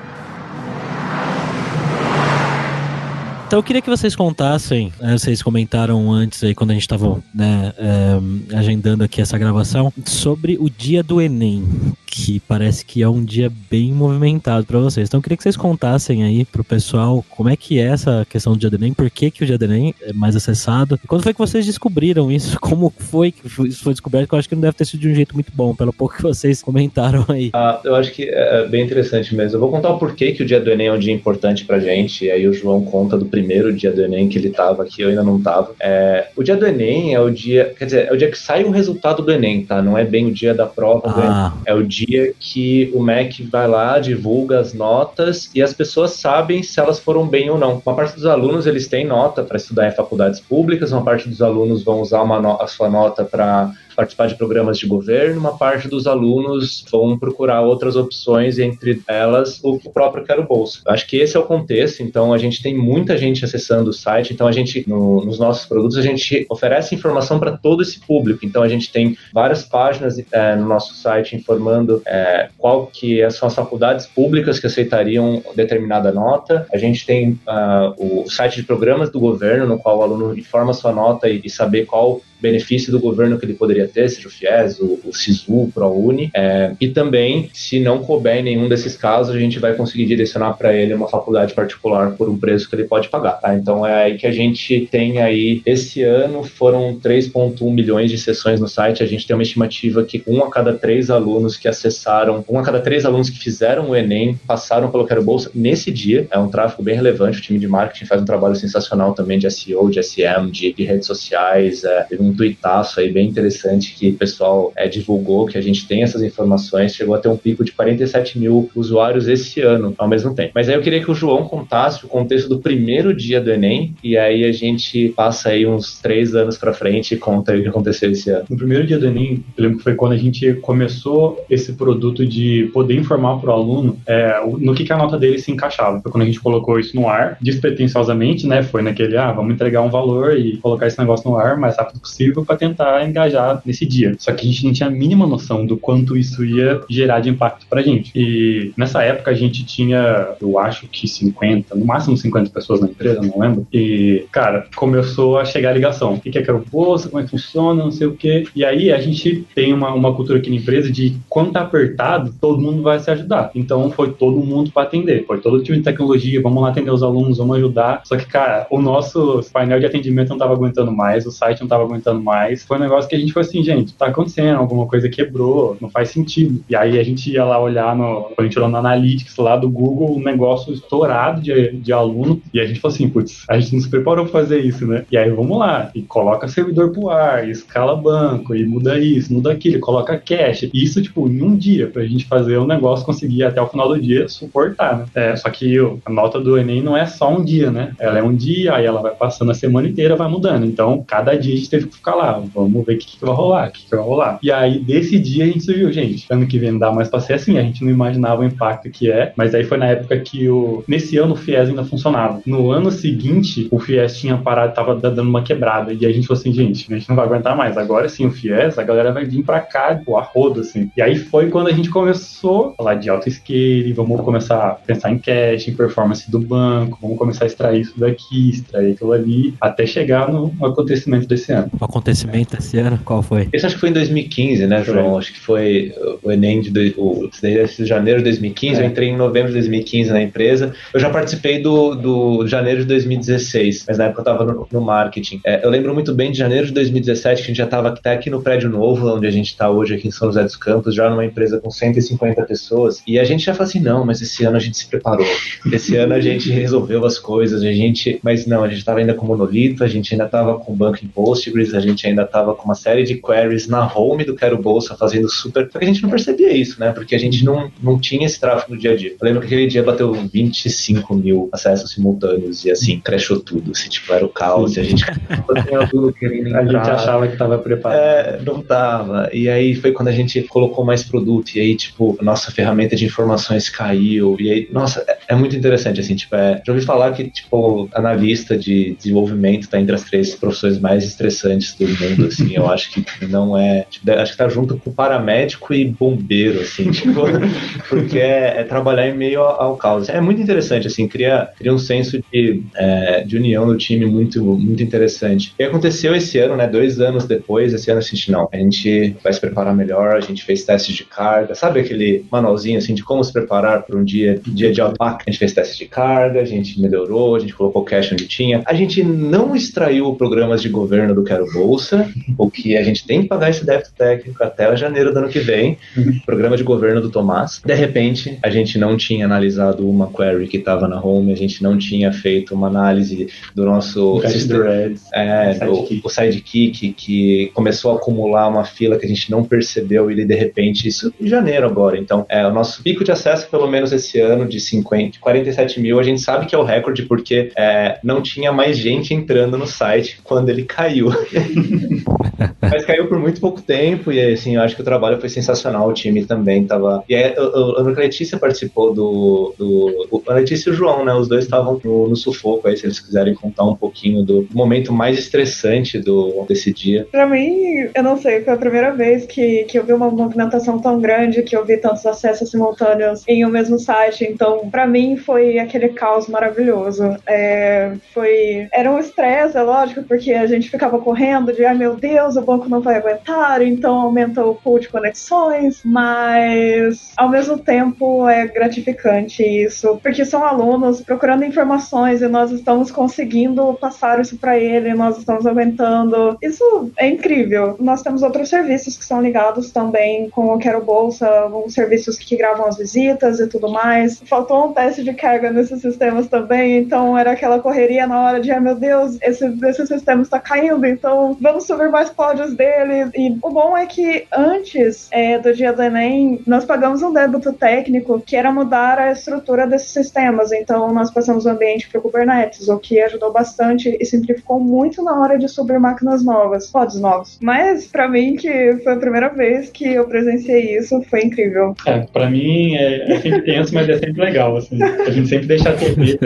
Então 3.45 3.59
eu 3.59 3.63
queria 3.63 3.81
que 3.81 3.89
vocês 3.89 4.15
contassem, 4.15 4.93
né, 5.01 5.17
vocês 5.17 5.43
comentaram 5.43 6.09
antes 6.09 6.41
aí 6.41 6.55
quando 6.55 6.71
a 6.71 6.73
gente 6.73 6.83
estava 6.83 7.21
né, 7.35 7.73
é, 7.77 8.55
agendando 8.55 9.03
aqui 9.03 9.21
essa 9.21 9.37
gravação, 9.37 9.91
sobre 10.05 10.55
o 10.57 10.69
dia 10.69 11.03
do 11.03 11.19
Enem, 11.19 11.65
que 12.11 12.41
parece 12.41 12.85
que 12.85 13.01
é 13.01 13.07
um 13.07 13.23
dia 13.23 13.49
bem 13.69 13.93
movimentado 13.93 14.65
para 14.65 14.77
vocês. 14.77 15.07
Então 15.07 15.19
eu 15.19 15.21
queria 15.21 15.37
que 15.37 15.43
vocês 15.43 15.55
contassem 15.55 16.23
aí 16.23 16.43
pro 16.43 16.61
pessoal 16.61 17.23
como 17.29 17.49
é 17.49 17.55
que 17.55 17.79
é 17.79 17.83
essa 17.83 18.27
questão 18.29 18.51
do 18.51 18.59
dia 18.59 18.69
do 18.69 18.75
Enem, 18.75 18.93
por 18.93 19.09
que, 19.09 19.31
que 19.31 19.43
o 19.43 19.45
dia 19.45 19.57
do 19.57 19.63
Enem 19.63 19.95
é 20.01 20.11
mais 20.11 20.35
acessado, 20.35 20.99
e 21.01 21.07
quando 21.07 21.23
foi 21.23 21.33
que 21.33 21.39
vocês 21.39 21.65
descobriram 21.65 22.29
isso, 22.29 22.57
como 22.59 22.93
foi 22.97 23.31
que 23.31 23.47
isso 23.47 23.81
foi 23.81 23.93
descoberto, 23.93 24.27
que 24.27 24.35
eu 24.35 24.39
acho 24.39 24.49
que 24.49 24.55
não 24.55 24.61
deve 24.61 24.75
ter 24.75 24.85
sido 24.85 24.99
de 24.99 25.07
um 25.07 25.15
jeito 25.15 25.33
muito 25.33 25.51
bom, 25.55 25.73
pelo 25.73 25.93
pouco 25.93 26.17
que 26.17 26.21
vocês 26.21 26.61
comentaram 26.61 27.25
aí. 27.29 27.49
Ah, 27.53 27.79
eu 27.85 27.95
acho 27.95 28.11
que 28.11 28.23
é 28.23 28.67
bem 28.67 28.83
interessante 28.83 29.33
mesmo. 29.33 29.55
Eu 29.55 29.61
vou 29.61 29.71
contar 29.71 29.89
o 29.89 29.97
porquê 29.97 30.33
que 30.33 30.43
o 30.43 30.45
dia 30.45 30.59
do 30.59 30.69
Enem 30.69 30.87
é 30.87 30.93
um 30.93 30.99
dia 30.99 31.13
importante 31.13 31.63
pra 31.63 31.79
gente, 31.79 32.25
e 32.25 32.31
aí 32.31 32.45
o 32.45 32.53
João 32.53 32.83
conta 32.83 33.17
do 33.17 33.25
primeiro 33.25 33.71
dia 33.71 33.91
do 33.91 34.03
Enem 34.03 34.27
que 34.27 34.37
ele 34.37 34.49
estava 34.49 34.83
aqui, 34.83 35.01
eu 35.01 35.09
ainda 35.09 35.23
não 35.23 35.37
estava. 35.37 35.73
É, 35.79 36.27
o 36.35 36.43
dia 36.43 36.57
do 36.57 36.67
Enem 36.67 37.13
é 37.13 37.21
o 37.21 37.29
dia, 37.29 37.73
quer 37.77 37.85
dizer, 37.85 38.07
é 38.07 38.13
o 38.13 38.17
dia 38.17 38.29
que 38.29 38.37
sai 38.37 38.65
o 38.65 38.71
resultado 38.71 39.23
do 39.23 39.31
Enem, 39.31 39.63
tá? 39.63 39.81
Não 39.81 39.97
é 39.97 40.03
bem 40.03 40.27
o 40.27 40.33
dia 40.33 40.53
da 40.53 40.65
prova 40.65 41.03
ah. 41.05 41.11
do 41.11 41.19
Enem. 41.21 41.61
É 41.65 41.73
o 41.73 41.83
dia 41.83 42.00
que 42.39 42.91
o 42.93 43.01
MEC 43.01 43.43
vai 43.43 43.67
lá, 43.67 43.99
divulga 43.99 44.59
as 44.59 44.73
notas 44.73 45.49
e 45.53 45.61
as 45.61 45.73
pessoas 45.73 46.11
sabem 46.11 46.63
se 46.63 46.79
elas 46.79 46.99
foram 46.99 47.27
bem 47.27 47.49
ou 47.49 47.57
não. 47.57 47.81
Uma 47.85 47.95
parte 47.95 48.15
dos 48.15 48.25
alunos 48.25 48.65
eles 48.65 48.87
têm 48.87 49.05
nota 49.05 49.43
para 49.43 49.57
estudar 49.57 49.87
em 49.87 49.91
faculdades 49.91 50.39
públicas, 50.39 50.91
uma 50.91 51.03
parte 51.03 51.27
dos 51.27 51.41
alunos 51.41 51.83
vão 51.83 52.01
usar 52.01 52.21
uma 52.21 52.39
no 52.39 52.61
a 52.61 52.67
sua 52.67 52.89
nota 52.89 53.23
para 53.23 53.71
participar 53.95 54.27
de 54.27 54.35
programas 54.35 54.77
de 54.77 54.85
governo, 54.85 55.39
uma 55.39 55.57
parte 55.57 55.87
dos 55.87 56.07
alunos 56.07 56.85
vão 56.91 57.17
procurar 57.17 57.61
outras 57.61 57.95
opções, 57.95 58.59
entre 58.59 59.01
elas 59.07 59.59
o 59.63 59.79
próprio 59.91 60.23
Quero 60.23 60.43
Bolsa. 60.43 60.81
Acho 60.87 61.07
que 61.07 61.17
esse 61.17 61.35
é 61.37 61.39
o 61.39 61.43
contexto, 61.43 62.03
então 62.03 62.33
a 62.33 62.37
gente 62.37 62.61
tem 62.61 62.77
muita 62.77 63.17
gente 63.17 63.43
acessando 63.43 63.89
o 63.89 63.93
site, 63.93 64.33
então 64.33 64.47
a 64.47 64.51
gente, 64.51 64.87
no, 64.87 65.25
nos 65.25 65.39
nossos 65.39 65.65
produtos, 65.65 65.97
a 65.97 66.01
gente 66.01 66.45
oferece 66.49 66.95
informação 66.95 67.39
para 67.39 67.57
todo 67.57 67.81
esse 67.81 67.99
público, 67.99 68.45
então 68.45 68.63
a 68.63 68.69
gente 68.69 68.91
tem 68.91 69.17
várias 69.33 69.63
páginas 69.63 70.21
é, 70.31 70.55
no 70.55 70.67
nosso 70.67 70.93
site 70.95 71.35
informando 71.35 72.01
é, 72.05 72.49
qual 72.57 72.87
que 72.87 73.29
são 73.31 73.47
as 73.47 73.55
faculdades 73.55 74.05
públicas 74.05 74.59
que 74.59 74.67
aceitariam 74.67 75.41
determinada 75.55 76.11
nota, 76.11 76.65
a 76.73 76.77
gente 76.77 77.05
tem 77.05 77.39
uh, 77.47 78.23
o 78.23 78.29
site 78.29 78.57
de 78.57 78.63
programas 78.63 79.09
do 79.09 79.19
governo, 79.19 79.65
no 79.65 79.77
qual 79.77 79.99
o 79.99 80.03
aluno 80.03 80.37
informa 80.37 80.73
sua 80.73 80.91
nota 80.91 81.29
e, 81.29 81.41
e 81.43 81.49
saber 81.49 81.85
qual 81.85 82.21
benefício 82.41 82.91
do 82.91 82.99
governo 82.99 83.37
que 83.37 83.45
ele 83.45 83.53
poderia 83.53 83.87
ter, 83.87 84.09
seja 84.09 84.27
o 84.27 84.31
FIES, 84.31 84.79
o, 84.79 84.99
o 85.05 85.13
SISU, 85.13 85.63
o 85.63 85.71
ProUni, 85.71 86.29
é, 86.33 86.73
e 86.79 86.89
também, 86.89 87.49
se 87.53 87.79
não 87.79 87.99
couber 87.99 88.37
em 88.37 88.43
nenhum 88.43 88.67
desses 88.67 88.95
casos, 88.95 89.35
a 89.35 89.39
gente 89.39 89.59
vai 89.59 89.75
conseguir 89.75 90.05
direcionar 90.05 90.53
para 90.53 90.73
ele 90.73 90.93
uma 90.93 91.07
faculdade 91.07 91.53
particular 91.53 92.11
por 92.11 92.29
um 92.29 92.37
preço 92.37 92.69
que 92.69 92.75
ele 92.75 92.85
pode 92.85 93.09
pagar. 93.09 93.33
Tá? 93.33 93.55
Então 93.55 93.85
é 93.85 94.05
aí 94.05 94.17
que 94.17 94.27
a 94.27 94.31
gente 94.31 94.87
tem 94.91 95.21
aí, 95.21 95.61
esse 95.65 96.03
ano 96.03 96.43
foram 96.43 96.99
3,1 96.99 97.71
milhões 97.71 98.09
de 98.09 98.17
sessões 98.17 98.59
no 98.59 98.67
site, 98.67 99.03
a 99.03 99.05
gente 99.05 99.27
tem 99.27 99.35
uma 99.35 99.43
estimativa 99.43 100.03
que 100.03 100.23
um 100.27 100.43
a 100.43 100.49
cada 100.49 100.73
três 100.73 101.09
alunos 101.09 101.57
que 101.57 101.67
acessaram, 101.67 102.43
um 102.49 102.59
a 102.59 102.63
cada 102.63 102.79
três 102.79 103.05
alunos 103.05 103.29
que 103.29 103.39
fizeram 103.39 103.89
o 103.89 103.95
Enem 103.95 104.39
passaram 104.47 104.89
pelo 104.89 105.05
Quero 105.05 105.23
Bolsa 105.23 105.51
nesse 105.53 105.91
dia, 105.91 106.27
é 106.31 106.37
um 106.37 106.49
tráfego 106.49 106.83
bem 106.83 106.95
relevante, 106.95 107.39
o 107.39 107.41
time 107.41 107.59
de 107.59 107.67
marketing 107.67 108.05
faz 108.05 108.21
um 108.21 108.25
trabalho 108.25 108.55
sensacional 108.55 109.13
também 109.13 109.37
de 109.37 109.49
SEO, 109.49 109.89
de 109.89 110.01
SM, 110.01 110.49
de, 110.51 110.73
de 110.73 110.83
redes 110.83 111.07
sociais, 111.07 111.83
é, 111.83 112.03
teve 112.03 112.23
um 112.23 112.30
tuitaço 112.35 112.99
aí 112.99 113.11
bem 113.11 113.27
interessante 113.27 113.95
que 113.95 114.09
o 114.09 114.13
pessoal 114.13 114.71
é, 114.75 114.87
divulgou, 114.87 115.45
que 115.45 115.57
a 115.57 115.61
gente 115.61 115.87
tem 115.87 116.03
essas 116.03 116.21
informações, 116.21 116.95
chegou 116.95 117.15
a 117.15 117.19
ter 117.19 117.29
um 117.29 117.37
pico 117.37 117.63
de 117.63 117.71
47 117.71 118.39
mil 118.39 118.69
usuários 118.75 119.27
esse 119.27 119.61
ano, 119.61 119.93
ao 119.97 120.07
mesmo 120.07 120.33
tempo. 120.33 120.51
Mas 120.53 120.69
aí 120.69 120.75
eu 120.75 120.81
queria 120.81 121.03
que 121.03 121.11
o 121.11 121.15
João 121.15 121.45
contasse 121.45 122.05
o 122.05 122.07
contexto 122.07 122.47
do 122.49 122.59
primeiro 122.59 123.13
dia 123.13 123.41
do 123.41 123.51
Enem, 123.51 123.95
e 124.03 124.17
aí 124.17 124.45
a 124.45 124.51
gente 124.51 125.09
passa 125.09 125.49
aí 125.49 125.65
uns 125.65 125.99
três 125.99 126.35
anos 126.35 126.57
para 126.57 126.73
frente 126.73 127.13
e 127.13 127.17
conta 127.17 127.55
o 127.55 127.61
que 127.61 127.67
aconteceu 127.67 128.11
esse 128.11 128.29
ano. 128.29 128.45
No 128.49 128.57
primeiro 128.57 128.85
dia 128.85 128.99
do 128.99 129.07
Enem, 129.07 129.43
eu 129.57 129.63
lembro 129.63 129.77
que 129.77 129.83
foi 129.83 129.95
quando 129.95 130.13
a 130.13 130.17
gente 130.17 130.53
começou 130.55 131.45
esse 131.49 131.73
produto 131.73 132.25
de 132.25 132.69
poder 132.73 132.95
informar 132.95 133.39
para 133.39 133.49
o 133.49 133.53
aluno 133.53 133.97
é, 134.07 134.41
no 134.59 134.73
que, 134.73 134.83
que 134.83 134.93
a 134.93 134.97
nota 134.97 135.17
dele 135.17 135.39
se 135.39 135.51
encaixava. 135.51 136.01
Foi 136.01 136.11
quando 136.11 136.23
a 136.23 136.25
gente 136.27 136.39
colocou 136.39 136.79
isso 136.79 136.95
no 136.95 137.07
ar, 137.07 137.37
despretensiosamente, 137.41 138.47
né? 138.47 138.63
Foi 138.63 138.81
naquele, 138.81 139.17
ah, 139.17 139.31
vamos 139.31 139.53
entregar 139.53 139.81
um 139.81 139.89
valor 139.89 140.37
e 140.37 140.57
colocar 140.57 140.87
esse 140.87 140.99
negócio 140.99 141.29
no 141.29 141.37
ar 141.37 141.57
o 141.57 141.59
mais 141.59 141.77
rápido 141.77 141.99
possível 141.99 142.20
possível 142.21 142.45
para 142.45 142.57
tentar 142.57 143.07
engajar 143.07 143.61
nesse 143.65 143.85
dia. 143.85 144.15
Só 144.19 144.31
que 144.31 144.45
a 144.45 144.49
gente 144.49 144.65
não 144.65 144.73
tinha 144.73 144.87
a 144.87 144.91
mínima 144.91 145.25
noção 145.25 145.65
do 145.65 145.77
quanto 145.77 146.15
isso 146.15 146.45
ia 146.45 146.81
gerar 146.89 147.19
de 147.19 147.29
impacto 147.29 147.65
pra 147.67 147.81
gente. 147.81 148.11
E 148.15 148.71
nessa 148.77 149.01
época 149.03 149.31
a 149.31 149.33
gente 149.33 149.65
tinha, 149.65 150.29
eu 150.39 150.59
acho 150.59 150.87
que 150.87 151.07
50, 151.07 151.75
no 151.75 151.85
máximo 151.85 152.15
50 152.15 152.51
pessoas 152.51 152.81
na 152.81 152.87
empresa, 152.87 153.21
não 153.21 153.39
lembro. 153.39 153.67
E, 153.73 154.25
cara, 154.31 154.67
começou 154.75 155.39
a 155.39 155.45
chegar 155.45 155.69
a 155.69 155.73
ligação. 155.73 156.13
O 156.13 156.19
que 156.19 156.29
é 156.29 156.41
que 156.41 156.49
era 156.49 156.57
o 156.57 156.63
bolsa, 156.71 157.09
como 157.09 157.21
é 157.21 157.25
que 157.25 157.31
funciona, 157.31 157.83
não 157.83 157.91
sei 157.91 158.07
o 158.07 158.15
quê. 158.15 158.45
E 158.55 158.63
aí 158.63 158.91
a 158.91 158.99
gente 158.99 159.45
tem 159.55 159.73
uma, 159.73 159.93
uma 159.93 160.13
cultura 160.13 160.39
aqui 160.39 160.49
na 160.49 160.57
empresa 160.57 160.91
de 160.91 161.17
quando 161.27 161.51
tá 161.51 161.61
apertado, 161.61 162.33
todo 162.39 162.61
mundo 162.61 162.81
vai 162.81 162.99
se 162.99 163.09
ajudar. 163.09 163.51
Então 163.55 163.89
foi 163.91 164.11
todo 164.11 164.37
mundo 164.39 164.71
para 164.71 164.83
atender. 164.83 165.25
Foi 165.25 165.39
todo 165.39 165.63
time 165.63 165.77
de 165.77 165.83
tecnologia, 165.83 166.41
vamos 166.41 166.61
lá 166.61 166.69
atender 166.69 166.91
os 166.91 167.03
alunos, 167.03 167.37
vamos 167.37 167.57
ajudar. 167.57 168.01
Só 168.05 168.15
que, 168.15 168.25
cara, 168.25 168.67
o 168.69 168.81
nosso 168.81 169.41
painel 169.51 169.79
de 169.79 169.85
atendimento 169.85 170.29
não 170.29 170.37
tava 170.37 170.53
aguentando 170.53 170.91
mais, 170.91 171.25
o 171.25 171.31
site 171.31 171.61
não 171.61 171.67
tava 171.67 171.83
aguentando 171.83 172.10
suportando 172.11 172.21
mais. 172.21 172.63
Foi 172.63 172.77
um 172.77 172.81
negócio 172.81 173.09
que 173.09 173.15
a 173.15 173.19
gente 173.19 173.33
foi 173.33 173.41
assim, 173.41 173.63
gente, 173.63 173.93
tá 173.93 174.07
acontecendo, 174.07 174.57
alguma 174.57 174.85
coisa 174.85 175.09
quebrou, 175.09 175.77
não 175.79 175.89
faz 175.89 176.09
sentido. 176.09 176.63
E 176.69 176.75
aí 176.75 176.99
a 176.99 177.03
gente 177.03 177.31
ia 177.31 177.43
lá 177.43 177.59
olhar 177.59 177.95
no, 177.95 178.31
a 178.37 178.43
gente 178.43 178.57
olhou 178.57 178.69
no 178.69 178.77
Analytics 178.77 179.35
lá 179.37 179.55
do 179.55 179.69
Google, 179.69 180.15
um 180.15 180.23
negócio 180.23 180.73
estourado 180.73 181.41
de, 181.41 181.71
de 181.71 181.93
aluno, 181.93 182.41
e 182.53 182.59
a 182.59 182.65
gente 182.65 182.79
falou 182.79 182.93
assim, 182.93 183.09
putz, 183.09 183.45
a 183.47 183.59
gente 183.59 183.73
não 183.73 183.81
se 183.81 183.89
preparou 183.89 184.25
pra 184.25 184.41
fazer 184.41 184.59
isso, 184.59 184.85
né? 184.85 185.05
E 185.11 185.17
aí 185.17 185.29
vamos 185.29 185.57
lá, 185.57 185.91
e 185.95 186.01
coloca 186.01 186.47
servidor 186.47 186.91
pro 186.91 187.09
ar, 187.09 187.47
e 187.47 187.51
escala 187.51 187.95
banco, 187.95 188.55
e 188.55 188.65
muda 188.65 188.99
isso, 188.99 189.33
muda 189.33 189.51
aquilo, 189.51 189.79
coloca 189.79 190.17
cache. 190.17 190.69
E 190.73 190.83
isso, 190.83 191.01
tipo, 191.01 191.27
em 191.27 191.41
um 191.41 191.55
dia, 191.55 191.87
pra 191.87 192.03
gente 192.03 192.25
fazer 192.25 192.57
o 192.57 192.67
negócio 192.67 193.05
conseguir 193.05 193.43
até 193.43 193.61
o 193.61 193.67
final 193.67 193.87
do 193.87 193.99
dia 193.99 194.27
suportar, 194.27 194.99
né? 194.99 195.05
É, 195.13 195.35
só 195.35 195.49
que 195.49 195.77
a 196.05 196.09
nota 196.09 196.39
do 196.39 196.57
Enem 196.57 196.81
não 196.81 196.95
é 196.95 197.05
só 197.05 197.31
um 197.31 197.43
dia, 197.43 197.71
né? 197.71 197.93
Ela 197.99 198.19
é 198.19 198.23
um 198.23 198.35
dia, 198.35 198.75
aí 198.75 198.85
ela 198.85 199.01
vai 199.01 199.11
passando 199.11 199.51
a 199.51 199.53
semana 199.53 199.87
inteira, 199.87 200.15
vai 200.15 200.27
mudando. 200.27 200.65
Então, 200.65 201.03
cada 201.07 201.35
dia 201.35 201.53
a 201.53 201.57
gente 201.57 201.69
teve 201.69 201.85
que 201.91 201.97
ficar 201.97 202.15
lá, 202.15 202.41
vamos 202.53 202.85
ver 202.85 202.95
o 202.95 202.97
que, 202.97 203.05
que 203.17 203.25
vai 203.25 203.35
rolar, 203.35 203.69
o 203.69 203.71
que, 203.71 203.83
que 203.83 203.91
vai 203.91 204.03
rolar. 204.03 204.39
E 204.41 204.51
aí, 204.51 204.79
desse 204.79 205.19
dia, 205.19 205.43
a 205.43 205.47
gente 205.47 205.71
viu, 205.71 205.91
gente, 205.91 206.25
ano 206.29 206.47
que 206.47 206.57
vem 206.57 206.71
não 206.71 206.79
dá 206.79 206.91
mais 206.91 207.09
pra 207.09 207.19
ser 207.19 207.33
assim, 207.33 207.57
a 207.57 207.61
gente 207.61 207.83
não 207.83 207.91
imaginava 207.91 208.41
o 208.41 208.45
impacto 208.45 208.89
que 208.89 209.11
é, 209.11 209.33
mas 209.35 209.53
aí 209.53 209.63
foi 209.63 209.77
na 209.77 209.87
época 209.87 210.19
que 210.19 210.49
o. 210.49 210.83
Nesse 210.87 211.17
ano 211.17 211.33
o 211.33 211.37
FIES 211.37 211.69
ainda 211.69 211.83
funcionava. 211.83 212.41
No 212.45 212.71
ano 212.71 212.91
seguinte, 212.91 213.67
o 213.71 213.79
FIES 213.79 214.17
tinha 214.17 214.37
parado, 214.37 214.73
tava 214.73 214.95
dando 214.95 215.21
uma 215.21 215.43
quebrada. 215.43 215.93
E 215.93 216.05
a 216.05 216.11
gente 216.11 216.27
falou 216.27 216.39
assim, 216.39 216.53
gente, 216.53 216.91
a 216.91 216.97
gente 216.97 217.09
não 217.09 217.15
vai 217.15 217.25
aguentar 217.25 217.55
mais. 217.55 217.77
Agora 217.77 218.07
sim, 218.09 218.25
o 218.25 218.31
FIES, 218.31 218.77
a 218.77 218.83
galera 218.83 219.11
vai 219.11 219.25
vir 219.25 219.43
pra 219.43 219.59
cá, 219.59 219.99
pô, 220.03 220.17
a 220.17 220.21
roda, 220.21 220.61
assim. 220.61 220.89
E 220.95 221.01
aí 221.01 221.15
foi 221.15 221.49
quando 221.49 221.67
a 221.67 221.71
gente 221.71 221.89
começou 221.89 222.71
a 222.71 222.75
falar 222.75 222.95
de 222.95 223.09
auto-scale, 223.09 223.93
vamos 223.93 224.21
começar 224.21 224.67
a 224.67 224.69
pensar 224.71 225.11
em 225.11 225.17
cash, 225.17 225.67
em 225.67 225.75
performance 225.75 226.29
do 226.29 226.39
banco, 226.39 226.97
vamos 227.01 227.17
começar 227.17 227.45
a 227.45 227.47
extrair 227.47 227.81
isso 227.81 227.99
daqui, 227.99 228.49
extrair 228.49 228.93
aquilo 228.93 229.11
ali, 229.11 229.53
até 229.59 229.85
chegar 229.85 230.31
no 230.31 230.53
acontecimento 230.61 231.27
desse 231.27 231.51
ano. 231.51 231.69
O 231.81 231.85
acontecimento 231.85 232.55
desse 232.55 232.77
ano, 232.77 232.99
qual 233.03 233.23
foi? 233.23 233.49
Esse 233.51 233.65
acho 233.65 233.73
que 233.73 233.81
foi 233.81 233.89
em 233.89 233.93
2015, 233.93 234.67
né, 234.67 234.83
João? 234.83 235.17
Acho 235.17 235.33
que 235.33 235.39
foi 235.39 235.91
o 236.21 236.31
Enem 236.31 236.61
de, 236.61 236.93
o, 236.95 237.27
de 237.27 237.85
janeiro 237.87 238.19
de 238.19 238.25
2015, 238.25 238.79
é. 238.79 238.83
eu 238.83 238.87
entrei 238.87 239.09
em 239.09 239.17
novembro 239.17 239.47
de 239.47 239.55
2015 239.55 240.11
na 240.11 240.21
empresa. 240.21 240.75
Eu 240.93 240.99
já 240.99 241.09
participei 241.09 241.59
do, 241.59 241.95
do 241.95 242.47
janeiro 242.47 242.81
de 242.81 242.85
2016, 242.85 243.85
mas 243.87 243.97
na 243.97 244.05
época 244.05 244.19
eu 244.19 244.33
estava 244.33 244.53
no, 244.53 244.67
no, 244.71 244.79
marketing. 244.79 245.41
É, 245.43 245.65
eu 245.65 245.71
lembro 245.71 245.91
muito 245.91 246.13
bem 246.13 246.31
de 246.31 246.37
janeiro 246.37 246.67
de 246.67 246.71
2017, 246.73 247.37
que 247.37 247.45
a 247.45 247.47
gente 247.47 247.57
já 247.57 247.65
estava 247.65 247.87
até 247.87 248.13
aqui 248.13 248.29
no 248.29 248.43
prédio 248.43 248.69
novo, 248.69 249.11
onde 249.15 249.25
a 249.25 249.31
gente 249.31 249.47
está 249.47 249.67
hoje, 249.67 249.95
aqui 249.95 250.07
em 250.07 250.11
São 250.11 250.27
José 250.27 250.43
dos 250.43 250.55
Campos, 250.55 250.93
já 250.93 251.09
numa 251.09 251.25
empresa 251.25 251.59
com 251.59 251.71
150 251.71 252.43
pessoas. 252.43 253.01
E 253.07 253.17
a 253.17 253.23
gente 253.23 253.43
já 253.43 253.55
falou 253.55 253.67
assim: 253.67 253.79
não, 253.79 254.05
mas 254.05 254.21
esse 254.21 254.45
ano 254.45 254.57
a 254.57 254.59
gente 254.59 254.77
se 254.77 254.85
preparou. 254.85 255.25
Esse 255.71 255.95
ano 255.95 256.13
a 256.13 256.21
gente 256.21 256.51
resolveu 256.51 257.03
as 257.07 257.17
coisas, 257.17 257.63
a 257.63 257.73
gente. 257.73 258.19
Mas 258.21 258.45
não, 258.45 258.63
a 258.63 258.67
gente 258.67 258.77
estava 258.77 258.99
ainda 258.99 259.15
com 259.15 259.25
monolito, 259.25 259.83
a 259.83 259.87
gente 259.87 260.13
ainda 260.13 260.25
estava 260.25 260.59
com 260.59 260.75
banco 260.75 260.99
em 261.03 261.07
Postgres, 261.07 261.70
a 261.73 261.79
gente 261.79 262.05
ainda 262.07 262.23
estava 262.23 262.53
com 262.53 262.65
uma 262.65 262.75
série 262.75 263.03
de 263.03 263.15
queries 263.15 263.67
na 263.67 263.91
home 263.93 264.23
do 264.23 264.35
Quero 264.35 264.57
Bolsa 264.57 264.95
fazendo 264.95 265.29
super. 265.29 265.69
Só 265.71 265.79
que 265.79 265.85
a 265.85 265.87
gente 265.87 266.03
não 266.03 266.09
percebia 266.09 266.51
isso, 266.55 266.79
né? 266.79 266.91
Porque 266.91 267.15
a 267.15 267.19
gente 267.19 267.43
não, 267.43 267.71
não 267.81 267.99
tinha 267.99 268.25
esse 268.25 268.39
tráfego 268.39 268.73
no 268.73 268.79
dia 268.79 268.91
a 268.91 268.95
dia. 268.95 269.11
Eu 269.11 269.17
lembro 269.25 269.41
que 269.41 269.47
aquele 269.47 269.67
dia 269.67 269.83
bateu 269.83 270.13
25 270.13 271.15
mil 271.15 271.49
acessos 271.51 271.91
simultâneos 271.91 272.65
e 272.65 272.71
assim, 272.71 272.99
crashou 272.99 273.39
tudo. 273.39 273.71
Assim, 273.71 273.89
tipo, 273.89 274.11
era 274.13 274.25
o 274.25 274.29
caos. 274.29 274.77
E 274.77 274.79
a 274.79 274.83
gente. 274.83 275.03
a 275.03 276.63
gente 276.65 276.89
achava 276.89 277.27
que 277.27 277.33
estava 277.33 277.57
preparado. 277.57 277.99
É, 277.99 278.41
não 278.43 278.61
tava. 278.61 279.29
E 279.33 279.49
aí 279.49 279.75
foi 279.75 279.91
quando 279.91 280.09
a 280.09 280.13
gente 280.13 280.41
colocou 280.43 280.83
mais 280.85 281.03
produto. 281.03 281.55
E 281.55 281.59
aí, 281.59 281.75
tipo, 281.75 282.17
nossa 282.21 282.51
ferramenta 282.51 282.95
de 282.95 283.05
informações 283.05 283.69
caiu. 283.69 284.35
E 284.39 284.51
aí, 284.51 284.69
nossa, 284.71 285.03
é, 285.07 285.17
é 285.29 285.35
muito 285.35 285.55
interessante, 285.55 285.99
assim, 285.99 286.15
tipo, 286.15 286.35
é, 286.35 286.61
já 286.65 286.73
ouvi 286.73 286.85
falar 286.85 287.11
que, 287.13 287.29
tipo, 287.29 287.89
analista 287.93 288.57
de 288.57 288.95
desenvolvimento 288.95 289.69
tá 289.69 289.79
entre 289.79 289.95
as 289.95 290.03
três 290.03 290.35
profissões 290.35 290.79
mais 290.79 291.03
estressantes 291.03 291.60
do 291.77 291.87
mundo, 291.87 292.25
assim. 292.25 292.53
Eu 292.55 292.69
acho 292.69 292.91
que 292.91 293.25
não 293.25 293.57
é. 293.57 293.85
Tipo, 293.89 294.11
acho 294.11 294.31
que 294.31 294.37
tá 294.37 294.49
junto 294.49 294.77
com 294.77 294.91
paramédico 294.91 295.73
e 295.73 295.85
bombeiro, 295.85 296.61
assim, 296.61 296.91
tipo, 296.91 297.21
porque 297.89 298.19
é, 298.19 298.61
é 298.61 298.63
trabalhar 298.63 299.07
em 299.07 299.15
meio 299.15 299.41
ao, 299.41 299.61
ao, 299.61 299.77
caos. 299.77 300.09
É 300.09 300.19
muito 300.21 300.41
interessante, 300.41 300.87
assim, 300.87 301.07
cria, 301.07 301.49
cria 301.57 301.73
um 301.73 301.77
senso 301.77 302.21
de, 302.31 302.63
é, 302.75 303.23
de 303.23 303.37
união 303.37 303.65
no 303.65 303.77
time 303.77 304.05
muito, 304.05 304.43
muito 304.43 304.83
interessante. 304.83 305.53
E 305.57 305.63
aconteceu 305.63 306.15
esse 306.15 306.37
ano, 306.39 306.55
né? 306.55 306.67
Dois 306.67 306.99
anos 306.99 307.25
depois, 307.25 307.73
esse 307.73 307.89
ano 307.89 307.99
a 307.99 308.03
gente 308.03 308.31
não. 308.31 308.49
A 308.51 308.57
gente 308.57 309.15
vai 309.23 309.31
se 309.31 309.39
preparar 309.39 309.75
melhor, 309.75 310.15
a 310.15 310.21
gente 310.21 310.43
fez 310.43 310.63
testes 310.63 310.95
de 310.95 311.03
carga, 311.03 311.55
sabe 311.55 311.79
aquele 311.79 312.25
manualzinho 312.31 312.77
assim 312.77 312.93
de 312.93 313.03
como 313.03 313.23
se 313.23 313.31
preparar 313.31 313.83
para 313.83 313.97
um 313.97 314.03
dia, 314.03 314.39
dia 314.47 314.71
de 314.71 314.81
alto 314.81 314.95
A 315.01 315.17
gente 315.25 315.37
fez 315.37 315.53
testes 315.53 315.77
de 315.77 315.85
carga, 315.85 316.41
a 316.41 316.45
gente 316.45 316.79
melhorou, 316.79 317.35
a 317.35 317.39
gente 317.39 317.53
colocou 317.53 317.83
cache 317.83 318.13
onde 318.13 318.27
tinha. 318.27 318.61
A 318.65 318.73
gente 318.73 319.03
não 319.03 319.55
extraiu 319.55 320.13
programas 320.15 320.61
de 320.61 320.69
governo 320.69 321.13
do 321.13 321.23
Quero 321.23 321.45
Bolsa, 321.53 322.09
o 322.37 322.49
que 322.49 322.75
a 322.75 322.83
gente 322.83 323.05
tem 323.05 323.21
que 323.21 323.27
pagar 323.27 323.49
esse 323.49 323.65
débito 323.65 323.91
técnico 323.97 324.43
até 324.43 324.71
janeiro 324.81 325.13
do 325.13 325.19
ano 325.19 325.29
que 325.29 325.39
vem. 325.39 325.77
Uhum. 325.95 326.19
Programa 326.25 326.57
de 326.57 326.63
governo 326.63 327.01
do 327.01 327.09
Tomás. 327.09 327.61
De 327.63 327.73
repente, 327.73 328.37
a 328.41 328.49
gente 328.49 328.77
não 328.77 328.97
tinha 328.97 329.25
analisado 329.25 329.87
uma 329.87 330.11
query 330.11 330.47
que 330.47 330.57
estava 330.57 330.87
na 330.87 331.01
home, 331.01 331.31
a 331.31 331.35
gente 331.35 331.61
não 331.61 331.77
tinha 331.77 332.11
feito 332.11 332.53
uma 332.55 332.67
análise 332.67 333.27
do 333.53 333.65
nosso 333.65 334.21
sistema, 334.27 334.91
é, 335.13 335.57
o, 335.67 335.87
o 336.03 336.09
sidekick 336.09 336.93
que 336.93 337.51
começou 337.53 337.91
a 337.91 337.95
acumular 337.95 338.47
uma 338.47 338.63
fila 338.63 338.97
que 338.97 339.05
a 339.05 339.09
gente 339.09 339.29
não 339.29 339.43
percebeu 339.43 340.09
e 340.09 340.25
de 340.25 340.35
repente 340.35 340.87
isso 340.87 341.13
em 341.19 341.27
janeiro 341.27 341.65
agora. 341.65 341.97
Então, 341.97 342.25
é, 342.27 342.45
o 342.45 342.53
nosso 342.53 342.81
pico 342.81 343.03
de 343.03 343.11
acesso, 343.11 343.47
pelo 343.49 343.67
menos 343.67 343.91
esse 343.91 344.19
ano, 344.19 344.47
de 344.47 344.59
50, 344.59 345.19
47 345.19 345.79
mil, 345.79 345.99
a 345.99 346.03
gente 346.03 346.21
sabe 346.21 346.45
que 346.45 346.55
é 346.55 346.57
o 346.57 346.63
recorde 346.63 347.03
porque 347.03 347.51
é, 347.57 347.99
não 348.03 348.21
tinha 348.21 348.51
mais 348.51 348.77
gente 348.77 349.13
entrando 349.13 349.57
no 349.57 349.67
site 349.67 350.19
quando 350.23 350.49
ele 350.49 350.63
caiu. 350.63 351.09
Mas 352.61 352.85
caiu 352.85 353.07
por 353.07 353.19
muito 353.19 353.41
pouco 353.41 353.61
tempo 353.61 354.11
e 354.11 354.33
assim, 354.33 354.55
eu 354.55 354.61
acho 354.61 354.75
que 354.75 354.81
o 354.81 354.85
trabalho 354.85 355.19
foi 355.19 355.29
sensacional, 355.29 355.87
o 355.87 355.93
time 355.93 356.25
também 356.25 356.65
tava. 356.65 357.03
E 357.09 357.15
aí, 357.15 357.33
a 357.35 357.81
Letícia 357.81 358.37
participou 358.37 358.93
do, 358.93 359.53
do. 359.57 360.23
A 360.27 360.33
Letícia 360.33 360.69
e 360.69 360.73
o 360.73 360.75
João, 360.75 361.03
né? 361.03 361.13
Os 361.13 361.27
dois 361.27 361.43
estavam 361.43 361.79
no, 361.83 362.07
no, 362.07 362.15
sufoco 362.15 362.67
aí, 362.67 362.77
se 362.77 362.85
eles 362.85 362.99
quiserem 362.99 363.33
contar 363.33 363.65
um 363.65 363.75
pouquinho 363.75 364.23
do 364.23 364.47
momento 364.53 364.93
mais 364.93 365.17
estressante 365.17 365.99
do, 365.99 366.45
desse 366.47 366.71
dia. 366.73 367.07
Pra 367.11 367.27
mim, 367.27 367.89
eu 367.93 368.03
não 368.03 368.17
sei, 368.17 368.41
foi 368.41 368.53
a 368.53 368.57
primeira 368.57 368.91
vez 368.91 369.25
que, 369.25 369.63
que 369.65 369.77
eu 369.77 369.83
vi 369.83 369.93
uma 369.93 370.09
movimentação 370.09 370.79
tão 370.79 370.99
grande, 370.99 371.43
que 371.43 371.55
eu 371.55 371.65
vi 371.65 371.77
tantos 371.77 372.05
acessos 372.05 372.51
simultâneos 372.51 373.23
em 373.27 373.45
um 373.45 373.49
mesmo 373.49 373.79
site. 373.79 374.23
Então, 374.23 374.69
pra 374.69 374.87
mim, 374.87 375.17
foi 375.17 375.59
aquele 375.59 375.89
caos 375.89 376.27
maravilhoso. 376.27 377.17
É, 377.27 377.93
foi. 378.13 378.67
Era 378.71 378.91
um 378.91 378.99
estresse, 378.99 379.57
é 379.57 379.61
lógico, 379.61 380.03
porque 380.03 380.31
a 380.31 380.45
gente 380.45 380.69
ficava 380.69 380.99
correndo 380.99 381.30
de, 381.53 381.65
ai 381.65 381.75
meu 381.75 381.95
Deus, 381.95 382.35
o 382.35 382.41
banco 382.41 382.67
não 382.67 382.81
vai 382.81 382.97
aguentar, 382.97 383.61
então 383.61 383.95
aumenta 383.95 384.45
o 384.45 384.55
pool 384.55 384.79
de 384.79 384.89
conexões, 384.89 385.81
mas 385.85 387.11
ao 387.15 387.29
mesmo 387.29 387.57
tempo 387.57 388.27
é 388.27 388.47
gratificante 388.47 389.43
isso, 389.43 389.99
porque 390.03 390.25
são 390.25 390.43
alunos 390.43 391.01
procurando 391.01 391.45
informações 391.45 392.21
e 392.21 392.27
nós 392.27 392.51
estamos 392.51 392.91
conseguindo 392.91 393.73
passar 393.75 394.19
isso 394.19 394.37
para 394.37 394.57
ele, 394.57 394.93
nós 394.93 395.17
estamos 395.17 395.45
aguentando. 395.45 396.37
Isso 396.41 396.91
é 396.97 397.07
incrível. 397.07 397.75
Nós 397.79 398.01
temos 398.01 398.21
outros 398.21 398.49
serviços 398.49 398.97
que 398.97 399.05
são 399.05 399.21
ligados 399.21 399.71
também 399.71 400.29
com 400.29 400.47
o 400.47 400.57
Quero 400.57 400.83
Bolsa, 400.83 401.45
os 401.47 401.73
serviços 401.73 402.17
que 402.17 402.35
gravam 402.35 402.65
as 402.65 402.77
visitas 402.77 403.39
e 403.39 403.47
tudo 403.47 403.69
mais. 403.69 404.21
Faltou 404.25 404.67
um 404.69 404.73
teste 404.73 405.03
de 405.03 405.13
carga 405.13 405.51
nesses 405.51 405.81
sistemas 405.81 406.27
também, 406.27 406.77
então 406.77 407.17
era 407.17 407.31
aquela 407.31 407.59
correria 407.59 408.07
na 408.07 408.21
hora 408.21 408.41
de, 408.41 408.51
ai 408.51 408.59
meu 408.59 408.75
Deus, 408.75 409.17
esse, 409.21 409.45
esse 409.65 409.87
sistema 409.87 410.21
está 410.21 410.39
caindo, 410.39 410.85
então 410.85 411.20
vamos 411.39 411.65
subir 411.65 411.89
mais 411.89 412.09
códigos 412.09 412.53
dele. 412.53 413.09
E 413.15 413.37
o 413.41 413.49
bom 413.49 413.77
é 413.77 413.85
que 413.85 414.25
antes 414.31 415.07
é, 415.11 415.37
do 415.39 415.53
dia 415.53 415.73
do 415.73 415.81
Enem, 415.81 416.41
nós 416.45 416.65
pagamos 416.65 417.01
um 417.01 417.13
débito 417.13 417.53
técnico 417.53 418.21
que 418.21 418.35
era 418.35 418.51
mudar 418.51 418.99
a 418.99 419.11
estrutura 419.11 419.67
desses 419.67 419.89
sistemas. 419.89 420.51
Então, 420.51 420.93
nós 420.93 421.11
passamos 421.11 421.45
o 421.45 421.49
ambiente 421.49 421.89
para 421.89 421.99
o 421.99 422.01
Kubernetes, 422.01 422.67
o 422.67 422.77
que 422.77 422.99
ajudou 422.99 423.31
bastante 423.31 423.97
e 423.99 424.05
simplificou 424.05 424.59
muito 424.59 425.03
na 425.03 425.19
hora 425.19 425.37
de 425.37 425.47
subir 425.47 425.79
máquinas 425.79 426.23
novas, 426.23 426.67
pods 426.67 426.99
novos. 426.99 427.37
Mas, 427.41 427.87
para 427.87 428.07
mim, 428.07 428.35
que 428.35 428.77
foi 428.83 428.93
a 428.93 428.97
primeira 428.97 429.29
vez 429.29 429.69
que 429.69 429.93
eu 429.93 430.05
presenciei 430.07 430.77
isso, 430.77 431.01
foi 431.09 431.23
incrível. 431.23 431.75
É, 431.85 431.99
para 431.99 432.29
mim 432.29 432.75
é, 432.75 433.11
é, 433.11 433.19
sempre 433.19 433.41
tenso, 433.41 433.73
mas 433.73 433.89
é 433.89 433.97
sempre 433.97 434.21
legal. 434.21 434.57
Assim. 434.57 434.81
A 434.81 435.09
gente 435.11 435.27
sempre 435.27 435.47
deixa 435.47 435.69
a 435.69 435.73
TV 435.73 436.19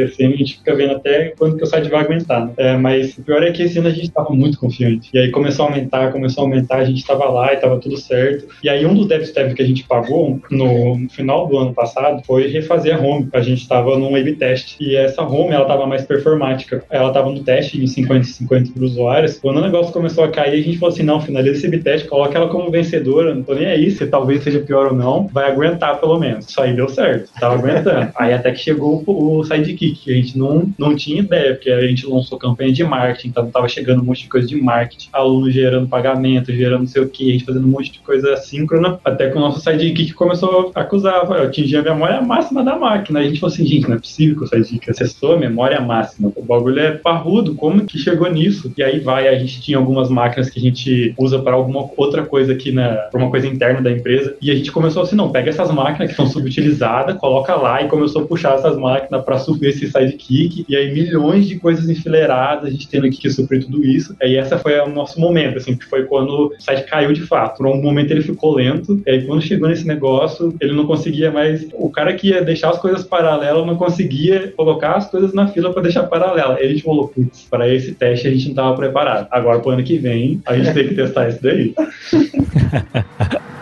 a 0.00 0.36
gente 0.36 0.58
fica 0.58 0.74
vendo 0.74 0.94
até 0.96 1.32
quando 1.36 1.56
que 1.56 1.64
o 1.64 1.66
site 1.66 1.88
vai 1.88 2.00
aguentar. 2.00 2.46
Né? 2.46 2.52
É, 2.56 2.76
mas 2.76 3.16
o 3.16 3.22
pior 3.22 3.42
é 3.42 3.52
que 3.52 3.62
esse 3.62 3.78
ano 3.78 3.88
a 3.88 3.92
gente 3.92 4.09
estava 4.10 4.30
muito 4.30 4.58
confiante. 4.58 5.10
E 5.12 5.18
aí 5.18 5.30
começou 5.30 5.66
a 5.66 5.68
aumentar, 5.68 6.12
começou 6.12 6.42
a 6.42 6.46
aumentar, 6.46 6.76
a 6.76 6.84
gente 6.84 6.98
estava 6.98 7.24
lá 7.26 7.52
e 7.52 7.56
estava 7.56 7.78
tudo 7.78 7.96
certo. 7.96 8.46
E 8.62 8.68
aí 8.68 8.84
um 8.84 8.94
dos 8.94 9.06
debit 9.06 9.32
que 9.54 9.62
a 9.62 9.66
gente 9.66 9.84
pagou 9.84 10.40
no 10.50 11.08
final 11.10 11.46
do 11.46 11.56
ano 11.58 11.72
passado 11.72 12.22
foi 12.24 12.48
refazer 12.48 12.96
a 12.96 13.00
home. 13.00 13.28
A 13.32 13.40
gente 13.40 13.62
estava 13.62 13.98
num 13.98 14.14
A-B 14.14 14.32
test 14.32 14.76
e 14.80 14.96
essa 14.96 15.22
home 15.22 15.52
ela 15.52 15.62
estava 15.62 15.86
mais 15.86 16.04
performática. 16.04 16.84
Ela 16.90 17.08
estava 17.08 17.30
no 17.30 17.42
teste 17.42 17.82
em 17.82 17.86
50 17.86 18.20
e 18.20 18.24
50 18.24 18.72
para 18.72 18.84
usuários. 18.84 19.38
Quando 19.38 19.58
o 19.58 19.62
negócio 19.62 19.92
começou 19.92 20.24
a 20.24 20.28
cair, 20.28 20.60
a 20.60 20.62
gente 20.62 20.78
falou 20.78 20.92
assim: 20.92 21.02
não, 21.02 21.20
finaliza 21.20 21.56
esse 21.56 21.66
A-B 21.66 21.78
test, 21.78 22.06
coloca 22.06 22.36
ela 22.36 22.48
como 22.48 22.70
vencedora. 22.70 23.34
Não 23.34 23.42
tô 23.42 23.54
nem 23.54 23.66
aí 23.66 23.90
se 23.90 24.06
talvez 24.06 24.42
seja 24.42 24.60
pior 24.60 24.88
ou 24.88 24.94
não, 24.94 25.26
vai 25.28 25.50
aguentar 25.50 25.98
pelo 26.00 26.18
menos. 26.18 26.48
Isso 26.48 26.60
aí 26.60 26.74
deu 26.74 26.88
certo, 26.88 27.30
tava 27.38 27.54
aguentando. 27.54 28.10
aí 28.16 28.32
até 28.32 28.52
que 28.52 28.58
chegou 28.58 29.02
o, 29.06 29.44
sidekick, 29.44 30.10
a 30.10 30.14
gente 30.14 30.38
não, 30.38 30.72
não 30.78 30.94
tinha 30.94 31.20
ideia, 31.20 31.54
porque 31.54 31.70
a 31.70 31.86
gente 31.86 32.06
lançou 32.06 32.38
campanha 32.38 32.72
de 32.72 32.84
marketing, 32.84 33.28
então 33.28 33.50
tava 33.50 33.68
chegando 33.68 33.99
fazendo 34.00 34.02
um 34.02 34.06
monte 34.06 34.22
de 34.22 34.28
coisa 34.28 34.46
de 34.46 34.56
marketing, 34.56 35.08
aluno 35.12 35.50
gerando 35.50 35.88
pagamento, 35.88 36.52
gerando 36.52 36.80
não 36.80 36.86
sei 36.86 37.02
o 37.02 37.08
que, 37.08 37.28
a 37.28 37.32
gente 37.32 37.44
fazendo 37.44 37.66
um 37.66 37.70
monte 37.70 37.92
de 37.92 37.98
coisa 38.00 38.32
assíncrona, 38.32 38.98
até 39.04 39.28
que 39.28 39.36
o 39.36 39.40
nosso 39.40 39.60
sidekick 39.60 40.12
começou 40.14 40.72
a 40.74 40.80
acusar, 40.80 41.24
eu 41.30 41.42
atingi 41.42 41.76
a 41.76 41.82
memória 41.82 42.20
máxima 42.20 42.64
da 42.64 42.76
máquina. 42.76 43.20
A 43.20 43.22
gente 43.22 43.40
falou 43.40 43.52
assim, 43.52 43.66
gente, 43.66 43.88
não 43.88 43.96
é 43.96 43.98
possível 43.98 44.36
que 44.36 44.44
o 44.44 44.46
sidekick 44.46 44.90
acessou 44.90 45.34
a 45.34 45.38
memória 45.38 45.80
máxima. 45.80 46.32
O 46.34 46.42
bagulho 46.42 46.80
é 46.80 46.92
parrudo, 46.92 47.54
como 47.54 47.84
que 47.84 47.98
chegou 47.98 48.30
nisso? 48.30 48.72
E 48.76 48.82
aí 48.82 49.00
vai, 49.00 49.28
a 49.28 49.38
gente 49.38 49.60
tinha 49.60 49.78
algumas 49.78 50.08
máquinas 50.08 50.48
que 50.48 50.58
a 50.58 50.62
gente 50.62 51.14
usa 51.18 51.38
para 51.38 51.54
alguma 51.54 51.88
outra 51.96 52.24
coisa 52.24 52.52
aqui 52.52 52.72
na, 52.72 52.94
pra 53.10 53.20
uma 53.20 53.30
coisa 53.30 53.46
interna 53.46 53.80
da 53.80 53.90
empresa, 53.90 54.36
e 54.40 54.50
a 54.50 54.54
gente 54.54 54.72
começou 54.72 55.02
assim, 55.02 55.16
não, 55.16 55.30
pega 55.30 55.50
essas 55.50 55.70
máquinas 55.70 56.08
que 56.08 56.12
estão 56.12 56.26
subutilizadas, 56.26 57.16
coloca 57.16 57.54
lá 57.54 57.82
e 57.82 57.88
começou 57.88 58.22
a 58.22 58.26
puxar 58.26 58.54
essas 58.54 58.76
máquinas 58.76 59.24
para 59.24 59.38
suprir 59.38 59.70
esse 59.70 59.90
sidekick, 59.90 60.64
e 60.68 60.76
aí 60.76 60.92
milhões 60.92 61.46
de 61.46 61.58
coisas 61.58 61.88
enfileiradas, 61.88 62.64
a 62.64 62.70
gente 62.70 62.88
tendo 62.88 63.10
que 63.10 63.30
suprir 63.30 63.64
tudo 63.64 63.84
isso. 63.84 63.89
E 64.22 64.36
essa 64.36 64.58
foi 64.58 64.78
o 64.78 64.88
nosso 64.88 65.20
momento, 65.20 65.58
assim, 65.58 65.76
que 65.76 65.84
foi 65.84 66.04
quando 66.04 66.48
o 66.48 66.54
site 66.58 66.88
caiu 66.88 67.12
de 67.12 67.22
fato. 67.22 67.58
Por 67.58 67.66
um 67.66 67.80
momento 67.80 68.10
ele 68.10 68.22
ficou 68.22 68.54
lento, 68.54 69.00
e 69.06 69.10
aí 69.10 69.26
quando 69.26 69.42
chegou 69.42 69.68
nesse 69.68 69.86
negócio, 69.86 70.54
ele 70.60 70.72
não 70.72 70.86
conseguia 70.86 71.30
mais. 71.30 71.66
O 71.74 71.90
cara 71.90 72.12
que 72.14 72.28
ia 72.28 72.42
deixar 72.42 72.70
as 72.70 72.78
coisas 72.78 73.04
paralelas 73.04 73.66
não 73.66 73.76
conseguia 73.76 74.52
colocar 74.56 74.94
as 74.94 75.10
coisas 75.10 75.32
na 75.32 75.48
fila 75.48 75.72
para 75.72 75.82
deixar 75.82 76.04
paralela. 76.04 76.54
A 76.54 76.66
gente 76.66 76.82
falou, 76.82 77.08
putz, 77.08 77.46
para 77.50 77.72
esse 77.72 77.92
teste 77.92 78.28
a 78.28 78.30
gente 78.30 78.44
não 78.44 78.50
estava 78.50 78.76
preparado. 78.76 79.28
Agora 79.30 79.60
pro 79.60 79.70
ano 79.70 79.82
que 79.82 79.98
vem 79.98 80.40
a 80.46 80.56
gente 80.56 80.72
tem 80.72 80.88
que 80.88 80.94
testar 80.94 81.28
isso 81.28 81.42
daí. 81.42 81.74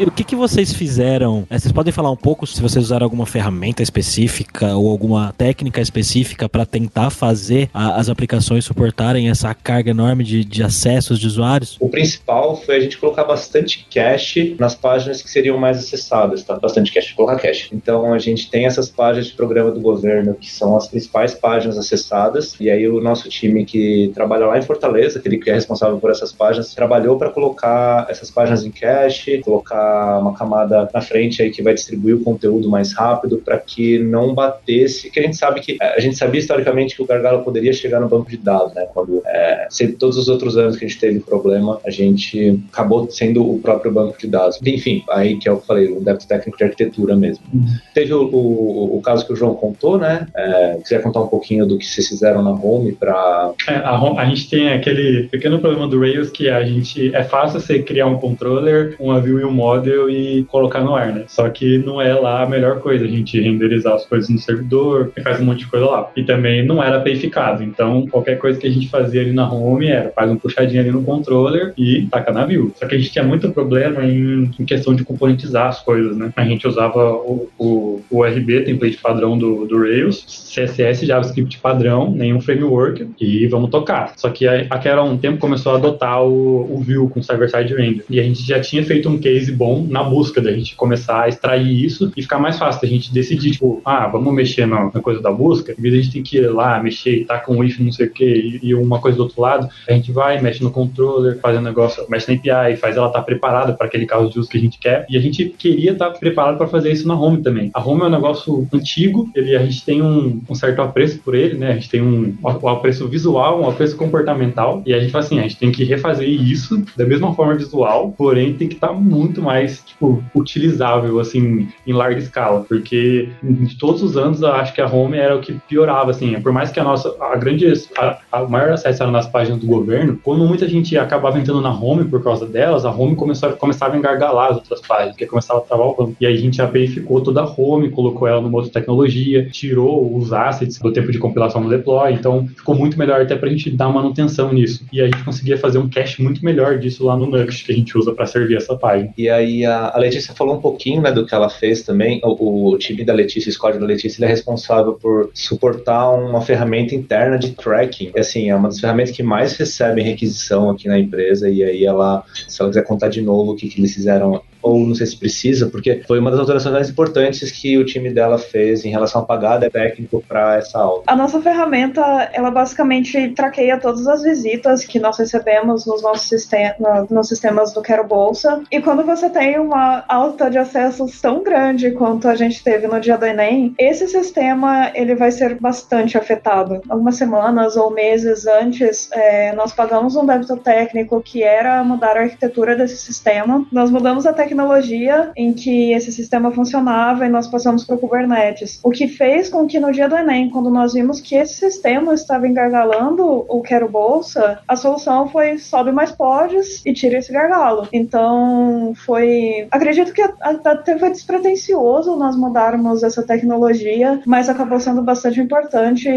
E 0.00 0.04
o 0.04 0.10
que, 0.10 0.24
que 0.24 0.34
vocês 0.34 0.72
fizeram? 0.72 1.46
É, 1.50 1.58
vocês 1.58 1.70
podem 1.70 1.92
falar 1.92 2.10
um 2.10 2.16
pouco 2.16 2.46
se 2.46 2.58
vocês 2.62 2.86
usaram 2.86 3.04
alguma 3.04 3.26
ferramenta 3.26 3.82
específica 3.82 4.74
ou 4.74 4.88
alguma 4.88 5.34
técnica 5.36 5.78
específica 5.78 6.48
para 6.48 6.64
tentar 6.64 7.10
fazer 7.10 7.68
a, 7.74 8.00
as 8.00 8.08
aplicações 8.08 8.64
suportarem 8.64 9.28
essa 9.28 9.52
carga 9.52 9.90
enorme 9.90 10.24
de, 10.24 10.42
de 10.42 10.62
acessos 10.62 11.18
de 11.18 11.26
usuários? 11.26 11.76
O 11.78 11.90
principal 11.90 12.56
foi 12.56 12.76
a 12.76 12.80
gente 12.80 12.96
colocar 12.96 13.24
bastante 13.24 13.86
cache 13.94 14.56
nas 14.58 14.74
páginas 14.74 15.20
que 15.20 15.30
seriam 15.30 15.58
mais 15.58 15.76
acessadas, 15.76 16.44
tá? 16.44 16.58
Bastante 16.58 16.94
cache, 16.94 17.14
colocar 17.14 17.36
cache. 17.36 17.68
Então 17.70 18.14
a 18.14 18.18
gente 18.18 18.50
tem 18.50 18.64
essas 18.64 18.88
páginas 18.88 19.26
de 19.26 19.34
programa 19.34 19.70
do 19.70 19.80
governo 19.80 20.32
que 20.32 20.50
são 20.50 20.78
as 20.78 20.88
principais 20.88 21.34
páginas 21.34 21.76
acessadas, 21.76 22.56
e 22.58 22.70
aí 22.70 22.88
o 22.88 23.02
nosso 23.02 23.28
time 23.28 23.66
que 23.66 24.10
trabalha 24.14 24.46
lá 24.46 24.56
em 24.56 24.62
Fortaleza, 24.62 25.18
aquele 25.18 25.36
que 25.36 25.50
é 25.50 25.54
responsável 25.54 25.98
por 25.98 26.10
essas 26.10 26.32
páginas, 26.32 26.74
trabalhou 26.74 27.18
para 27.18 27.28
colocar 27.28 28.06
essas 28.08 28.30
páginas 28.30 28.64
em 28.64 28.70
cache, 28.70 29.42
colocar 29.44 29.89
uma 30.18 30.34
camada 30.34 30.88
na 30.92 31.00
frente 31.00 31.42
aí 31.42 31.50
que 31.50 31.62
vai 31.62 31.74
distribuir 31.74 32.16
o 32.16 32.20
conteúdo 32.20 32.68
mais 32.68 32.92
rápido 32.92 33.38
para 33.38 33.58
que 33.58 33.98
não 33.98 34.34
batesse, 34.34 35.10
que 35.10 35.20
a 35.20 35.22
gente 35.22 35.36
sabe 35.36 35.60
que 35.60 35.76
a 35.80 36.00
gente 36.00 36.16
sabia 36.16 36.40
historicamente 36.40 36.96
que 36.96 37.02
o 37.02 37.06
gargalo 37.06 37.42
poderia 37.42 37.72
chegar 37.72 38.00
no 38.00 38.08
banco 38.08 38.30
de 38.30 38.36
dados, 38.36 38.74
né? 38.74 38.86
Quando 38.92 39.22
é, 39.26 39.68
todos 39.98 40.16
os 40.16 40.28
outros 40.28 40.56
anos 40.56 40.76
que 40.76 40.84
a 40.84 40.88
gente 40.88 41.00
teve 41.00 41.20
problema, 41.20 41.80
a 41.84 41.90
gente 41.90 42.62
acabou 42.72 43.10
sendo 43.10 43.48
o 43.48 43.58
próprio 43.60 43.92
banco 43.92 44.18
de 44.18 44.26
dados. 44.26 44.58
Enfim, 44.64 45.02
aí 45.10 45.36
que 45.38 45.48
é 45.48 45.52
o 45.52 45.56
que 45.56 45.62
eu 45.62 45.66
falei, 45.66 45.88
o 45.88 46.00
débito 46.00 46.26
técnico 46.26 46.58
de 46.58 46.64
arquitetura 46.64 47.16
mesmo. 47.16 47.44
Uhum. 47.52 47.66
Teve 47.94 48.12
o, 48.14 48.22
o, 48.22 48.96
o, 48.96 49.02
caso 49.02 49.26
que 49.26 49.32
o 49.32 49.36
João 49.36 49.54
contou, 49.54 49.98
né? 49.98 50.26
É, 50.34 50.78
quiser 50.82 51.02
contar 51.02 51.20
um 51.20 51.26
pouquinho 51.28 51.66
do 51.66 51.78
que 51.78 51.86
vocês 51.86 52.08
fizeram 52.08 52.42
na 52.42 52.50
Home 52.50 52.92
para 52.92 53.52
é, 53.68 53.74
a, 53.74 53.96
a, 53.96 54.24
gente 54.26 54.48
tem 54.48 54.72
aquele 54.72 55.28
pequeno 55.28 55.58
problema 55.58 55.86
do 55.86 55.98
Rails 55.98 56.30
que 56.30 56.48
a 56.48 56.62
gente 56.64 57.14
é 57.14 57.22
fácil 57.22 57.60
você 57.60 57.80
criar 57.82 58.06
um 58.06 58.18
controller, 58.18 58.96
uma 58.98 59.20
view 59.20 59.40
e 59.40 59.44
um 59.44 59.52
mod 59.52 59.79
model 59.80 60.10
e 60.10 60.44
colocar 60.44 60.80
no 60.80 60.94
ar, 60.94 61.12
né? 61.12 61.24
Só 61.26 61.48
que 61.48 61.78
não 61.78 62.00
é 62.00 62.14
lá 62.14 62.42
a 62.42 62.46
melhor 62.46 62.80
coisa, 62.80 63.04
a 63.04 63.08
gente 63.08 63.40
renderizar 63.40 63.94
as 63.94 64.04
coisas 64.04 64.28
no 64.28 64.38
servidor, 64.38 65.12
faz 65.22 65.40
um 65.40 65.44
monte 65.44 65.60
de 65.60 65.66
coisa 65.66 65.86
lá. 65.86 66.10
E 66.14 66.22
também 66.22 66.64
não 66.64 66.82
era 66.82 67.00
peificado, 67.00 67.62
então 67.62 68.06
qualquer 68.06 68.38
coisa 68.38 68.58
que 68.58 68.66
a 68.66 68.70
gente 68.70 68.88
fazia 68.88 69.20
ali 69.22 69.32
na 69.32 69.50
home 69.50 69.88
era 69.88 70.10
faz 70.10 70.30
um 70.30 70.36
puxadinho 70.36 70.80
ali 70.80 70.90
no 70.90 71.02
controller 71.02 71.72
e 71.76 72.06
taca 72.10 72.32
na 72.32 72.44
view. 72.44 72.72
Só 72.76 72.86
que 72.86 72.94
a 72.94 72.98
gente 72.98 73.10
tinha 73.10 73.24
muito 73.24 73.50
problema 73.50 74.04
em, 74.04 74.50
em 74.58 74.64
questão 74.64 74.94
de 74.94 75.04
componentizar 75.04 75.68
as 75.68 75.80
coisas, 75.80 76.16
né? 76.16 76.32
A 76.36 76.44
gente 76.44 76.66
usava 76.66 77.12
o, 77.12 77.48
o, 77.58 78.02
o 78.10 78.24
RB, 78.24 78.62
template 78.62 78.98
padrão 78.98 79.38
do, 79.38 79.66
do 79.66 79.78
Rails, 79.80 80.24
CSS, 80.54 81.06
JavaScript 81.06 81.58
padrão, 81.58 82.10
nenhum 82.10 82.40
framework 82.40 83.08
e 83.20 83.46
vamos 83.46 83.70
tocar. 83.70 84.12
Só 84.16 84.30
que 84.30 84.46
a, 84.46 84.66
a 84.70 85.02
um 85.02 85.16
tempo 85.16 85.38
começou 85.38 85.72
a 85.72 85.76
adotar 85.76 86.22
o, 86.22 86.74
o 86.74 86.82
Vue 86.82 87.08
com 87.08 87.22
server-side 87.22 87.74
render. 87.74 88.04
E 88.10 88.18
a 88.18 88.22
gente 88.22 88.46
já 88.46 88.60
tinha 88.60 88.84
feito 88.84 89.08
um 89.08 89.18
case 89.18 89.52
bom 89.52 89.69
bom 89.70 89.86
na 89.88 90.02
busca 90.02 90.40
da 90.40 90.52
gente 90.52 90.74
começar 90.74 91.22
a 91.22 91.28
extrair 91.28 91.84
isso 91.84 92.12
e 92.16 92.22
ficar 92.22 92.38
mais 92.38 92.58
fácil 92.58 92.82
da 92.82 92.88
gente 92.88 93.12
decidir, 93.12 93.52
tipo, 93.52 93.80
ah, 93.84 94.08
vamos 94.08 94.34
mexer 94.34 94.66
na, 94.66 94.90
na 94.92 95.00
coisa 95.00 95.20
da 95.20 95.30
busca, 95.30 95.72
em 95.78 95.80
vez 95.80 95.94
de 95.94 96.00
a 96.00 96.02
gente 96.02 96.12
ter 96.12 96.22
que 96.22 96.36
ir 96.38 96.48
lá, 96.48 96.82
mexer 96.82 97.20
e 97.20 97.24
tá 97.24 97.38
com 97.38 97.56
o 97.56 97.64
if 97.64 97.78
não 97.78 97.92
sei 97.92 98.06
o 98.06 98.10
que 98.10 98.58
e, 98.62 98.74
uma 98.74 99.00
coisa 99.00 99.16
do 99.16 99.22
outro 99.22 99.40
lado, 99.40 99.68
a 99.88 99.92
gente 99.92 100.10
vai, 100.10 100.40
mexe 100.40 100.62
no 100.62 100.70
controller, 100.70 101.38
faz 101.38 101.56
um 101.56 101.62
negócio, 101.62 102.04
mexe 102.08 102.32
na 102.32 102.38
API, 102.38 102.76
faz 102.76 102.96
ela 102.96 103.06
estar 103.06 103.20
tá 103.20 103.24
preparada 103.24 103.72
para 103.72 103.86
aquele 103.86 104.06
caso 104.06 104.30
de 104.30 104.38
uso 104.38 104.48
que 104.48 104.58
a 104.58 104.60
gente 104.60 104.78
quer 104.78 105.06
e 105.08 105.16
a 105.16 105.20
gente 105.20 105.54
queria 105.58 105.92
estar 105.92 106.10
tá 106.10 106.18
preparado 106.18 106.56
para 106.56 106.66
fazer 106.66 106.90
isso 106.90 107.06
na 107.06 107.14
home 107.14 107.42
também. 107.42 107.70
A 107.74 107.86
home 107.86 108.02
é 108.02 108.06
um 108.06 108.10
negócio 108.10 108.66
antigo, 108.72 109.30
ele, 109.34 109.56
a 109.56 109.62
gente 109.62 109.84
tem 109.84 110.02
um, 110.02 110.40
um 110.48 110.54
certo 110.54 110.82
apreço 110.82 111.18
por 111.18 111.34
ele, 111.34 111.54
né? 111.54 111.72
A 111.72 111.74
gente 111.74 111.90
tem 111.90 112.02
um, 112.02 112.34
um 112.42 112.68
apreço 112.68 113.06
visual, 113.08 113.62
um 113.62 113.68
apreço 113.68 113.96
comportamental 113.96 114.82
e 114.86 114.94
a 114.94 115.00
gente 115.00 115.12
fala 115.12 115.24
assim, 115.24 115.38
a 115.38 115.42
gente 115.42 115.56
tem 115.56 115.70
que 115.70 115.84
refazer 115.84 116.28
isso 116.28 116.82
da 116.96 117.04
mesma 117.04 117.34
forma 117.34 117.54
visual, 117.54 118.14
porém 118.16 118.54
tem 118.54 118.68
que 118.68 118.74
estar 118.74 118.88
tá 118.88 118.94
muito 118.94 119.42
mais 119.42 119.49
mais, 119.50 119.82
tipo, 119.84 120.22
utilizável, 120.32 121.18
assim, 121.18 121.68
em 121.84 121.92
larga 121.92 122.20
escala, 122.20 122.64
porque 122.68 123.30
de 123.42 123.76
todos 123.76 124.00
os 124.00 124.16
anos 124.16 124.44
acho 124.44 124.72
que 124.72 124.80
a 124.80 124.86
home 124.86 125.18
era 125.18 125.34
o 125.34 125.40
que 125.40 125.54
piorava, 125.68 126.12
assim, 126.12 126.40
por 126.40 126.52
mais 126.52 126.70
que 126.70 126.78
a 126.78 126.84
nossa, 126.84 127.12
a 127.20 127.34
grande, 127.34 127.66
a, 127.98 128.18
a 128.30 128.44
maior 128.44 128.70
acesso 128.72 129.02
era 129.02 129.10
nas 129.10 129.26
páginas 129.26 129.60
do 129.60 129.66
governo, 129.66 130.20
quando 130.22 130.44
muita 130.44 130.68
gente 130.68 130.96
acabava 130.96 131.36
entrando 131.36 131.60
na 131.60 131.72
home 131.72 132.04
por 132.04 132.22
causa 132.22 132.46
delas, 132.46 132.84
a 132.84 132.92
home 132.92 133.16
começou, 133.16 133.50
começava 133.54 133.94
a 133.94 133.98
engargalar 133.98 134.50
as 134.52 134.56
outras 134.58 134.80
páginas, 134.82 135.14
porque 135.14 135.26
começava 135.26 135.58
a 135.58 135.62
travar 135.62 135.88
o 135.88 135.96
banco. 135.96 136.16
E 136.20 136.26
aí 136.26 136.34
a 136.34 136.38
gente 136.38 136.62
APIficou 136.62 137.20
toda 137.20 137.42
a 137.42 137.44
home, 137.44 137.90
colocou 137.90 138.28
ela 138.28 138.40
numa 138.40 138.56
outra 138.56 138.72
tecnologia, 138.72 139.48
tirou 139.50 140.16
os 140.16 140.32
assets 140.32 140.78
do 140.78 140.92
tempo 140.92 141.10
de 141.10 141.18
compilação 141.18 141.60
no 141.60 141.68
deploy, 141.68 142.12
então 142.12 142.46
ficou 142.46 142.76
muito 142.76 142.96
melhor 142.96 143.20
até 143.20 143.34
pra 143.34 143.48
gente 143.48 143.68
dar 143.68 143.88
manutenção 143.88 144.52
nisso. 144.52 144.86
E 144.92 145.00
a 145.00 145.06
gente 145.06 145.24
conseguia 145.24 145.58
fazer 145.58 145.78
um 145.78 145.88
cache 145.88 146.22
muito 146.22 146.44
melhor 146.44 146.78
disso 146.78 147.04
lá 147.04 147.16
no 147.16 147.26
Nuxt, 147.26 147.64
que 147.64 147.72
a 147.72 147.74
gente 147.74 147.98
usa 147.98 148.12
para 148.14 148.26
servir 148.26 148.56
essa 148.56 148.76
página. 148.76 149.12
E 149.18 149.28
aí 149.28 149.39
a, 149.64 149.96
Letícia 149.98 150.34
falou 150.34 150.56
um 150.56 150.60
pouquinho 150.60 151.02
né, 151.02 151.12
do 151.12 151.26
que 151.26 151.34
ela 151.34 151.48
fez 151.48 151.82
também. 151.82 152.20
O, 152.24 152.70
o 152.70 152.78
time 152.78 153.04
da 153.04 153.12
Letícia, 153.12 153.48
o 153.48 153.52
squad 153.52 153.78
da 153.78 153.86
Letícia, 153.86 154.18
ele 154.18 154.26
é 154.26 154.28
responsável 154.28 154.94
por 154.94 155.30
suportar 155.34 156.10
uma 156.10 156.40
ferramenta 156.40 156.94
interna 156.94 157.38
de 157.38 157.50
tracking. 157.52 158.12
Assim, 158.16 158.50
é 158.50 158.56
uma 158.56 158.68
das 158.68 158.80
ferramentas 158.80 159.14
que 159.14 159.22
mais 159.22 159.56
recebem 159.56 160.04
requisição 160.04 160.70
aqui 160.70 160.88
na 160.88 160.98
empresa. 160.98 161.48
E 161.48 161.62
aí 161.62 161.84
ela, 161.84 162.24
se 162.48 162.60
ela 162.60 162.70
quiser 162.70 162.84
contar 162.84 163.08
de 163.08 163.20
novo 163.20 163.52
o 163.52 163.56
que, 163.56 163.68
que 163.68 163.80
eles 163.80 163.94
fizeram 163.94 164.42
ou 164.62 164.86
não 164.86 164.94
sei 164.94 165.06
se 165.06 165.16
precisa, 165.16 165.68
porque 165.68 166.02
foi 166.06 166.18
uma 166.18 166.30
das 166.30 166.40
alterações 166.40 166.74
mais 166.74 166.90
importantes 166.90 167.50
que 167.50 167.78
o 167.78 167.84
time 167.84 168.10
dela 168.10 168.38
fez 168.38 168.84
em 168.84 168.90
relação 168.90 169.22
a 169.22 169.24
pagar 169.24 169.60
técnico 169.70 170.22
para 170.26 170.56
essa 170.56 170.78
aula. 170.78 171.02
A 171.06 171.16
nossa 171.16 171.40
ferramenta, 171.40 172.00
ela 172.32 172.50
basicamente 172.50 173.30
traqueia 173.30 173.78
todas 173.78 174.06
as 174.06 174.22
visitas 174.22 174.84
que 174.84 174.98
nós 174.98 175.18
recebemos 175.18 175.86
nos 175.86 176.02
nossos 176.02 176.28
sistemas, 176.28 177.08
nos 177.08 177.28
sistemas 177.28 177.72
do 177.72 177.82
Quero 177.82 178.06
Bolsa. 178.06 178.62
E 178.70 178.80
quando 178.80 179.04
você 179.04 179.28
tem 179.28 179.58
uma 179.58 180.04
alta 180.08 180.50
de 180.50 180.58
acessos 180.58 181.20
tão 181.20 181.42
grande 181.42 181.90
quanto 181.92 182.28
a 182.28 182.34
gente 182.34 182.62
teve 182.62 182.86
no 182.86 183.00
dia 183.00 183.16
do 183.16 183.26
Enem, 183.26 183.74
esse 183.78 184.06
sistema 184.08 184.90
ele 184.94 185.14
vai 185.14 185.30
ser 185.30 185.58
bastante 185.58 186.16
afetado. 186.16 186.80
Algumas 186.88 187.16
semanas 187.16 187.76
ou 187.76 187.90
meses 187.90 188.46
antes, 188.46 189.10
é, 189.12 189.52
nós 189.52 189.72
pagamos 189.72 190.16
um 190.16 190.24
débito 190.24 190.56
técnico 190.56 191.20
que 191.20 191.42
era 191.42 191.82
mudar 191.82 192.16
a 192.16 192.22
arquitetura 192.22 192.76
desse 192.76 192.96
sistema. 192.96 193.66
Nós 193.72 193.90
mudamos 193.90 194.26
a 194.26 194.32
tecnologia 194.50 195.30
em 195.36 195.52
que 195.52 195.92
esse 195.92 196.10
sistema 196.10 196.50
funcionava 196.50 197.24
e 197.24 197.28
nós 197.28 197.46
passamos 197.46 197.84
para 197.84 197.94
o 197.94 197.98
Kubernetes. 197.98 198.80
O 198.82 198.90
que 198.90 199.06
fez 199.06 199.48
com 199.48 199.66
que 199.66 199.78
no 199.78 199.92
dia 199.92 200.08
do 200.08 200.16
Enem, 200.16 200.50
quando 200.50 200.70
nós 200.70 200.92
vimos 200.92 201.20
que 201.20 201.36
esse 201.36 201.54
sistema 201.54 202.12
estava 202.12 202.48
engargalando 202.48 203.44
o 203.48 203.62
Quero 203.62 203.88
Bolsa, 203.88 204.58
a 204.66 204.74
solução 204.74 205.28
foi 205.28 205.58
sobe 205.58 205.92
mais 205.92 206.10
pods 206.10 206.82
e 206.84 206.92
tira 206.92 207.18
esse 207.18 207.32
gargalo. 207.32 207.86
Então 207.92 208.92
foi. 208.96 209.68
Acredito 209.70 210.12
que 210.12 210.22
até 210.40 210.98
foi 210.98 211.10
despretensioso 211.10 212.16
nós 212.16 212.34
mudarmos 212.34 213.04
essa 213.04 213.22
tecnologia, 213.22 214.20
mas 214.26 214.48
acabou 214.48 214.80
sendo 214.80 215.02
bastante 215.02 215.40
importante 215.40 216.08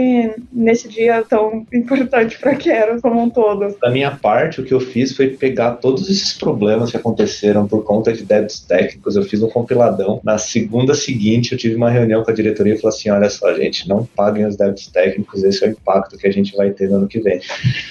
nesse 0.51 0.89
dia 0.89 1.23
tão 1.29 1.65
importante 1.71 2.39
para 2.39 2.55
Quero 2.55 2.99
como 3.01 3.21
um 3.21 3.29
todo. 3.29 3.75
Da 3.79 3.91
minha 3.91 4.11
parte, 4.11 4.61
o 4.61 4.63
que 4.63 4.73
eu 4.73 4.79
fiz 4.79 5.15
foi 5.15 5.27
pegar 5.27 5.73
todos 5.73 6.09
esses 6.09 6.33
problemas 6.33 6.89
que 6.89 6.97
aconteceram 6.97 7.67
por 7.67 7.83
conta 7.83 8.11
de 8.11 8.22
de 8.23 8.25
débitos 8.25 8.61
técnicos, 8.61 9.15
eu 9.15 9.23
fiz 9.23 9.43
um 9.43 9.49
compiladão. 9.49 10.19
Na 10.23 10.37
segunda 10.37 10.93
seguinte, 10.93 11.51
eu 11.51 11.57
tive 11.57 11.75
uma 11.75 11.89
reunião 11.89 12.23
com 12.23 12.31
a 12.31 12.33
diretoria 12.33 12.73
e 12.73 12.77
falei 12.77 12.95
assim: 12.95 13.09
olha 13.09 13.29
só, 13.29 13.53
gente, 13.53 13.87
não 13.87 14.05
paguem 14.05 14.45
os 14.45 14.55
débitos 14.55 14.87
técnicos, 14.87 15.43
esse 15.43 15.63
é 15.63 15.67
o 15.67 15.71
impacto 15.71 16.17
que 16.17 16.27
a 16.27 16.31
gente 16.31 16.55
vai 16.55 16.71
ter 16.71 16.89
no 16.89 16.97
ano 16.97 17.07
que 17.07 17.19
vem. 17.19 17.39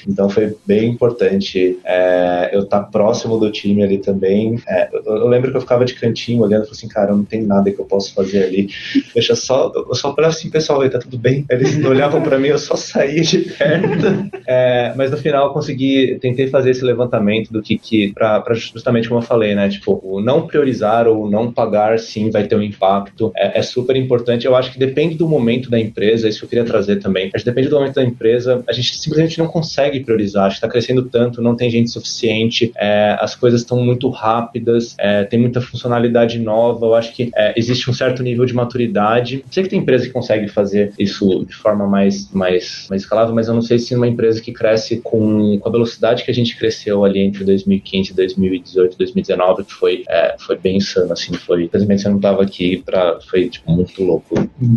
Então 0.09 0.29
foi 0.29 0.57
bem 0.67 0.91
importante 0.91 1.79
é, 1.85 2.51
eu 2.53 2.63
estar 2.63 2.83
próximo 2.85 3.39
do 3.39 3.51
time 3.51 3.83
ali 3.83 3.99
também. 3.99 4.59
É, 4.67 4.89
eu, 4.93 5.03
eu, 5.05 5.29
lembro 5.29 5.51
que 5.51 5.57
eu 5.57 5.61
ficava 5.61 5.85
de 5.85 5.95
cantinho 5.95 6.43
olhando 6.43 6.63
e 6.63 6.67
falei 6.67 6.79
assim: 6.79 6.89
cara, 6.89 7.15
não 7.15 7.25
tem 7.25 7.43
nada 7.43 7.71
que 7.71 7.79
eu 7.79 7.85
possa 7.85 8.13
fazer 8.15 8.45
ali. 8.45 8.69
Deixa 9.15 9.37
só, 9.37 9.71
eu 9.75 9.95
só 9.95 10.15
falava 10.15 10.35
assim, 10.35 10.51
pessoal, 10.51 10.89
tá 10.89 10.99
tudo 10.99 11.19
bem? 11.19 11.45
Eles 11.51 11.77
olhavam 11.85 12.23
para 12.23 12.39
mim, 12.39 12.49
eu 12.49 12.59
só 12.59 12.77
saía 12.77 13.23
de 13.23 13.39
perto. 13.39 14.31
É, 14.47 14.93
mas 14.97 15.11
no 15.11 15.17
final 15.17 15.47
eu 15.47 15.53
consegui, 15.53 16.19
tentei 16.21 16.49
fazer 16.49 16.71
esse 16.71 16.85
levantamento 16.85 17.53
do 17.53 17.63
que, 17.63 17.79
que 17.79 18.13
para 18.13 18.43
justamente 18.55 19.09
como 19.09 19.21
eu 19.21 19.25
falei, 19.25 19.55
né? 19.55 19.69
Tipo, 19.69 20.01
o 20.03 20.21
não 20.23 20.47
priorizar 20.47 21.07
ou 21.07 21.31
não 21.31 21.53
pagar, 21.53 21.99
sim, 21.99 22.31
vai 22.31 22.47
ter 22.47 22.57
um 22.57 22.63
impacto. 22.63 23.33
É, 23.37 23.59
é, 23.59 23.63
super 23.63 23.97
importante. 23.97 24.47
Eu 24.47 24.55
acho 24.55 24.73
que 24.73 24.79
depende 24.79 25.17
do 25.17 25.29
momento 25.29 25.71
da 25.71 25.79
empresa, 25.79 26.29
isso 26.29 26.45
eu 26.45 26.49
queria 26.49 26.65
trazer 26.65 26.97
também. 26.97 27.31
Acho 27.35 27.45
que 27.45 27.51
depende 27.51 27.69
do 27.69 27.77
momento 27.77 27.95
da 27.95 28.05
empresa, 28.05 28.63
a 28.69 28.73
gente 28.73 28.97
simplesmente 28.97 29.39
não 29.39 29.47
consegue 29.47 30.01
priorizar. 30.01 30.49
Que 30.49 30.55
está 30.55 30.69
crescendo 30.69 31.03
tanto, 31.05 31.43
não 31.43 31.57
tem 31.57 31.71
gente 31.71 31.91
suficiente, 31.91 32.73
é, 32.77 33.17
as 33.21 33.35
coisas 33.35 33.61
estão 33.61 33.83
muito 33.83 34.09
rápidas, 34.09 34.95
é, 34.99 35.25
tem 35.25 35.39
muita 35.39 35.61
funcionalidade 35.61 36.39
nova. 36.39 36.87
Eu 36.87 36.95
acho 36.95 37.13
que 37.15 37.31
é, 37.35 37.55
existe 37.57 37.91
um 37.91 37.95
certo 37.95 38.23
nível 38.23 38.45
de 38.45 38.55
maturidade. 38.55 39.45
Sei 39.51 39.63
que 39.63 39.69
tem 39.69 39.81
empresa 39.81 40.07
que 40.07 40.13
consegue 40.13 40.49
fazer 40.49 40.93
isso 40.99 41.45
de 41.45 41.55
forma 41.55 41.87
mais, 41.87 42.31
mais, 42.33 42.87
mais 42.89 43.03
escalável, 43.03 43.35
mas 43.35 43.49
eu 43.49 43.55
não 43.55 43.63
sei 43.63 43.79
se 43.79 43.95
uma 43.95 44.09
empresa 44.09 44.41
que 44.41 44.53
cresce 44.53 45.01
com, 45.01 45.59
com 45.59 45.69
a 45.69 45.73
velocidade 45.73 46.25
que 46.25 46.31
a 46.31 46.35
gente 46.35 46.57
cresceu 46.57 47.05
ali 47.05 47.21
entre 47.21 47.45
2015 47.45 48.13
e 48.13 48.15
2018, 48.15 48.99
2019, 48.99 49.65
que 49.65 49.73
foi, 49.73 50.05
é, 50.13 50.37
foi 50.39 50.59
bem 50.59 50.77
insano, 50.77 51.11
assim, 51.11 51.33
foi, 51.33 51.65
infelizmente 51.65 52.03
você 52.03 52.09
não 52.11 52.17
estava 52.17 52.43
aqui 52.43 52.83
para 52.85 53.19
foi, 53.23 53.49
tipo, 53.49 53.73
muito 53.73 54.03
louco 54.05 54.35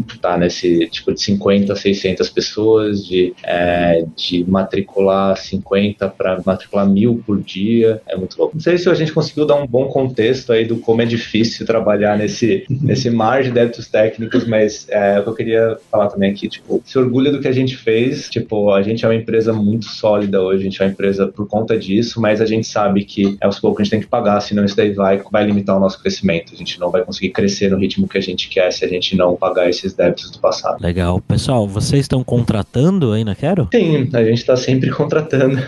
estar 0.08 0.32
tá 0.32 0.38
nesse, 0.38 0.88
tipo, 0.88 1.14
de 1.14 1.22
50 1.22 1.74
a 1.74 1.76
600 1.76 2.30
pessoas, 2.30 3.06
de, 3.06 3.34
é, 3.44 4.06
de 4.16 4.50
matricular 4.50 5.36
50 5.36 6.08
para 6.08 6.42
matricular 6.46 6.88
mil 6.88 7.22
por 7.26 7.42
dia, 7.42 8.02
é 8.08 8.16
muito 8.16 8.38
louco. 8.38 8.56
Não 8.56 8.62
sei 8.62 8.78
se 8.78 8.90
a 8.90 8.94
gente 8.94 9.12
conseguiu 9.12 9.46
dar 9.46 9.56
um 9.56 9.68
bom 9.68 9.88
contexto 9.88 10.54
aí 10.54 10.64
do 10.64 10.78
como 10.78 11.02
é 11.02 11.06
difícil 11.06 11.66
trabalhar 11.66 12.18
nesse, 12.18 12.64
nesse 12.72 13.10
mar 13.10 13.44
de 13.44 13.52
débitos 13.52 13.90
técnicos, 13.90 14.48
mas 14.48 14.88
é, 14.90 15.20
o 15.20 15.24
que 15.24 15.30
eu 15.30 15.36
queria 15.36 15.78
falar 15.92 16.08
também 16.08 16.32
aqui, 16.32 16.48
tipo, 16.48 16.82
se 16.86 16.98
orgulha 16.98 17.30
do 17.30 17.42
que 17.42 17.48
a 17.50 17.52
gente 17.52 17.76
fez, 17.76 18.30
tipo, 18.30 18.72
a 18.72 18.82
gente 18.82 19.04
é 19.04 19.08
uma 19.10 19.16
empresa 19.16 19.52
muito 19.52 19.86
sólida 19.86 20.42
hoje, 20.42 20.62
a 20.62 20.64
gente 20.64 20.82
é 20.82 20.86
uma 20.86 20.92
empresa 20.92 21.28
por 21.28 21.46
conta 21.46 21.78
disso, 21.78 22.22
mas 22.22 22.40
a 22.40 22.46
gente 22.46 22.68
sabe 22.68 23.04
que 23.04 23.38
é 23.42 23.46
aos 23.46 23.60
poucos 23.60 23.82
a 23.82 23.84
gente 23.84 23.92
tem 23.92 24.00
que 24.00 24.08
pagar, 24.08 24.40
senão 24.40 24.64
isso 24.64 24.78
daí 24.78 24.94
vai, 24.94 25.25
vai 25.32 25.46
limitar 25.46 25.78
o 25.78 25.80
nosso 25.80 26.02
crescimento. 26.02 26.54
A 26.54 26.58
gente 26.58 26.80
não 26.80 26.90
vai 26.90 27.04
conseguir 27.04 27.30
crescer 27.30 27.70
no 27.70 27.78
ritmo 27.78 28.08
que 28.08 28.18
a 28.18 28.22
gente 28.22 28.50
quer 28.50 28.72
se 28.72 28.84
a 28.86 28.88
gente 28.88 29.16
não 29.16 29.36
pagar 29.36 29.70
esses 29.70 29.94
débitos 29.94 30.32
do 30.32 30.40
passado. 30.40 30.82
Legal. 30.82 31.22
Pessoal, 31.22 31.68
vocês 31.68 32.02
estão 32.02 32.24
contratando 32.24 33.12
aí 33.12 33.24
na 33.24 33.36
Quero? 33.36 33.68
Sim, 33.74 34.10
a 34.14 34.24
gente 34.24 34.40
está 34.40 34.56
sempre 34.56 34.90
contratando. 34.92 35.62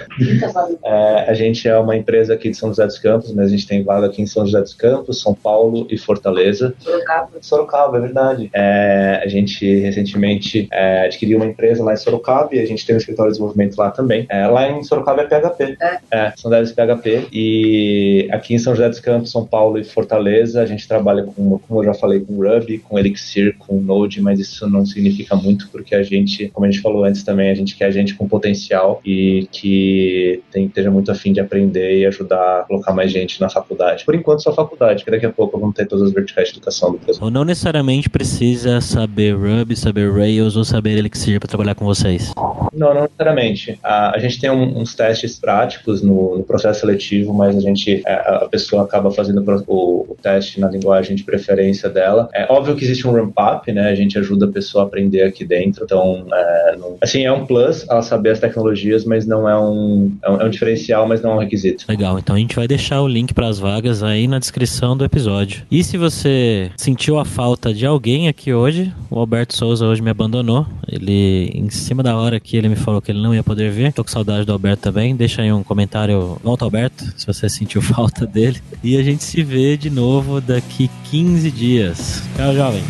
é, 0.83 1.25
a 1.29 1.33
gente 1.33 1.67
é 1.67 1.77
uma 1.77 1.95
empresa 1.95 2.33
aqui 2.33 2.49
de 2.49 2.57
São 2.57 2.69
José 2.69 2.85
dos 2.85 2.99
Campos, 2.99 3.33
mas 3.33 3.47
a 3.47 3.49
gente 3.49 3.67
tem 3.67 3.83
vaga 3.83 4.07
aqui 4.07 4.21
em 4.21 4.25
São 4.25 4.45
José 4.45 4.61
dos 4.61 4.73
Campos, 4.73 5.21
São 5.21 5.33
Paulo 5.33 5.87
e 5.89 5.97
Fortaleza. 5.97 6.73
Sorocaba. 6.79 7.29
Sorocaba, 7.41 7.97
é 7.97 8.01
verdade. 8.01 8.49
É, 8.53 9.21
a 9.23 9.27
gente 9.27 9.79
recentemente 9.79 10.67
é, 10.71 11.05
adquiriu 11.05 11.37
uma 11.37 11.45
empresa 11.45 11.83
lá 11.83 11.93
em 11.93 11.97
Sorocaba 11.97 12.55
e 12.55 12.59
a 12.59 12.65
gente 12.65 12.85
tem 12.85 12.95
um 12.95 12.99
escritório 12.99 13.31
de 13.31 13.37
desenvolvimento 13.37 13.77
lá 13.77 13.91
também. 13.91 14.25
É, 14.29 14.47
lá 14.47 14.69
em 14.69 14.83
Sorocaba 14.83 15.21
é 15.21 15.25
PHP. 15.25 15.77
É. 15.81 15.99
é 16.11 16.33
são 16.35 16.49
devs 16.49 16.71
PHP. 16.71 17.27
E 17.31 18.27
aqui 18.31 18.53
em 18.53 18.59
São 18.59 18.75
José 18.75 18.89
dos 18.89 18.99
Campos, 18.99 19.31
São 19.31 19.45
Paulo 19.47 19.77
e 19.77 19.83
Fortaleza, 19.83 20.61
a 20.61 20.65
gente 20.65 20.87
trabalha 20.87 21.23
com, 21.23 21.59
como 21.59 21.79
eu 21.81 21.85
já 21.85 21.93
falei, 21.93 22.19
com 22.19 22.35
Ruby, 22.35 22.79
com 22.79 22.97
Elixir, 22.97 23.55
com 23.57 23.79
Node, 23.79 24.21
mas 24.21 24.39
isso 24.39 24.69
não 24.69 24.85
significa 24.85 25.35
muito 25.35 25.69
porque 25.69 25.95
a 25.95 26.03
gente, 26.03 26.49
como 26.49 26.65
a 26.65 26.71
gente 26.71 26.81
falou 26.81 27.03
antes 27.03 27.23
também, 27.23 27.49
a 27.49 27.55
gente 27.55 27.75
quer 27.75 27.91
gente 27.91 28.15
com 28.15 28.27
potencial 28.27 29.01
e 29.05 29.47
que 29.51 30.41
tem, 30.51 30.65
esteja 30.65 30.91
muito 30.91 31.11
afim 31.11 31.33
de 31.33 31.39
aprender 31.39 31.99
e 31.99 32.05
ajudar 32.05 32.61
a 32.61 32.63
colocar 32.63 32.93
mais 32.93 33.11
gente 33.11 33.39
na 33.39 33.49
faculdade. 33.49 34.05
Por 34.05 34.15
enquanto, 34.15 34.43
só 34.43 34.53
faculdade, 34.53 35.03
porque 35.03 35.11
daqui 35.11 35.25
a 35.25 35.31
pouco 35.31 35.59
vamos 35.59 35.75
ter 35.75 35.85
todas 35.87 36.07
as 36.07 36.13
verticais 36.13 36.49
de 36.49 36.55
educação 36.55 36.91
do 36.91 36.97
Brasil. 36.97 37.23
Ou 37.23 37.31
não 37.31 37.43
necessariamente 37.43 38.09
precisa 38.09 38.81
saber 38.81 39.35
Ruby, 39.35 39.75
saber 39.75 40.11
Rails 40.11 40.55
ou 40.55 40.63
saber 40.63 40.97
Elixir 40.97 41.39
para 41.39 41.47
trabalhar 41.47 41.75
com 41.75 41.85
vocês? 41.85 42.33
Não, 42.73 42.93
não 42.93 43.01
necessariamente. 43.03 43.79
A, 43.83 44.15
a 44.15 44.19
gente 44.19 44.39
tem 44.39 44.49
um, 44.49 44.79
uns 44.79 44.95
testes 44.95 45.39
práticos 45.39 46.01
no, 46.01 46.37
no, 46.37 46.43
processo 46.43 46.81
seletivo, 46.81 47.33
mas 47.33 47.55
a 47.55 47.59
gente, 47.59 48.01
a, 48.05 48.09
é, 48.09 48.43
a 48.43 48.47
pessoa 48.47 48.83
acaba 48.83 49.11
fazendo 49.11 49.36
o, 49.67 50.05
o, 50.09 50.17
teste 50.21 50.59
na 50.59 50.69
linguagem 50.69 51.15
de 51.15 51.23
preferência 51.23 51.89
dela. 51.89 52.29
É 52.33 52.51
óbvio 52.51 52.75
que 52.75 52.83
existe 52.83 53.07
um 53.07 53.11
ramp-up, 53.11 53.71
né? 53.71 53.89
A 53.89 53.95
gente 53.95 54.17
ajuda 54.17 54.45
a 54.45 54.51
pessoa 54.51 54.83
a 54.83 54.87
aprender 54.87 55.23
aqui 55.23 55.45
dentro. 55.45 55.83
Então, 55.83 56.25
é, 56.31 56.75
não, 56.77 56.97
assim, 57.01 57.25
é 57.25 57.31
um 57.31 57.45
plus 57.45 57.85
ela 57.89 58.01
saber 58.01 58.31
as 58.31 58.39
tecnologias, 58.39 59.05
mas 59.05 59.25
não 59.25 59.47
é 59.47 59.59
um, 59.59 60.11
é 60.23 60.29
um, 60.29 60.41
é 60.41 60.45
um 60.45 60.49
diferencial, 60.49 61.07
mas 61.07 61.21
não 61.21 61.31
é 61.31 61.35
um 61.35 61.39
requisito. 61.39 61.85
Legal, 61.87 62.17
então 62.19 62.35
a 62.35 62.39
gente 62.39 62.55
vai 62.55 62.67
deixar 62.67 63.01
o 63.01 63.07
link 63.07 63.33
para 63.33 63.47
as 63.47 63.59
vagas 63.59 64.03
aí 64.03 64.27
na 64.27 64.39
descrição 64.39 64.95
do 64.95 65.05
episódio. 65.05 65.63
E 65.69 65.83
se 65.83 65.97
você 65.97 66.71
sentiu 66.77 67.19
a 67.19 67.25
falta 67.25 67.73
de 67.73 67.85
alguém 67.85 68.27
aqui 68.27 68.53
hoje, 68.53 68.93
o 69.09 69.19
Alberto 69.19 69.55
Souza 69.55 69.85
hoje 69.85 70.01
me 70.01 70.09
abandonou. 70.09 70.65
Ele, 70.87 71.51
em 71.53 71.69
cima 71.69 72.01
da 72.01 72.15
hora 72.15 72.39
que 72.39 72.55
ele 72.55 72.69
me 72.69 72.75
falou 72.75 73.01
que 73.01 73.11
ele 73.11 73.21
não 73.21 73.33
ia 73.33 73.43
poder 73.43 73.71
ver. 73.71 73.93
Tô 73.93 74.03
com 74.03 74.09
saudade 74.09 74.45
do 74.45 74.53
Alberto 74.53 74.83
também. 74.83 75.15
Deixa 75.15 75.41
aí 75.41 75.51
um 75.51 75.63
comentário. 75.63 76.37
Volta, 76.43 76.65
Alberto, 76.65 77.03
se 77.15 77.25
você 77.25 77.49
sentiu 77.49 77.81
falta 77.83 78.25
dele. 78.25 78.59
E 78.83 78.97
a 78.97 79.03
gente 79.17 79.23
se 79.23 79.43
vê 79.43 79.75
de 79.75 79.89
novo 79.89 80.39
daqui 80.39 80.91
15 81.09 81.49
dias. 81.49 82.21
Tchau, 82.35 82.53
jovem. 82.53 82.83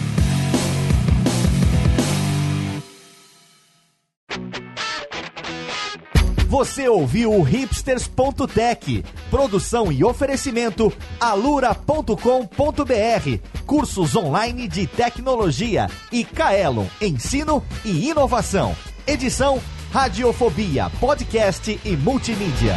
Você 6.48 6.90
ouviu 6.90 7.34
o 7.34 7.42
hipsters.tech, 7.44 9.06
produção 9.30 9.92
e 9.92 10.04
oferecimento 10.04 10.92
alura.com.br, 11.20 12.16
cursos 13.66 14.16
online 14.16 14.68
de 14.68 14.88
tecnologia 14.88 15.88
e 16.12 16.26
Kaelon, 16.26 16.88
ensino 17.02 17.64
e 17.86 18.10
inovação. 18.10 18.76
Edição 19.06 19.62
Radiofobia, 19.92 20.90
podcast 21.00 21.80
e 21.86 21.96
multimídia. 21.96 22.76